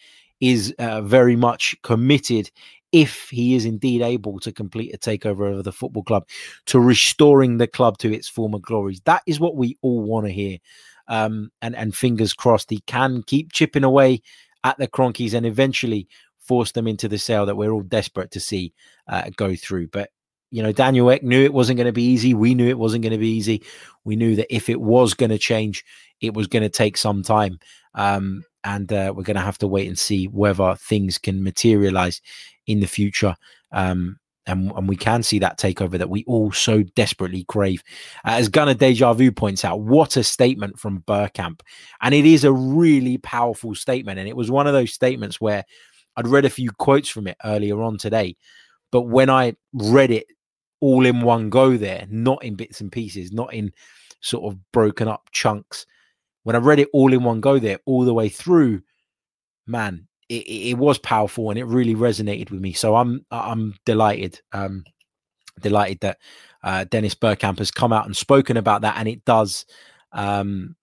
is 0.41 0.75
uh, 0.79 1.03
very 1.03 1.37
much 1.37 1.75
committed 1.83 2.51
if 2.93 3.29
he 3.31 3.55
is 3.55 3.65
indeed 3.65 4.01
able 4.03 4.39
to 4.41 4.53
complete 4.53 4.95
a 4.95 4.99
takeover 4.99 5.57
of 5.57 5.65
the 5.65 5.73
football 5.73 6.03
club 6.03 6.27
to 6.67 6.79
restoring 6.79 7.59
the 7.59 7.67
club 7.67 7.99
to 7.99 8.13
its 8.13 8.29
former 8.29 8.59
glories. 8.59 9.01
That 9.05 9.23
is 9.27 9.41
what 9.41 9.57
we 9.57 9.77
all 9.83 10.03
want 10.03 10.27
to 10.27 10.33
hear. 10.33 10.59
Um, 11.09 11.51
and 11.63 11.77
and 11.77 11.95
fingers 11.95 12.33
crossed 12.33 12.71
he 12.71 12.81
can 12.87 13.23
keep 13.23 13.53
chipping 13.53 13.85
away 13.85 14.23
at 14.65 14.77
the 14.79 14.89
Kroenkes 14.89 15.35
and 15.35 15.47
eventually 15.47 16.09
force 16.41 16.73
them 16.73 16.89
into 16.89 17.07
the 17.07 17.19
sale 17.19 17.47
that 17.47 17.57
we're 17.57 17.71
all 17.71 17.83
desperate 17.83 18.33
to 18.33 18.41
see 18.41 18.73
uh, 19.07 19.31
go 19.37 19.55
through. 19.55 19.89
But 19.89 20.11
you 20.51 20.63
know 20.63 20.73
Daniel 20.73 21.11
Ek 21.11 21.23
knew 21.23 21.45
it 21.45 21.53
wasn't 21.53 21.77
going 21.77 21.87
to 21.87 21.93
be 21.93 22.03
easy. 22.03 22.35
We 22.35 22.55
knew 22.55 22.69
it 22.69 22.79
wasn't 22.79 23.03
going 23.03 23.13
to 23.13 23.19
be 23.19 23.31
easy. 23.31 23.63
We 24.05 24.17
knew 24.17 24.35
that 24.37 24.53
if 24.53 24.69
it 24.69 24.81
was 24.81 25.15
going 25.15 25.31
to 25.31 25.39
change 25.39 25.85
it 26.21 26.35
was 26.35 26.47
going 26.47 26.63
to 26.63 26.69
take 26.69 26.97
some 26.97 27.23
time 27.23 27.59
um, 27.97 28.45
and 28.63 28.93
uh, 28.93 29.13
we're 29.15 29.25
going 29.25 29.37
to 29.37 29.43
have 29.43 29.59
to 29.59 29.67
wait 29.67 29.89
and 29.89 29.99
see 29.99 30.27
whether 30.27 30.75
things 30.77 31.19
can 31.19 31.43
materialize 31.43 32.21
in 32.67 32.81
the 32.81 32.87
future. 32.87 33.35
Um, 33.73 34.19
and, 34.47 34.71
and, 34.77 34.89
we 34.89 34.97
can 34.97 35.25
see 35.25 35.41
that 35.41 35.59
takeover 35.59 35.99
that 35.99 36.11
we 36.11 36.25
all 36.29 36.53
so 36.53 36.85
desperately 36.95 37.43
crave. 37.45 37.83
As 38.25 38.49
Gunnar 38.49 38.75
Deja 38.75 39.13
Vu 39.13 39.33
points 39.33 39.65
out, 39.65 39.81
what 39.81 40.17
a 40.17 40.23
statement 40.23 40.79
from 40.79 41.03
Bergkamp. 41.03 41.63
And 42.01 42.15
it 42.15 42.25
is 42.25 42.45
a 42.45 42.53
really 42.53 43.19
powerful 43.19 43.75
statement. 43.75 44.21
And 44.21 44.29
it 44.29 44.37
was 44.37 44.51
one 44.51 44.69
of 44.69 44.73
those 44.73 44.93
statements 44.93 45.41
where 45.41 45.65
I'd 46.17 46.29
read 46.29 46.45
a 46.45 46.51
few 46.51 46.71
quotes 46.71 47.09
from 47.09 47.27
it 47.27 47.37
earlier 47.45 47.83
on 47.83 47.99
today. 47.99 48.37
But 48.93 49.03
when 49.03 49.31
I 49.31 49.57
read 49.73 50.13
it 50.13 50.27
all 50.81 51.05
in 51.05 51.23
one 51.23 51.51
go 51.51 51.77
there, 51.77 52.07
not 52.09 52.45
in 52.45 52.55
bits 52.55 52.81
and 52.81 52.93
pieces, 52.93 53.33
not 53.33 53.53
in 53.53 53.73
sort 54.21 54.53
of 54.53 54.61
broken 54.73 55.09
up 55.09 55.29
chunks, 55.33 55.87
when 56.47 56.55
I 56.55 56.61
read 56.61 56.79
it 56.79 56.89
all 56.93 57.13
in 57.13 57.25
one 57.25 57.41
go 57.41 57.59
there, 57.59 57.81
all 57.87 58.05
the 58.05 58.15
way 58.15 58.29
through, 58.29 58.83
man, 59.67 60.07
it, 60.29 60.45
it 60.47 60.79
was 60.79 60.97
powerful 60.97 61.51
and 61.51 61.59
it 61.59 61.65
really 61.65 61.97
resonated 61.97 62.53
with 62.53 62.61
me. 62.61 62.73
So 62.73 62.95
I'm 62.95 63.27
I'm 63.33 63.75
delighted, 63.85 64.41
um, 64.53 64.85
delighted 65.61 65.99
that 66.03 66.19
uh, 66.63 66.85
Dennis 66.85 67.17
Bergkamp 67.17 67.59
has 67.59 67.73
come 67.73 67.93
out 67.93 68.07
and 68.07 68.17
spoken 68.17 68.57
about 68.57 68.83
that, 68.83 68.95
and 68.97 69.09
it 69.09 69.25
does, 69.25 69.67
um, 70.13 70.77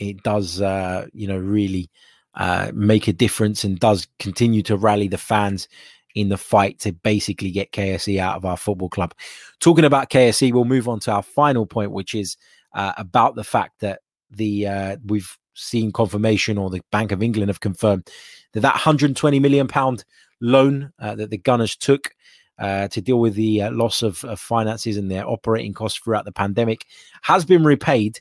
it 0.00 0.20
does, 0.24 0.60
uh, 0.60 1.06
you 1.12 1.28
know, 1.28 1.38
really 1.38 1.88
uh, 2.34 2.72
make 2.74 3.06
a 3.06 3.12
difference 3.12 3.62
and 3.62 3.78
does 3.78 4.08
continue 4.18 4.64
to 4.64 4.76
rally 4.76 5.06
the 5.06 5.16
fans 5.16 5.68
in 6.16 6.28
the 6.28 6.36
fight 6.36 6.80
to 6.80 6.92
basically 6.92 7.52
get 7.52 7.70
KSE 7.70 8.18
out 8.18 8.34
of 8.34 8.44
our 8.44 8.56
football 8.56 8.88
club. 8.88 9.14
Talking 9.60 9.84
about 9.84 10.10
KSE, 10.10 10.52
we'll 10.52 10.64
move 10.64 10.88
on 10.88 10.98
to 11.00 11.12
our 11.12 11.22
final 11.22 11.66
point, 11.66 11.92
which 11.92 12.16
is 12.16 12.36
uh, 12.74 12.94
about 12.96 13.36
the 13.36 13.44
fact 13.44 13.78
that 13.78 14.00
the 14.32 14.66
uh, 14.66 14.96
we've 15.04 15.36
seen 15.54 15.92
confirmation, 15.92 16.58
or 16.58 16.70
the 16.70 16.82
Bank 16.90 17.12
of 17.12 17.22
England 17.22 17.48
have 17.50 17.60
confirmed 17.60 18.08
that 18.52 18.60
that 18.60 18.74
120 18.74 19.38
million 19.40 19.68
pound 19.68 20.04
loan 20.40 20.92
uh, 20.98 21.14
that 21.14 21.30
the 21.30 21.38
Gunners 21.38 21.76
took 21.76 22.10
uh, 22.58 22.88
to 22.88 23.00
deal 23.00 23.18
with 23.18 23.34
the 23.34 23.62
uh, 23.62 23.70
loss 23.70 24.02
of, 24.02 24.24
of 24.24 24.38
finances 24.38 24.96
and 24.96 25.10
their 25.10 25.26
operating 25.26 25.72
costs 25.72 25.98
throughout 25.98 26.24
the 26.24 26.32
pandemic 26.32 26.86
has 27.22 27.44
been 27.44 27.64
repaid 27.64 28.20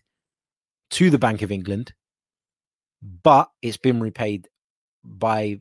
to 0.89 1.09
the 1.09 1.19
Bank 1.19 1.41
of 1.41 1.51
England, 1.51 1.93
but 3.23 3.49
it's 3.61 3.77
been 3.77 3.99
repaid 3.99 4.47
by 5.03 5.57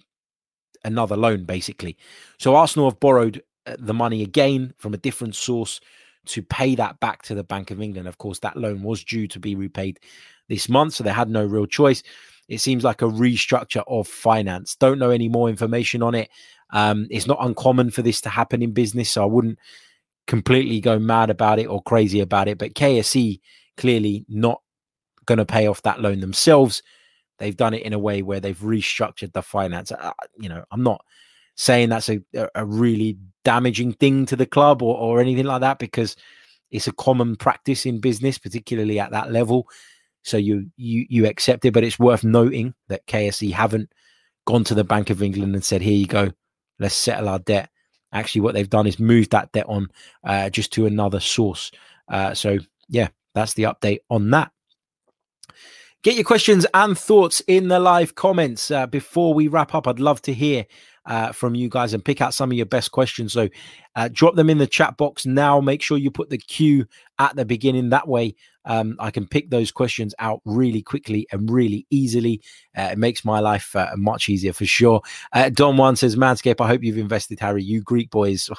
another 0.85 1.17
loan, 1.17 1.45
basically. 1.45 1.97
So 2.39 2.57
Arsenal 2.57 2.91
have 2.91 3.01
borrowed 3.01 3.43
uh, 3.67 3.77
the 3.79 3.95
money 3.95 4.23
again 4.23 4.75
from 4.79 4.95
a 4.95 4.99
different 4.99 5.35
source 5.35 5.81
to 6.27 6.43
pay 6.43 6.75
that 6.75 7.01
back 7.01 7.23
to 7.23 7.35
the 7.35 7.45
Bank 7.45 7.71
of 7.71 7.81
England. 7.81 8.09
Of 8.09 8.19
course, 8.19 8.41
that 8.41 8.57
loan 8.57 8.83
was 8.83 9.05
due 9.05 9.27
to 9.29 9.39
be 9.39 9.55
repaid 9.55 10.01
this 10.51 10.69
month, 10.69 10.93
so 10.95 11.05
they 11.05 11.11
had 11.11 11.31
no 11.31 11.45
real 11.47 11.65
choice. 11.65 12.03
It 12.49 12.61
seems 12.61 12.85
like 12.85 13.01
a 13.01 13.07
restructure 13.07 13.85
of 13.87 14.07
finance. 14.07 14.77
Don't 14.77 14.99
know 14.99 15.11
any 15.11 15.29
more 15.29 15.49
information 15.49 16.03
on 16.03 16.15
it. 16.15 16.29
Um, 16.73 17.07
it's 17.11 17.27
not 17.27 17.39
uncommon 17.41 17.91
for 17.91 18.03
this 18.03 18.21
to 18.23 18.29
happen 18.29 18.61
in 18.61 18.73
business, 18.73 19.11
so 19.11 19.23
I 19.23 19.27
wouldn't 19.27 19.59
completely 20.27 20.81
go 20.81 20.99
mad 20.99 21.31
about 21.31 21.59
it 21.59 21.67
or 21.67 21.83
crazy 21.83 22.21
about 22.21 22.49
it. 22.49 22.59
But 22.59 22.75
KSE 22.75 23.41
clearly 23.77 24.27
not 24.29 24.61
going 25.25 25.39
to 25.39 25.47
pay 25.47 25.67
off 25.67 25.83
that 25.83 26.01
loan 26.01 26.21
themselves. 26.21 26.83
They've 27.39 27.57
done 27.57 27.73
it 27.73 27.83
in 27.83 27.93
a 27.93 27.99
way 27.99 28.23
where 28.23 28.41
they've 28.41 28.59
restructured 28.59 29.33
the 29.33 29.43
finance. 29.43 29.93
Uh, 29.93 30.13
you 30.39 30.49
know, 30.49 30.65
I'm 30.71 30.83
not 30.83 31.05
saying 31.57 31.89
that's 31.89 32.11
a, 32.11 32.21
a 32.55 32.65
really 32.65 33.17
damaging 33.45 33.93
thing 33.93 34.27
to 34.27 34.37
the 34.37 34.47
club 34.47 34.83
or, 34.83 34.97
or 34.97 35.21
anything 35.21 35.47
like 35.47 35.61
that 35.61 35.79
because 35.79 36.17
it's 36.71 36.89
a 36.89 36.93
common 36.93 37.37
practice 37.37 37.87
in 37.87 38.01
business, 38.01 38.39
particularly 38.39 38.99
at 38.99 39.11
that 39.13 39.33
level. 39.33 39.69
So 40.23 40.37
you 40.37 40.71
you 40.77 41.07
you 41.09 41.27
accept 41.27 41.65
it, 41.65 41.73
but 41.73 41.85
it's 41.85 41.99
worth 41.99 42.25
noting 42.25 42.75
that 42.89 43.07
KSE 43.07 43.53
haven't 43.53 43.93
gone 44.47 44.65
to 44.65 44.75
the 44.75 44.85
Bank 44.85 45.11
of 45.11 45.23
England 45.23 45.55
and 45.55 45.65
said, 45.65 45.83
"Here 45.83 45.97
you 45.97 46.07
go, 46.07 46.31
let's 46.79 46.95
settle 46.95 47.29
our 47.29 47.39
debt." 47.39 47.71
Actually, 48.13 48.43
what 48.43 48.55
they've 48.55 48.69
done 48.69 48.87
is 48.87 48.99
moved 48.99 49.31
that 49.31 49.53
debt 49.53 49.67
on 49.69 49.89
uh, 50.25 50.51
just 50.51 50.73
to 50.73 50.87
another 50.87 51.21
source. 51.21 51.71
Uh, 52.09 52.35
so 52.35 52.59
yeah, 52.89 53.09
that's 53.35 53.55
the 53.55 53.65
update 53.65 54.01
on 54.11 54.31
that. 54.31 54.51
Get 56.03 56.15
your 56.15 56.25
questions 56.25 56.67
and 56.73 56.97
thoughts 56.99 57.41
in 57.47 57.69
the 57.69 57.79
live 57.79 58.15
comments. 58.15 58.71
Uh, 58.71 58.87
before 58.87 59.35
we 59.35 59.49
wrap 59.49 59.75
up, 59.75 59.87
I'd 59.87 60.01
love 60.01 60.23
to 60.23 60.33
hear 60.33 60.65
uh, 61.07 61.33
from 61.33 61.55
you 61.55 61.69
guys 61.69 61.95
and 61.95 62.05
pick 62.05 62.21
out 62.21 62.35
some 62.35 62.51
of 62.51 62.57
your 62.57 62.67
best 62.67 62.93
questions. 62.93 63.33
So 63.33 63.49
uh, 63.97 64.09
drop 64.13 64.35
them 64.35 64.51
in 64.51 64.59
the 64.59 64.67
chat 64.67 64.97
box 64.97 65.27
now. 65.27 65.61
Make 65.61 65.83
sure 65.83 65.99
you 65.99 66.11
put 66.11 66.31
the 66.31 66.39
Q 66.39 66.87
at 67.19 67.35
the 67.37 67.45
beginning. 67.45 67.91
That 67.91 68.09
way, 68.09 68.35
um, 68.65 68.97
I 69.01 69.11
can 69.11 69.27
pick 69.27 69.51
those 69.51 69.73
questions 69.73 70.15
out 70.19 70.41
really 70.45 70.83
quickly 70.83 71.27
and 71.33 71.51
really 71.51 71.87
easily. 71.91 72.43
Uh, 72.77 72.91
it 72.93 72.99
makes 72.99 73.25
my 73.25 73.41
life 73.41 73.75
uh, 73.75 73.91
much 73.97 74.29
easier 74.29 74.53
for 74.53 74.67
sure. 74.67 75.01
Uh, 75.33 75.49
Don 75.49 75.77
One 75.77 75.97
says, 75.97 76.17
Manscape, 76.17 76.61
I 76.61 76.69
hope 76.69 76.83
you've 76.83 76.99
invested, 76.99 77.41
Harry. 77.41 77.63
You 77.63 77.83
Greek 77.83 78.11
boys. 78.11 78.51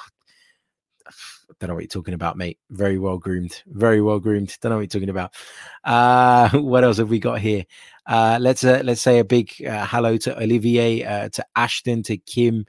Don't 1.62 1.68
know 1.68 1.74
what 1.74 1.84
you're 1.84 2.02
talking 2.02 2.14
about, 2.14 2.36
mate. 2.36 2.58
Very 2.70 2.98
well 2.98 3.18
groomed. 3.18 3.62
Very 3.66 4.02
well 4.02 4.18
groomed. 4.18 4.58
Don't 4.60 4.70
know 4.70 4.78
what 4.78 4.80
you're 4.80 5.00
talking 5.00 5.10
about. 5.10 5.32
Uh, 5.84 6.48
what 6.58 6.82
else 6.82 6.96
have 6.96 7.08
we 7.08 7.20
got 7.20 7.38
here? 7.38 7.64
Uh, 8.04 8.36
let's 8.40 8.64
uh, 8.64 8.82
let's 8.82 9.00
say 9.00 9.20
a 9.20 9.24
big 9.24 9.52
uh, 9.64 9.86
hello 9.86 10.16
to 10.16 10.36
Olivier, 10.42 11.04
uh, 11.04 11.28
to 11.28 11.46
Ashton, 11.54 12.02
to 12.02 12.16
Kim, 12.16 12.66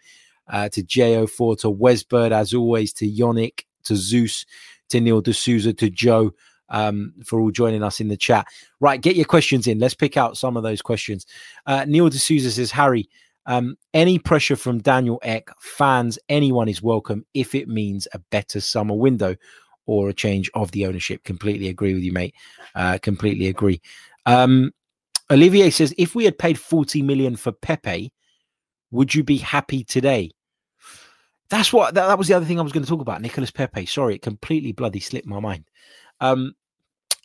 uh, 0.48 0.70
to 0.70 0.84
Jo4, 0.84 1.62
to 1.62 1.74
Wesbird, 1.74 2.32
as 2.32 2.54
always, 2.54 2.94
to 2.94 3.12
Yonick, 3.12 3.66
to 3.86 3.96
Zeus, 3.96 4.46
to 4.90 5.02
Neil 5.02 5.22
D'Souza, 5.22 5.74
to 5.74 5.90
Joe. 5.90 6.32
Um, 6.70 7.16
for 7.26 7.40
all 7.40 7.52
joining 7.52 7.84
us 7.84 8.00
in 8.00 8.10
the 8.10 8.18
chat. 8.18 8.48
Right, 8.80 9.02
get 9.02 9.16
your 9.16 9.26
questions 9.26 9.66
in. 9.66 9.80
Let's 9.80 9.96
pick 9.96 10.18
out 10.18 10.38
some 10.38 10.56
of 10.56 10.64
those 10.64 10.84
questions. 10.84 11.26
Uh, 11.66 11.86
Neil 11.88 12.10
D'Souza 12.10 12.50
says, 12.52 12.72
Harry, 12.72 13.10
um, 13.46 13.78
any 13.94 14.20
pressure 14.20 14.56
from 14.56 14.80
Daniel 14.80 15.20
Ek, 15.24 15.50
fans, 15.60 16.18
anyone 16.30 16.70
is 16.70 16.82
welcome 16.82 17.26
if 17.34 17.56
it 17.56 17.68
means 17.68 18.08
a 18.14 18.20
better 18.20 18.62
summer 18.62 18.96
window 18.96 19.36
or 19.86 20.10
a 20.10 20.14
change 20.14 20.50
of 20.54 20.72
the 20.72 20.86
ownership. 20.86 21.24
Completely 21.24 21.68
agree 21.68 21.94
with 21.94 22.04
you, 22.04 22.14
mate. 22.14 22.34
Uh, 22.76 22.98
completely 23.02 23.48
agree. 23.48 23.82
Um, 24.26 24.72
Olivier 25.32 25.70
says, 25.70 25.94
if 25.98 26.16
we 26.16 26.26
had 26.26 26.38
paid 26.38 26.60
40 26.60 27.02
million 27.02 27.36
for 27.36 27.52
Pepe, 27.52 28.14
would 28.92 29.14
you 29.14 29.24
be 29.24 29.38
happy 29.38 29.84
today? 29.84 30.32
That's 31.50 31.74
what 31.74 31.94
that, 31.96 32.08
that 32.08 32.18
was 32.18 32.28
the 32.28 32.36
other 32.36 32.46
thing 32.46 32.60
I 32.60 32.64
was 32.64 32.72
going 32.72 32.84
to 32.84 32.90
talk 32.90 33.02
about. 33.02 33.22
Nicolas 33.22 33.52
Pepe. 33.52 33.86
Sorry, 33.86 34.16
it 34.16 34.22
completely 34.22 34.72
bloody 34.72 35.00
slipped 35.00 35.28
my 35.28 35.40
mind. 35.40 35.66
Um, 36.20 36.54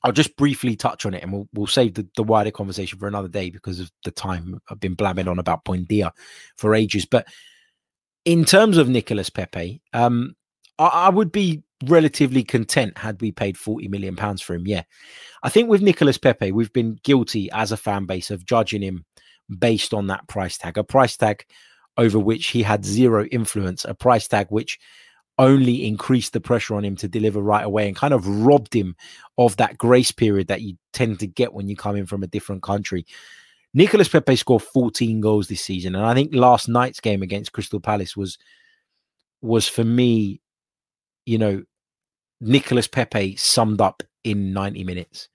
I'll 0.05 0.13
just 0.13 0.37
briefly 0.37 0.77
touch 0.77 1.05
on 1.07 1.15
it 1.15 1.23
and 1.23 1.33
we'll, 1.33 1.49
we'll 1.53 1.67
save 1.67 1.95
the, 1.95 2.07
the 2.15 2.23
wider 2.23 2.51
conversation 2.51 2.99
for 2.99 3.09
another 3.09 3.29
day 3.29 3.51
because 3.51 3.81
of 3.81 3.91
the 4.05 4.11
time 4.11 4.61
I've 4.71 4.81
been 4.81 4.95
blabbing 4.95 5.29
on 5.29 5.39
about 5.39 5.65
Buendia 5.65 6.13
for 6.57 6.75
ages. 6.75 7.05
But 7.05 7.27
in 8.25 8.45
terms 8.45 8.77
of 8.77 8.89
Nicolas 8.89 9.31
Pepe, 9.31 9.83
um, 9.93 10.37
I, 10.79 10.87
I, 10.87 11.09
would 11.09 11.33
be 11.33 11.63
relatively 11.87 12.45
content 12.45 12.97
had 12.97 13.21
we 13.21 13.33
paid 13.33 13.59
40 13.59 13.89
million 13.89 14.15
pounds 14.15 14.41
for 14.41 14.55
him. 14.55 14.67
Yeah. 14.67 14.83
I 15.43 15.49
think 15.49 15.69
with 15.69 15.83
Nicolas 15.83 16.19
Pepe, 16.19 16.53
we've 16.53 16.73
been 16.73 16.99
guilty 17.03 17.51
as 17.53 17.73
a 17.73 17.77
fan 17.77 18.07
base 18.07 18.31
of 18.31 18.45
judging 18.45 18.83
him 18.83 19.05
based 19.59 19.95
on 19.95 20.07
that 20.09 20.29
price 20.29 20.59
tag, 20.59 20.79
a 20.79 20.85
price 20.85 21.17
tag 21.17 21.45
over 21.97 22.19
which 22.19 22.49
he 22.49 22.63
had 22.63 22.85
zero 22.85 23.25
influence, 23.27 23.85
a 23.85 23.95
price 23.95 24.29
tag 24.29 24.47
which 24.51 24.79
only 25.39 25.87
increased 25.87 26.33
the 26.33 26.41
pressure 26.41 26.75
on 26.75 26.85
him 26.85 26.97
to 26.97 27.09
deliver 27.09 27.41
right 27.41 27.65
away 27.65 27.87
and 27.87 27.97
kind 27.97 28.13
of 28.13 28.27
robbed 28.27 28.75
him 28.75 28.97
of 29.39 29.57
that 29.57 29.79
grace 29.79 30.11
period 30.11 30.49
that 30.49 30.63
you 30.63 30.77
tend 30.93 31.21
to 31.21 31.27
get 31.27 31.53
when 31.53 31.69
you 31.69 31.77
come 31.77 31.97
in 31.97 32.07
from 32.07 32.23
a 32.23 32.29
different 32.29 32.63
country. 32.63 33.07
Nicolas 33.75 34.09
Pepe 34.09 34.37
scored 34.37 34.63
14 34.63 35.21
goals 35.21 35.49
this 35.49 35.63
season, 35.63 35.95
and 35.95 36.05
I 36.05 36.15
think 36.15 36.35
last 36.35 36.69
night's 36.69 37.01
game 37.01 37.23
against 37.23 37.53
Crystal 37.53 37.81
Palace 37.81 38.17
was 38.17 38.39
was 39.41 39.69
for 39.69 39.85
me, 39.85 40.41
you 41.27 41.39
know, 41.39 41.63
Nicolas 42.41 42.89
Pepe 42.89 43.37
summed 43.37 43.81
up 43.81 44.03
in 44.25 44.53
90 44.53 44.85
minutes. 44.85 45.29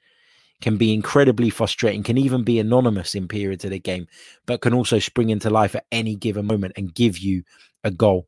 Can 0.61 0.77
be 0.77 0.93
incredibly 0.93 1.49
frustrating, 1.49 2.03
can 2.03 2.17
even 2.17 2.43
be 2.43 2.59
anonymous 2.59 3.15
in 3.15 3.27
periods 3.27 3.65
of 3.65 3.71
the 3.71 3.79
game, 3.79 4.07
but 4.45 4.61
can 4.61 4.73
also 4.73 4.99
spring 4.99 5.29
into 5.29 5.49
life 5.49 5.75
at 5.75 5.85
any 5.91 6.15
given 6.15 6.45
moment 6.45 6.73
and 6.77 6.93
give 6.93 7.17
you 7.17 7.43
a 7.83 7.91
goal. 7.91 8.27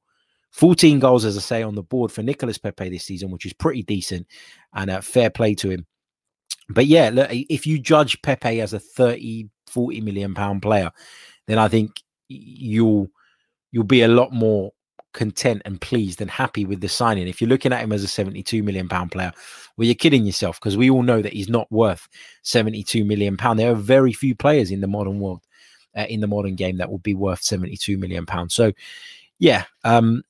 14 0.56 1.00
goals, 1.00 1.26
as 1.26 1.36
I 1.36 1.42
say, 1.42 1.64
on 1.64 1.76
the 1.76 1.84
board 1.84 2.14
for 2.14 2.24
Nicolas 2.24 2.58
Pepe 2.58 2.88
this 2.88 3.04
season, 3.04 3.30
which 3.30 3.46
is 3.46 3.52
pretty 3.52 3.84
decent 3.84 4.26
and 4.74 4.90
a 4.90 5.02
fair 5.02 5.30
play 5.30 5.54
to 5.56 5.70
him. 5.70 5.86
But 6.70 6.86
yeah, 6.86 7.10
look, 7.12 7.30
if 7.30 7.68
you 7.68 7.78
judge 7.78 8.22
Pepe 8.22 8.62
as 8.62 8.72
a 8.72 8.80
30, 8.80 9.50
40 9.68 10.00
million 10.00 10.34
pound 10.34 10.62
player, 10.62 10.92
then 11.48 11.58
I 11.58 11.68
think 11.68 12.02
you'll 12.30 13.08
you'll 13.74 13.84
be 13.84 14.04
a 14.04 14.08
lot 14.08 14.32
more 14.32 14.72
content 15.14 15.62
and 15.66 15.82
pleased 15.82 16.22
and 16.22 16.32
happy 16.32 16.64
with 16.64 16.80
the 16.80 16.88
signing. 16.88 17.28
If 17.28 17.42
you're 17.42 17.50
looking 17.50 17.74
at 17.74 17.84
him 17.84 17.92
as 17.92 18.06
a 18.06 18.08
72 18.08 18.64
million 18.64 18.88
pound 18.88 19.12
player, 19.12 19.34
well, 19.76 19.86
you're 19.86 19.94
kidding 19.94 20.26
yourself 20.26 20.58
because 20.58 20.78
we 20.78 20.90
all 20.90 21.04
know 21.04 21.22
that 21.22 21.34
he's 21.34 21.50
not 21.50 21.70
worth 21.70 22.08
72 22.44 23.04
million 23.04 23.36
pound. 23.36 23.60
There 23.60 23.72
are 23.72 23.76
very 23.76 24.14
few 24.14 24.36
players 24.36 24.72
in 24.72 24.80
the 24.80 24.88
modern 24.88 25.20
world, 25.20 25.42
uh, 25.98 26.06
in 26.08 26.22
the 26.22 26.28
modern 26.28 26.56
game, 26.56 26.78
that 26.78 26.90
will 26.90 27.00
be 27.00 27.14
worth 27.14 27.42
72 27.42 27.98
million 27.98 28.26
pounds. 28.26 28.56
So, 28.56 28.72
yeah, 29.38 29.66
um, 29.84 30.24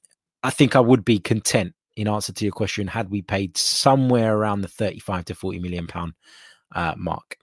I 0.46 0.52
think 0.52 0.76
I 0.76 0.80
would 0.80 1.04
be 1.04 1.18
content 1.18 1.74
in 1.96 2.08
answer 2.08 2.32
to 2.32 2.46
your 2.46 2.52
question 2.52 2.86
had 2.86 3.10
we 3.10 3.24
paid 3.24 3.58
somewhere 3.58 4.38
around 4.38 4.62
the 4.62 4.68
35 4.68 5.26
to 5.26 5.36
40 5.36 5.60
million 5.60 5.88
pound 5.88 6.14
uh, 6.76 6.94
mark. 6.96 7.38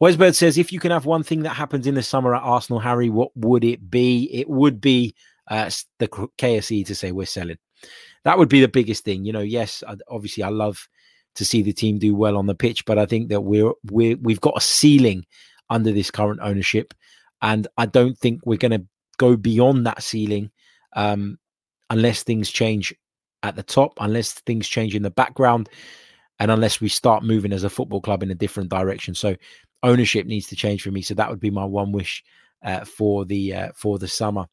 Wesbird 0.00 0.36
says, 0.36 0.56
if 0.56 0.72
you 0.72 0.78
can 0.78 0.92
have 0.92 1.04
one 1.04 1.24
thing 1.24 1.42
that 1.42 1.50
happens 1.50 1.84
in 1.84 1.96
the 1.96 2.02
summer 2.02 2.34
at 2.36 2.42
Arsenal, 2.42 2.78
Harry, 2.78 3.10
what 3.10 3.36
would 3.36 3.64
it 3.64 3.90
be? 3.90 4.30
It 4.32 4.48
would 4.48 4.80
be 4.80 5.16
uh, 5.50 5.68
the 5.98 6.06
KSE 6.06 6.86
to 6.86 6.94
say 6.94 7.10
we're 7.10 7.26
selling. 7.26 7.58
That 8.22 8.38
would 8.38 8.48
be 8.48 8.60
the 8.60 8.68
biggest 8.68 9.04
thing. 9.04 9.24
You 9.24 9.32
know, 9.32 9.40
yes, 9.40 9.82
obviously 10.08 10.44
I 10.44 10.50
love 10.50 10.86
to 11.34 11.44
see 11.44 11.62
the 11.62 11.72
team 11.72 11.98
do 11.98 12.14
well 12.14 12.36
on 12.36 12.46
the 12.46 12.54
pitch, 12.54 12.84
but 12.84 12.98
I 12.98 13.06
think 13.06 13.30
that 13.30 13.40
we're 13.40 13.72
we're 13.90 14.16
we've 14.16 14.40
got 14.40 14.56
a 14.56 14.60
ceiling 14.60 15.24
under 15.70 15.90
this 15.90 16.12
current 16.12 16.38
ownership, 16.40 16.94
and 17.40 17.66
I 17.76 17.86
don't 17.86 18.16
think 18.16 18.42
we're 18.44 18.58
going 18.58 18.78
to 18.78 18.86
go 19.18 19.36
beyond 19.36 19.86
that 19.86 20.04
ceiling 20.04 20.52
um, 20.94 21.38
unless 21.92 22.22
things 22.22 22.50
change 22.50 22.94
at 23.42 23.54
the 23.54 23.62
top, 23.62 23.92
unless 24.00 24.32
things 24.32 24.66
change 24.66 24.94
in 24.94 25.02
the 25.02 25.10
background, 25.10 25.68
and 26.38 26.50
unless 26.50 26.80
we 26.80 26.88
start 26.88 27.22
moving 27.22 27.52
as 27.52 27.64
a 27.64 27.70
football 27.70 28.00
club 28.00 28.22
in 28.22 28.30
a 28.30 28.34
different 28.34 28.70
direction. 28.70 29.14
So 29.14 29.36
ownership 29.82 30.26
needs 30.26 30.48
to 30.48 30.56
change 30.56 30.82
for 30.82 30.90
me. 30.90 31.02
So 31.02 31.14
that 31.14 31.28
would 31.28 31.38
be 31.38 31.50
my 31.50 31.66
one 31.66 31.92
wish 31.92 32.24
uh, 32.64 32.84
for 32.84 33.26
the 33.26 33.54
uh, 33.54 33.72
for 33.76 33.98
the 33.98 34.08
summer. 34.08 34.46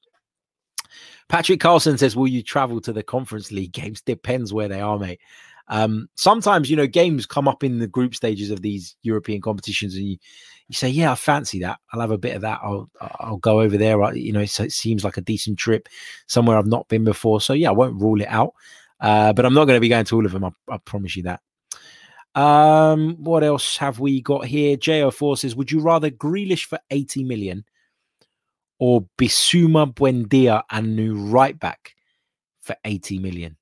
Patrick 1.30 1.62
Carlson 1.62 1.98
says, 1.98 2.16
"Will 2.16 2.28
you 2.28 2.44
travel 2.44 2.82
to 2.82 2.92
the 2.92 3.04
Conference 3.04 3.52
League 3.52 3.72
games? 3.82 4.02
Depends 4.02 4.54
where 4.54 4.68
they 4.68 4.82
are, 4.82 5.00
mate. 5.00 5.22
Um, 5.70 6.10
sometimes 6.16 6.70
you 6.70 6.76
know 6.76 6.88
games 6.88 7.26
come 7.26 7.48
up 7.48 7.64
in 7.64 7.80
the 7.80 7.88
group 7.88 8.16
stages 8.16 8.52
of 8.52 8.62
these 8.62 8.96
European 9.04 9.42
competitions, 9.42 9.96
and 9.96 10.06
you 10.06 10.18
you 10.68 10.76
say, 10.76 10.90
"Yeah, 10.90 11.12
I 11.12 11.16
fancy 11.16 11.60
that. 11.60 11.80
I'll 11.94 12.02
have 12.02 12.12
a 12.12 12.18
bit 12.18 12.36
of 12.36 12.42
that. 12.42 12.60
I'll 12.64 12.90
I'll 13.02 13.38
go 13.38 13.62
over 13.62 13.78
there. 13.78 14.14
You 14.14 14.34
know, 14.34 14.42
it 14.42 14.50
seems 14.50 15.04
like 15.04 15.18
a 15.18 15.22
decent 15.22 15.58
trip 15.58 15.88
somewhere 16.28 16.58
I've 16.58 16.68
not 16.68 16.88
been 16.88 17.04
before. 17.04 17.42
So 17.42 17.54
yeah, 17.54 17.70
I 17.70 17.74
won't 17.74 18.02
rule 18.02 18.22
it 18.22 18.28
out. 18.30 18.54
Uh, 19.00 19.32
but 19.32 19.46
I'm 19.46 19.54
not 19.54 19.66
going 19.66 19.78
to 19.78 19.82
be 19.82 19.90
going 19.90 20.06
to 20.06 20.16
all 20.16 20.26
of 20.26 20.34
them. 20.34 20.44
I, 20.44 20.52
I 20.70 20.78
promise 20.80 21.16
you 21.16 21.24
that. 21.24 21.40
Um, 22.36 23.16
what 23.24 23.44
else 23.44 23.78
have 23.78 24.00
we 24.00 24.22
got 24.22 24.46
here? 24.46 24.76
Jo4 24.78 25.38
says, 25.38 25.56
"Would 25.56 25.72
you 25.72 25.80
rather 25.80 26.10
Grealish 26.10 26.66
for 26.66 26.80
80 26.92 27.24
million 27.24 27.64
or 28.80 29.06
Bissouma 29.18 29.94
Buendia 29.94 30.64
and 30.72 30.96
new 30.96 31.16
right 31.16 31.60
back 31.60 31.96
for 32.62 32.76
80 32.86 33.20
million. 33.20 33.58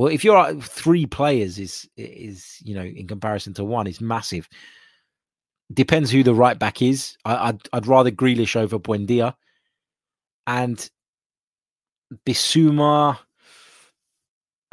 Well, 0.00 0.08
if 0.08 0.24
you're 0.24 0.54
three 0.54 1.04
players 1.04 1.58
is 1.58 1.86
is 1.98 2.56
you 2.64 2.74
know 2.74 2.84
in 2.84 3.06
comparison 3.06 3.52
to 3.52 3.64
one 3.64 3.86
is 3.86 4.00
massive. 4.00 4.48
Depends 5.74 6.10
who 6.10 6.22
the 6.22 6.32
right 6.32 6.58
back 6.58 6.80
is. 6.80 7.18
I, 7.26 7.32
would 7.32 7.40
I'd, 7.42 7.68
I'd 7.74 7.86
rather 7.86 8.10
Grealish 8.10 8.56
over 8.56 8.78
Buendia, 8.78 9.34
and 10.46 10.90
Bissouma. 12.24 13.18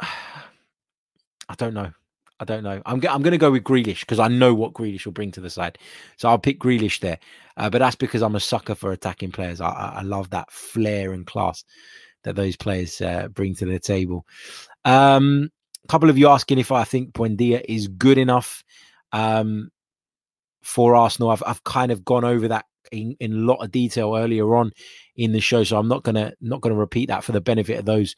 I 0.00 1.54
don't 1.58 1.74
know. 1.74 1.92
I 2.40 2.46
don't 2.46 2.64
know. 2.64 2.80
I'm 2.86 2.94
I'm 3.06 3.20
going 3.20 3.32
to 3.32 3.36
go 3.36 3.50
with 3.50 3.64
Grealish 3.64 4.00
because 4.00 4.20
I 4.20 4.28
know 4.28 4.54
what 4.54 4.72
Grealish 4.72 5.04
will 5.04 5.12
bring 5.12 5.32
to 5.32 5.42
the 5.42 5.50
side. 5.50 5.76
So 6.16 6.30
I'll 6.30 6.38
pick 6.38 6.58
Grealish 6.58 7.00
there. 7.00 7.18
Uh, 7.58 7.68
but 7.68 7.80
that's 7.80 7.96
because 7.96 8.22
I'm 8.22 8.36
a 8.36 8.40
sucker 8.40 8.74
for 8.74 8.92
attacking 8.92 9.32
players. 9.32 9.60
I, 9.60 9.96
I 9.96 10.02
love 10.04 10.30
that 10.30 10.50
flair 10.50 11.12
and 11.12 11.26
class 11.26 11.64
that 12.24 12.36
those 12.36 12.56
players 12.56 13.00
uh, 13.00 13.28
bring 13.28 13.54
to 13.56 13.66
the 13.66 13.78
table. 13.78 14.26
Um, 14.84 15.50
a 15.84 15.88
couple 15.88 16.10
of 16.10 16.18
you 16.18 16.28
asking 16.28 16.58
if 16.58 16.72
I 16.72 16.84
think 16.84 17.12
Buendia 17.12 17.64
is 17.66 17.88
good 17.88 18.18
enough 18.18 18.62
um, 19.12 19.70
for 20.62 20.94
Arsenal. 20.94 21.30
I've 21.30 21.42
I've 21.46 21.64
kind 21.64 21.90
of 21.90 22.04
gone 22.04 22.24
over 22.24 22.48
that 22.48 22.66
in, 22.92 23.16
in 23.20 23.32
a 23.32 23.36
lot 23.36 23.62
of 23.62 23.70
detail 23.70 24.16
earlier 24.16 24.54
on 24.54 24.72
in 25.16 25.32
the 25.32 25.40
show, 25.40 25.64
so 25.64 25.78
I'm 25.78 25.88
not 25.88 26.02
gonna 26.02 26.32
not 26.40 26.60
gonna 26.60 26.74
repeat 26.74 27.06
that 27.06 27.24
for 27.24 27.32
the 27.32 27.40
benefit 27.40 27.78
of 27.78 27.84
those 27.84 28.14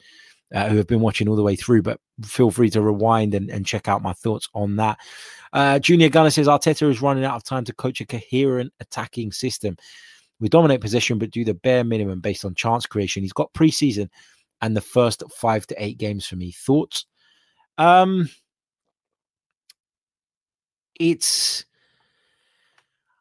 uh, 0.53 0.67
who 0.67 0.77
have 0.77 0.87
been 0.87 1.01
watching 1.01 1.27
all 1.27 1.35
the 1.35 1.43
way 1.43 1.55
through. 1.55 1.81
But 1.81 1.99
feel 2.23 2.51
free 2.51 2.69
to 2.71 2.81
rewind 2.81 3.33
and, 3.33 3.49
and 3.49 3.65
check 3.65 3.87
out 3.87 4.01
my 4.01 4.13
thoughts 4.13 4.49
on 4.53 4.75
that. 4.77 4.97
Uh, 5.53 5.79
Junior 5.79 6.09
Gunner 6.09 6.29
says 6.29 6.47
Arteta 6.47 6.89
is 6.89 7.01
running 7.01 7.25
out 7.25 7.35
of 7.35 7.43
time 7.43 7.65
to 7.65 7.73
coach 7.73 8.01
a 8.01 8.05
coherent 8.05 8.73
attacking 8.79 9.31
system. 9.31 9.77
We 10.39 10.49
dominate 10.49 10.81
possession, 10.81 11.19
but 11.19 11.31
do 11.31 11.45
the 11.45 11.53
bare 11.53 11.83
minimum 11.83 12.19
based 12.19 12.45
on 12.45 12.55
chance 12.55 12.85
creation. 12.85 13.21
He's 13.21 13.33
got 13.33 13.53
preseason 13.53 14.09
and 14.61 14.75
the 14.75 14.81
first 14.81 15.23
five 15.35 15.65
to 15.67 15.83
eight 15.83 15.97
games 15.97 16.25
for 16.25 16.35
me. 16.35 16.51
Thoughts? 16.51 17.05
Um, 17.77 18.29
it's 20.99 21.65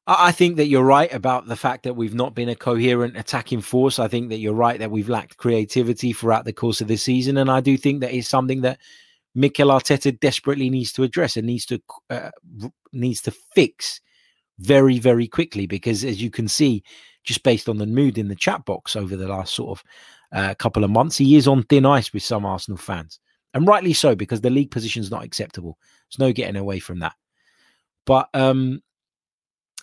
I 0.07 0.33
think 0.33 0.57
that 0.57 0.67
you're 0.67 0.83
right 0.83 1.13
about 1.13 1.47
the 1.47 1.57
fact 1.57 1.85
that 1.85 1.95
we've 1.95 2.15
not 2.15 2.35
been 2.35 2.49
a 2.49 2.57
coherent 2.57 3.17
attacking 3.17 3.61
force. 3.61 4.01
I 4.01 4.09
think 4.09 4.31
that 4.31 4.39
you're 4.39 4.53
right 4.53 4.79
that 4.79 4.91
we've 4.91 5.09
lacked 5.09 5.37
creativity 5.37 6.13
throughout 6.13 6.45
the 6.45 6.53
course 6.53 6.81
of 6.81 6.89
the 6.89 6.97
season, 6.97 7.37
and 7.37 7.51
I 7.51 7.61
do 7.61 7.77
think 7.77 8.01
that 8.01 8.13
is 8.13 8.27
something 8.27 8.63
that 8.63 8.81
Mikel 9.35 9.69
Arteta 9.69 10.19
desperately 10.19 10.69
needs 10.69 10.93
to 10.95 11.05
address 11.05 11.37
and 11.37 11.47
needs 11.47 11.65
to 11.67 11.81
uh, 12.11 12.31
needs 12.93 13.21
to 13.23 13.33
fix 13.55 14.01
very 14.59 14.99
very 14.99 15.29
quickly. 15.29 15.67
Because 15.67 16.05
as 16.05 16.21
you 16.21 16.31
can 16.31 16.49
see, 16.49 16.83
just 17.25 17.43
based 17.43 17.69
on 17.69 17.79
the 17.79 17.87
mood 17.87 18.19
in 18.19 18.29
the 18.29 18.35
chat 18.35 18.65
box 18.65 18.97
over 18.97 19.17
the 19.17 19.29
last 19.29 19.55
sort 19.55 19.79
of 19.79 19.85
uh, 20.33 20.55
couple 20.55 20.85
of 20.85 20.91
months, 20.91 21.17
he 21.17 21.37
is 21.37 21.49
on 21.49 21.63
thin 21.65 21.87
ice 21.87 22.13
with 22.13 22.23
some 22.23 22.47
Arsenal 22.47 22.79
fans, 22.79 23.19
and 23.55 23.67
rightly 23.67 23.93
so 23.93 24.15
because 24.15 24.41
the 24.41 24.51
league 24.51 24.71
position 24.71 25.03
is 25.03 25.11
not 25.11 25.25
acceptable. 25.25 25.79
There's 26.11 26.27
no 26.27 26.33
getting 26.33 26.57
away 26.57 26.79
from 26.79 27.01
that. 27.01 27.15
But 28.07 28.29
um, 28.35 28.83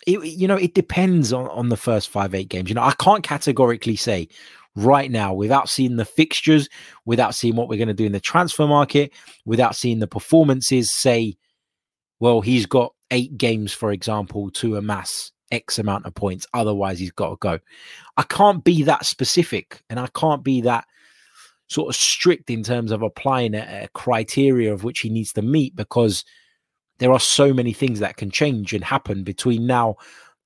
it, 0.06 0.24
you 0.24 0.48
know, 0.48 0.56
it 0.56 0.74
depends 0.74 1.32
on, 1.32 1.48
on 1.48 1.68
the 1.68 1.76
first 1.76 2.08
five, 2.08 2.34
eight 2.34 2.48
games. 2.48 2.68
You 2.68 2.74
know, 2.74 2.82
I 2.82 2.92
can't 2.92 3.22
categorically 3.22 3.96
say 3.96 4.28
right 4.74 5.10
now 5.10 5.34
without 5.34 5.68
seeing 5.68 5.96
the 5.96 6.04
fixtures, 6.04 6.68
without 7.04 7.34
seeing 7.34 7.56
what 7.56 7.68
we're 7.68 7.78
going 7.78 7.88
to 7.88 7.94
do 7.94 8.06
in 8.06 8.12
the 8.12 8.20
transfer 8.20 8.66
market, 8.66 9.12
without 9.44 9.76
seeing 9.76 9.98
the 9.98 10.06
performances, 10.06 10.94
say, 10.94 11.36
well, 12.20 12.40
he's 12.40 12.66
got 12.66 12.94
eight 13.10 13.36
games, 13.36 13.72
for 13.72 13.92
example, 13.92 14.50
to 14.50 14.76
amass 14.76 15.32
X 15.50 15.78
amount 15.78 16.06
of 16.06 16.14
points. 16.14 16.46
Otherwise, 16.54 16.98
he's 16.98 17.12
got 17.12 17.30
to 17.30 17.36
go. 17.36 17.58
I 18.16 18.22
can't 18.22 18.64
be 18.64 18.82
that 18.84 19.06
specific 19.06 19.82
and 19.88 19.98
I 19.98 20.08
can't 20.08 20.42
be 20.42 20.60
that 20.62 20.84
sort 21.68 21.88
of 21.88 21.96
strict 21.96 22.50
in 22.50 22.62
terms 22.62 22.92
of 22.92 23.02
applying 23.02 23.54
a, 23.54 23.84
a 23.84 23.88
criteria 23.94 24.72
of 24.72 24.84
which 24.84 25.00
he 25.00 25.10
needs 25.10 25.32
to 25.34 25.42
meet 25.42 25.76
because– 25.76 26.24
there 26.98 27.12
are 27.12 27.20
so 27.20 27.52
many 27.52 27.72
things 27.72 28.00
that 28.00 28.16
can 28.16 28.30
change 28.30 28.72
and 28.74 28.84
happen 28.84 29.22
between 29.22 29.66
now 29.66 29.96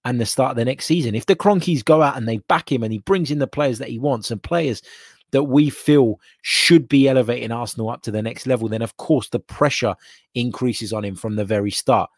and 0.05 0.21
the 0.21 0.27
start 0.27 0.51
of 0.51 0.57
the 0.57 0.65
next 0.65 0.87
season. 0.87 1.15
If 1.15 1.27
the 1.27 1.37
Kroenkes 1.37 1.85
go 1.85 2.03
out 2.03 2.17
and 2.17 2.29
they 2.29 2.39
back 2.39 2.71
him 2.71 2.83
and 2.83 2.93
he 2.93 2.99
brings 2.99 3.31
in 3.31 3.39
the 3.39 3.47
players 3.47 3.79
that 3.79 3.89
he 3.89 3.99
wants 3.99 4.31
and 4.31 4.43
players 4.43 4.83
that 5.31 5.45
we 5.45 5.71
feel 5.71 6.21
should 6.43 6.89
be 6.89 7.09
elevating 7.09 7.53
Arsenal 7.53 7.91
up 7.91 8.03
to 8.03 8.11
the 8.11 8.23
next 8.23 8.47
level, 8.47 8.69
then 8.69 8.83
of 8.83 8.97
course 8.97 9.29
the 9.29 9.41
pressure 9.41 9.95
increases 10.35 10.93
on 10.93 11.05
him 11.05 11.15
from 11.15 11.37
the 11.37 11.45
very 11.45 11.71
start. 11.71 12.11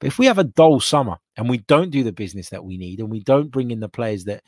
But 0.00 0.08
if 0.08 0.18
we 0.18 0.26
have 0.26 0.38
a 0.38 0.44
dull 0.44 0.80
summer 0.80 1.16
and 1.36 1.48
we 1.48 1.58
don't 1.58 1.90
do 1.90 2.04
the 2.04 2.12
business 2.12 2.50
that 2.50 2.64
we 2.64 2.76
need 2.76 3.00
and 3.00 3.10
we 3.10 3.20
don't 3.20 3.50
bring 3.50 3.70
in 3.70 3.80
the 3.80 3.88
players 3.88 4.24
that 4.24 4.42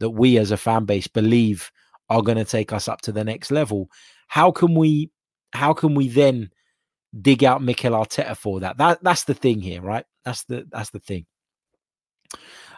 that 0.00 0.10
we 0.10 0.38
as 0.38 0.50
a 0.50 0.56
fan 0.56 0.84
base 0.84 1.08
believe 1.08 1.70
are 2.08 2.22
going 2.22 2.38
to 2.38 2.44
take 2.44 2.72
us 2.72 2.88
up 2.88 3.00
to 3.02 3.12
the 3.12 3.24
next 3.24 3.50
level, 3.50 3.88
how 4.28 4.50
can 4.50 4.74
we 4.74 5.10
how 5.52 5.72
can 5.72 5.94
we 5.94 6.08
then 6.08 6.50
dig 7.20 7.44
out 7.44 7.62
Mikel 7.62 7.92
Arteta 7.92 8.36
for 8.36 8.60
that. 8.60 8.78
That 8.78 9.02
that's 9.02 9.24
the 9.24 9.34
thing 9.34 9.60
here, 9.60 9.82
right? 9.82 10.04
That's 10.24 10.44
the 10.44 10.66
that's 10.70 10.90
the 10.90 11.00
thing. 11.00 11.26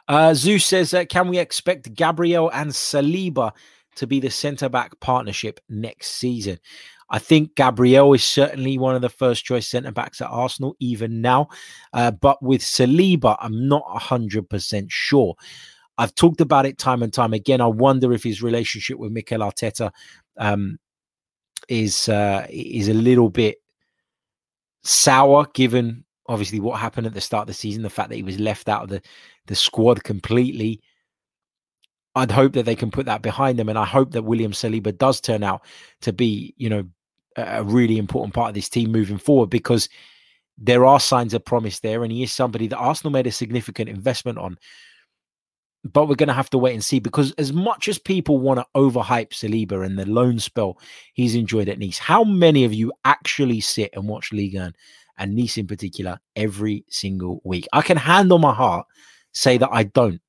Uh, 0.08 0.34
Zeus 0.34 0.64
says, 0.64 0.94
uh, 0.94 1.04
can 1.04 1.28
we 1.28 1.38
expect 1.38 1.94
Gabriel 1.94 2.50
and 2.52 2.70
Saliba 2.70 3.52
to 3.96 4.06
be 4.06 4.18
the 4.18 4.30
centre 4.30 4.68
back 4.68 4.98
partnership 5.00 5.60
next 5.68 6.08
season? 6.08 6.58
I 7.10 7.18
think 7.18 7.56
Gabriel 7.56 8.12
is 8.12 8.24
certainly 8.24 8.78
one 8.78 8.94
of 8.94 9.02
the 9.02 9.08
first 9.08 9.44
choice 9.44 9.66
centre 9.66 9.90
backs 9.90 10.20
at 10.20 10.28
Arsenal, 10.28 10.76
even 10.78 11.20
now. 11.20 11.48
Uh, 11.92 12.12
but 12.12 12.42
with 12.42 12.62
Saliba, 12.62 13.36
I'm 13.40 13.68
not 13.68 13.84
100% 13.84 14.86
sure. 14.88 15.34
I've 15.98 16.14
talked 16.14 16.40
about 16.40 16.66
it 16.66 16.78
time 16.78 17.02
and 17.02 17.12
time 17.12 17.34
again. 17.34 17.60
I 17.60 17.66
wonder 17.66 18.12
if 18.12 18.22
his 18.22 18.42
relationship 18.42 18.98
with 18.98 19.12
Mikel 19.12 19.40
Arteta 19.40 19.90
um, 20.38 20.78
is 21.68 22.08
uh, 22.08 22.46
is 22.48 22.88
a 22.88 22.94
little 22.94 23.28
bit 23.28 23.58
sour 24.82 25.46
given 25.52 26.04
obviously 26.30 26.60
what 26.60 26.78
happened 26.78 27.08
at 27.08 27.12
the 27.12 27.20
start 27.20 27.42
of 27.42 27.46
the 27.48 27.54
season, 27.54 27.82
the 27.82 27.90
fact 27.90 28.08
that 28.08 28.14
he 28.14 28.22
was 28.22 28.38
left 28.38 28.68
out 28.68 28.84
of 28.84 28.88
the, 28.88 29.02
the 29.46 29.56
squad 29.56 30.04
completely. 30.04 30.80
I'd 32.14 32.30
hope 32.30 32.52
that 32.52 32.64
they 32.64 32.76
can 32.76 32.92
put 32.92 33.06
that 33.06 33.20
behind 33.20 33.58
them. 33.58 33.68
And 33.68 33.76
I 33.76 33.84
hope 33.84 34.12
that 34.12 34.22
William 34.22 34.52
Saliba 34.52 34.96
does 34.96 35.20
turn 35.20 35.42
out 35.42 35.62
to 36.02 36.12
be, 36.12 36.54
you 36.56 36.68
know, 36.68 36.84
a 37.46 37.62
really 37.62 37.98
important 37.98 38.34
part 38.34 38.48
of 38.48 38.54
this 38.54 38.68
team 38.68 38.92
moving 38.92 39.18
forward 39.18 39.50
because 39.50 39.88
there 40.58 40.84
are 40.84 41.00
signs 41.00 41.34
of 41.34 41.44
promise 41.44 41.80
there. 41.80 42.02
And 42.02 42.12
he 42.12 42.22
is 42.22 42.32
somebody 42.32 42.66
that 42.68 42.76
Arsenal 42.76 43.12
made 43.12 43.26
a 43.26 43.32
significant 43.32 43.88
investment 43.88 44.38
on 44.38 44.58
but 45.84 46.08
we're 46.08 46.14
going 46.14 46.28
to 46.28 46.34
have 46.34 46.50
to 46.50 46.58
wait 46.58 46.74
and 46.74 46.84
see 46.84 47.00
because 47.00 47.32
as 47.32 47.52
much 47.52 47.88
as 47.88 47.98
people 47.98 48.38
want 48.38 48.60
to 48.60 48.66
overhype 48.76 49.30
Saliba 49.30 49.84
and 49.84 49.98
the 49.98 50.06
loan 50.06 50.38
spell 50.38 50.78
he's 51.14 51.34
enjoyed 51.34 51.68
at 51.68 51.78
Nice, 51.78 51.98
how 51.98 52.24
many 52.24 52.64
of 52.64 52.74
you 52.74 52.92
actually 53.04 53.60
sit 53.60 53.90
and 53.94 54.06
watch 54.06 54.32
Ligue 54.32 54.56
1 54.56 54.74
and 55.18 55.34
Nice 55.34 55.56
in 55.56 55.66
particular 55.66 56.18
every 56.36 56.84
single 56.88 57.40
week? 57.44 57.66
I 57.72 57.82
can 57.82 57.96
hand 57.96 58.32
on 58.32 58.40
my 58.40 58.52
heart 58.52 58.86
say 59.32 59.56
that 59.58 59.70
I 59.72 59.84
don't. 59.84 60.20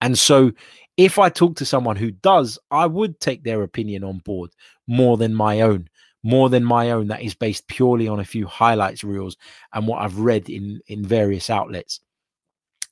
And 0.00 0.18
so 0.18 0.52
if 0.96 1.18
I 1.18 1.30
talk 1.30 1.56
to 1.56 1.64
someone 1.66 1.96
who 1.96 2.10
does, 2.10 2.58
I 2.70 2.86
would 2.86 3.18
take 3.18 3.42
their 3.42 3.62
opinion 3.62 4.04
on 4.04 4.18
board 4.18 4.50
more 4.86 5.16
than 5.16 5.34
my 5.34 5.62
own, 5.62 5.88
more 6.26 6.50
than 6.50 6.64
my 6.64 6.90
own 6.90 7.06
that 7.06 7.22
is 7.22 7.36
based 7.36 7.68
purely 7.68 8.08
on 8.08 8.18
a 8.18 8.24
few 8.24 8.48
highlights 8.48 9.04
reels 9.04 9.36
and 9.72 9.86
what 9.86 10.02
I've 10.02 10.18
read 10.18 10.50
in 10.50 10.80
in 10.88 11.06
various 11.06 11.48
outlets. 11.48 12.00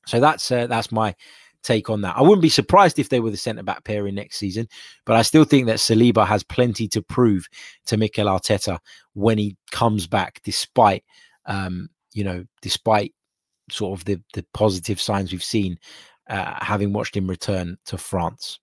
So 0.07 0.21
that's 0.21 0.53
uh, 0.53 0.69
that's 0.69 0.93
my 0.93 1.17
take 1.65 1.91
on 1.91 2.03
that. 2.03 2.17
I 2.17 2.23
wouldn't 2.23 2.43
be 2.43 2.49
surprised 2.49 3.01
if 3.01 3.09
they 3.09 3.19
were 3.19 3.33
the 3.33 3.37
centre 3.37 3.65
back 3.65 3.83
pairing 3.83 4.15
next 4.15 4.37
season, 4.37 4.69
but 5.05 5.17
I 5.17 5.23
still 5.23 5.43
think 5.43 5.67
that 5.67 5.79
Saliba 5.79 6.25
has 6.25 6.45
plenty 6.45 6.87
to 6.89 7.03
prove 7.03 7.49
to 7.87 7.97
Mikel 7.97 8.29
Arteta 8.29 8.79
when 9.15 9.37
he 9.37 9.57
comes 9.73 10.07
back, 10.07 10.41
despite 10.45 11.03
um, 11.47 11.89
you 12.13 12.23
know, 12.23 12.45
despite 12.63 13.15
sort 13.69 13.99
of 13.99 14.05
the 14.05 14.21
the 14.35 14.47
positive 14.55 15.01
signs 15.01 15.33
we've 15.33 15.43
seen, 15.43 15.77
uh, 16.31 16.65
having 16.65 16.93
watched 16.93 17.17
him 17.17 17.27
return 17.27 17.79
to 17.87 17.99
France. 17.99 18.61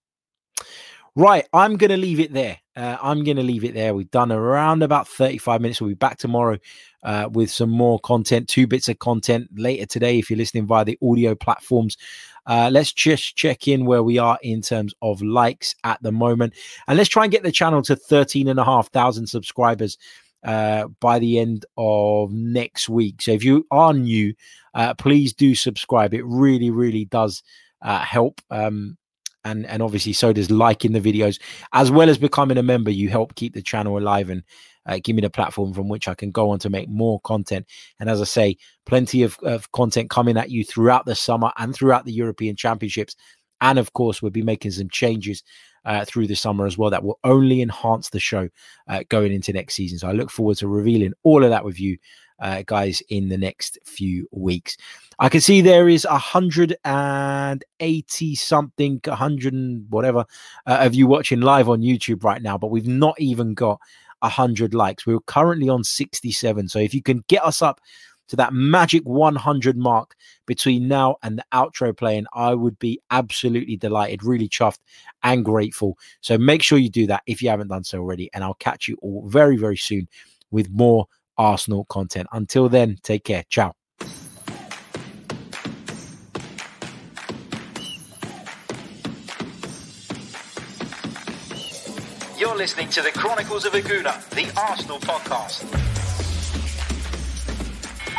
Right, 1.14 1.46
I'm 1.52 1.76
going 1.76 1.92
to 1.92 1.98
leave 1.98 2.22
it 2.22 2.32
there. 2.32 2.61
Uh, 2.76 2.98
I'm 3.02 3.24
going 3.24 3.38
to 3.38 3.44
leave 3.44 3.66
it 3.66 3.74
there. 3.74 3.94
We've 3.94 4.10
done 4.12 4.32
around 4.32 4.82
about 4.82 5.08
35 5.08 5.62
minutes. 5.62 5.82
We'll 5.82 5.90
be 5.90 5.96
back 5.96 6.18
tomorrow 6.18 6.58
uh, 7.04 7.30
with 7.32 7.52
some 7.52 7.70
more 7.70 8.00
content, 8.00 8.48
two 8.48 8.66
bits 8.66 8.88
of 8.88 9.00
content 9.00 9.50
later 9.56 9.86
today. 9.86 10.20
If 10.20 10.30
you're 10.30 10.38
listening 10.38 10.68
via 10.68 10.86
the 10.86 10.98
audio 11.02 11.36
platforms, 11.36 11.98
uh, 12.46 12.70
let's 12.72 12.94
just 12.94 13.36
check 13.36 13.68
in 13.68 13.86
where 13.86 14.04
we 14.04 14.18
are 14.18 14.40
in 14.42 14.62
terms 14.62 14.94
of 15.02 15.22
likes 15.22 15.76
at 15.84 16.02
the 16.02 16.12
moment. 16.12 16.54
And 16.88 16.98
let's 16.98 17.10
try 17.10 17.24
and 17.24 17.32
get 17.32 17.44
the 17.44 17.52
channel 17.52 17.82
to 17.84 17.96
13,500 17.96 19.28
subscribers 19.28 19.98
uh, 20.44 20.88
by 21.00 21.20
the 21.20 21.40
end 21.40 21.66
of 21.78 22.32
next 22.32 22.90
week. 22.90 23.22
So 23.22 23.32
if 23.32 23.44
you 23.44 23.68
are 23.70 23.94
new, 23.94 24.34
uh, 24.74 24.94
please 24.94 25.34
do 25.34 25.56
subscribe. 25.56 26.14
It 26.14 26.26
really, 26.26 26.72
really 26.72 27.06
does 27.06 27.44
uh, 27.82 28.00
help. 28.00 28.42
Um, 28.50 28.98
and 29.44 29.66
and 29.66 29.82
obviously 29.82 30.14
so 30.14 30.32
does 30.32 30.52
liking 30.52 30.94
the 30.94 31.02
videos 31.02 31.40
as 31.74 31.92
well 31.92 32.10
as 32.10 32.18
becoming 32.18 32.58
a 32.58 32.64
member 32.64 32.92
you 32.92 33.10
help 33.10 33.36
keep 33.36 33.54
the 33.54 33.62
channel 33.62 33.98
alive 33.98 34.30
and 34.30 34.44
uh, 34.86 35.00
give 35.04 35.16
me 35.16 35.22
the 35.22 35.30
platform 35.30 35.74
from 35.74 35.88
which 35.90 36.08
I 36.08 36.16
can 36.16 36.32
go 36.32 36.50
on 36.50 36.60
to 36.60 36.70
make 36.70 36.90
more 36.90 37.20
content. 37.22 37.68
And 38.00 38.10
as 38.10 38.20
I 38.20 38.24
say, 38.24 38.58
plenty 38.86 39.24
of, 39.24 39.38
of 39.44 39.72
content 39.72 40.10
coming 40.10 40.38
at 40.38 40.50
you 40.50 40.64
throughout 40.64 41.06
the 41.06 41.16
summer 41.16 41.52
and 41.58 41.74
throughout 41.74 42.06
the 42.06 42.14
European 42.14 42.56
Championships 42.56 43.16
And 43.62 43.78
of 43.78 43.94
course, 43.94 44.22
we'll 44.22 44.32
be 44.32 44.42
making 44.42 44.72
some 44.72 44.90
changes 44.90 45.44
uh, 45.86 46.06
through 46.06 46.28
the 46.28 46.36
summer 46.36 46.66
as 46.66 46.78
well 46.78 46.90
that 46.90 47.04
will 47.04 47.20
only 47.24 47.62
enhance 47.62 48.10
the 48.10 48.20
show 48.20 48.50
uh, 48.88 49.04
going 49.10 49.34
into 49.34 49.54
next 49.54 49.76
season. 49.76 49.98
So 50.00 50.08
I 50.08 50.14
look 50.14 50.30
forward 50.30 50.58
to 50.58 50.68
revealing 50.68 51.14
all 51.24 51.44
of 51.44 51.50
that 51.50 51.66
with 51.66 51.80
you 51.80 51.98
uh, 52.40 52.64
guys 52.66 53.02
in 53.10 53.30
the 53.30 53.38
next 53.38 53.78
few 53.86 54.28
weeks. 54.32 54.76
I 55.20 55.30
can 55.30 55.42
see 55.42 55.62
there 55.62 55.88
is 55.88 56.06
a 56.06 56.18
hundred 56.18 56.76
and 56.84 57.64
eighty 57.80 58.36
something, 58.36 59.00
a 59.06 59.16
hundred 59.16 59.54
and 59.54 59.86
whatever 59.90 60.26
uh, 60.66 60.78
of 60.82 60.96
you 60.96 61.06
watching 61.08 61.42
live 61.42 61.70
on 61.70 61.82
YouTube 61.82 62.24
right 62.24 62.42
now, 62.42 62.58
but 62.58 62.72
we've 62.72 62.88
not 62.88 63.20
even 63.20 63.54
got 63.54 63.80
a 64.24 64.30
hundred 64.30 64.74
likes. 64.74 65.06
We're 65.06 65.20
currently 65.20 65.70
on 65.70 65.84
sixty-seven. 65.84 66.70
So 66.70 66.80
if 66.80 66.94
you 66.94 67.04
can 67.04 67.24
get 67.28 67.44
us 67.44 67.62
up 67.62 67.80
to 68.32 68.38
that 68.38 68.54
magic 68.54 69.04
100 69.04 69.78
mark 69.78 70.16
between 70.46 70.88
now 70.88 71.18
and 71.22 71.38
the 71.38 71.44
outro 71.54 71.96
playing, 71.96 72.26
I 72.34 72.54
would 72.54 72.80
be 72.80 73.00
absolutely 73.12 73.76
delighted, 73.76 74.24
really 74.24 74.48
chuffed 74.48 74.80
and 75.22 75.44
grateful. 75.44 75.98
So 76.22 76.38
make 76.38 76.64
sure 76.64 76.78
you 76.78 76.90
do 76.90 77.08
that 77.08 77.24
if 77.28 77.42
you 77.42 77.50
haven't 77.50 77.68
done 77.68 77.84
so 77.84 78.00
already. 78.00 78.30
And 78.34 78.42
I'll 78.42 78.54
catch 78.54 78.88
you 78.88 78.98
all 79.02 79.28
very, 79.28 79.58
very 79.58 79.76
soon 79.76 80.08
with 80.50 80.70
more 80.72 81.08
Arsenal 81.38 81.84
content. 81.86 82.28
Until 82.32 82.70
then, 82.70 82.98
take 83.04 83.26
care. 83.26 83.44
Ciao. 83.50 83.76
You're 92.38 92.56
listening 92.56 92.88
to 92.92 93.02
the 93.02 93.12
Chronicles 93.14 93.66
of 93.66 93.74
a 93.76 93.82
Gooner, 93.82 94.30
the 94.30 94.58
Arsenal 94.58 95.00
podcast. 95.00 96.01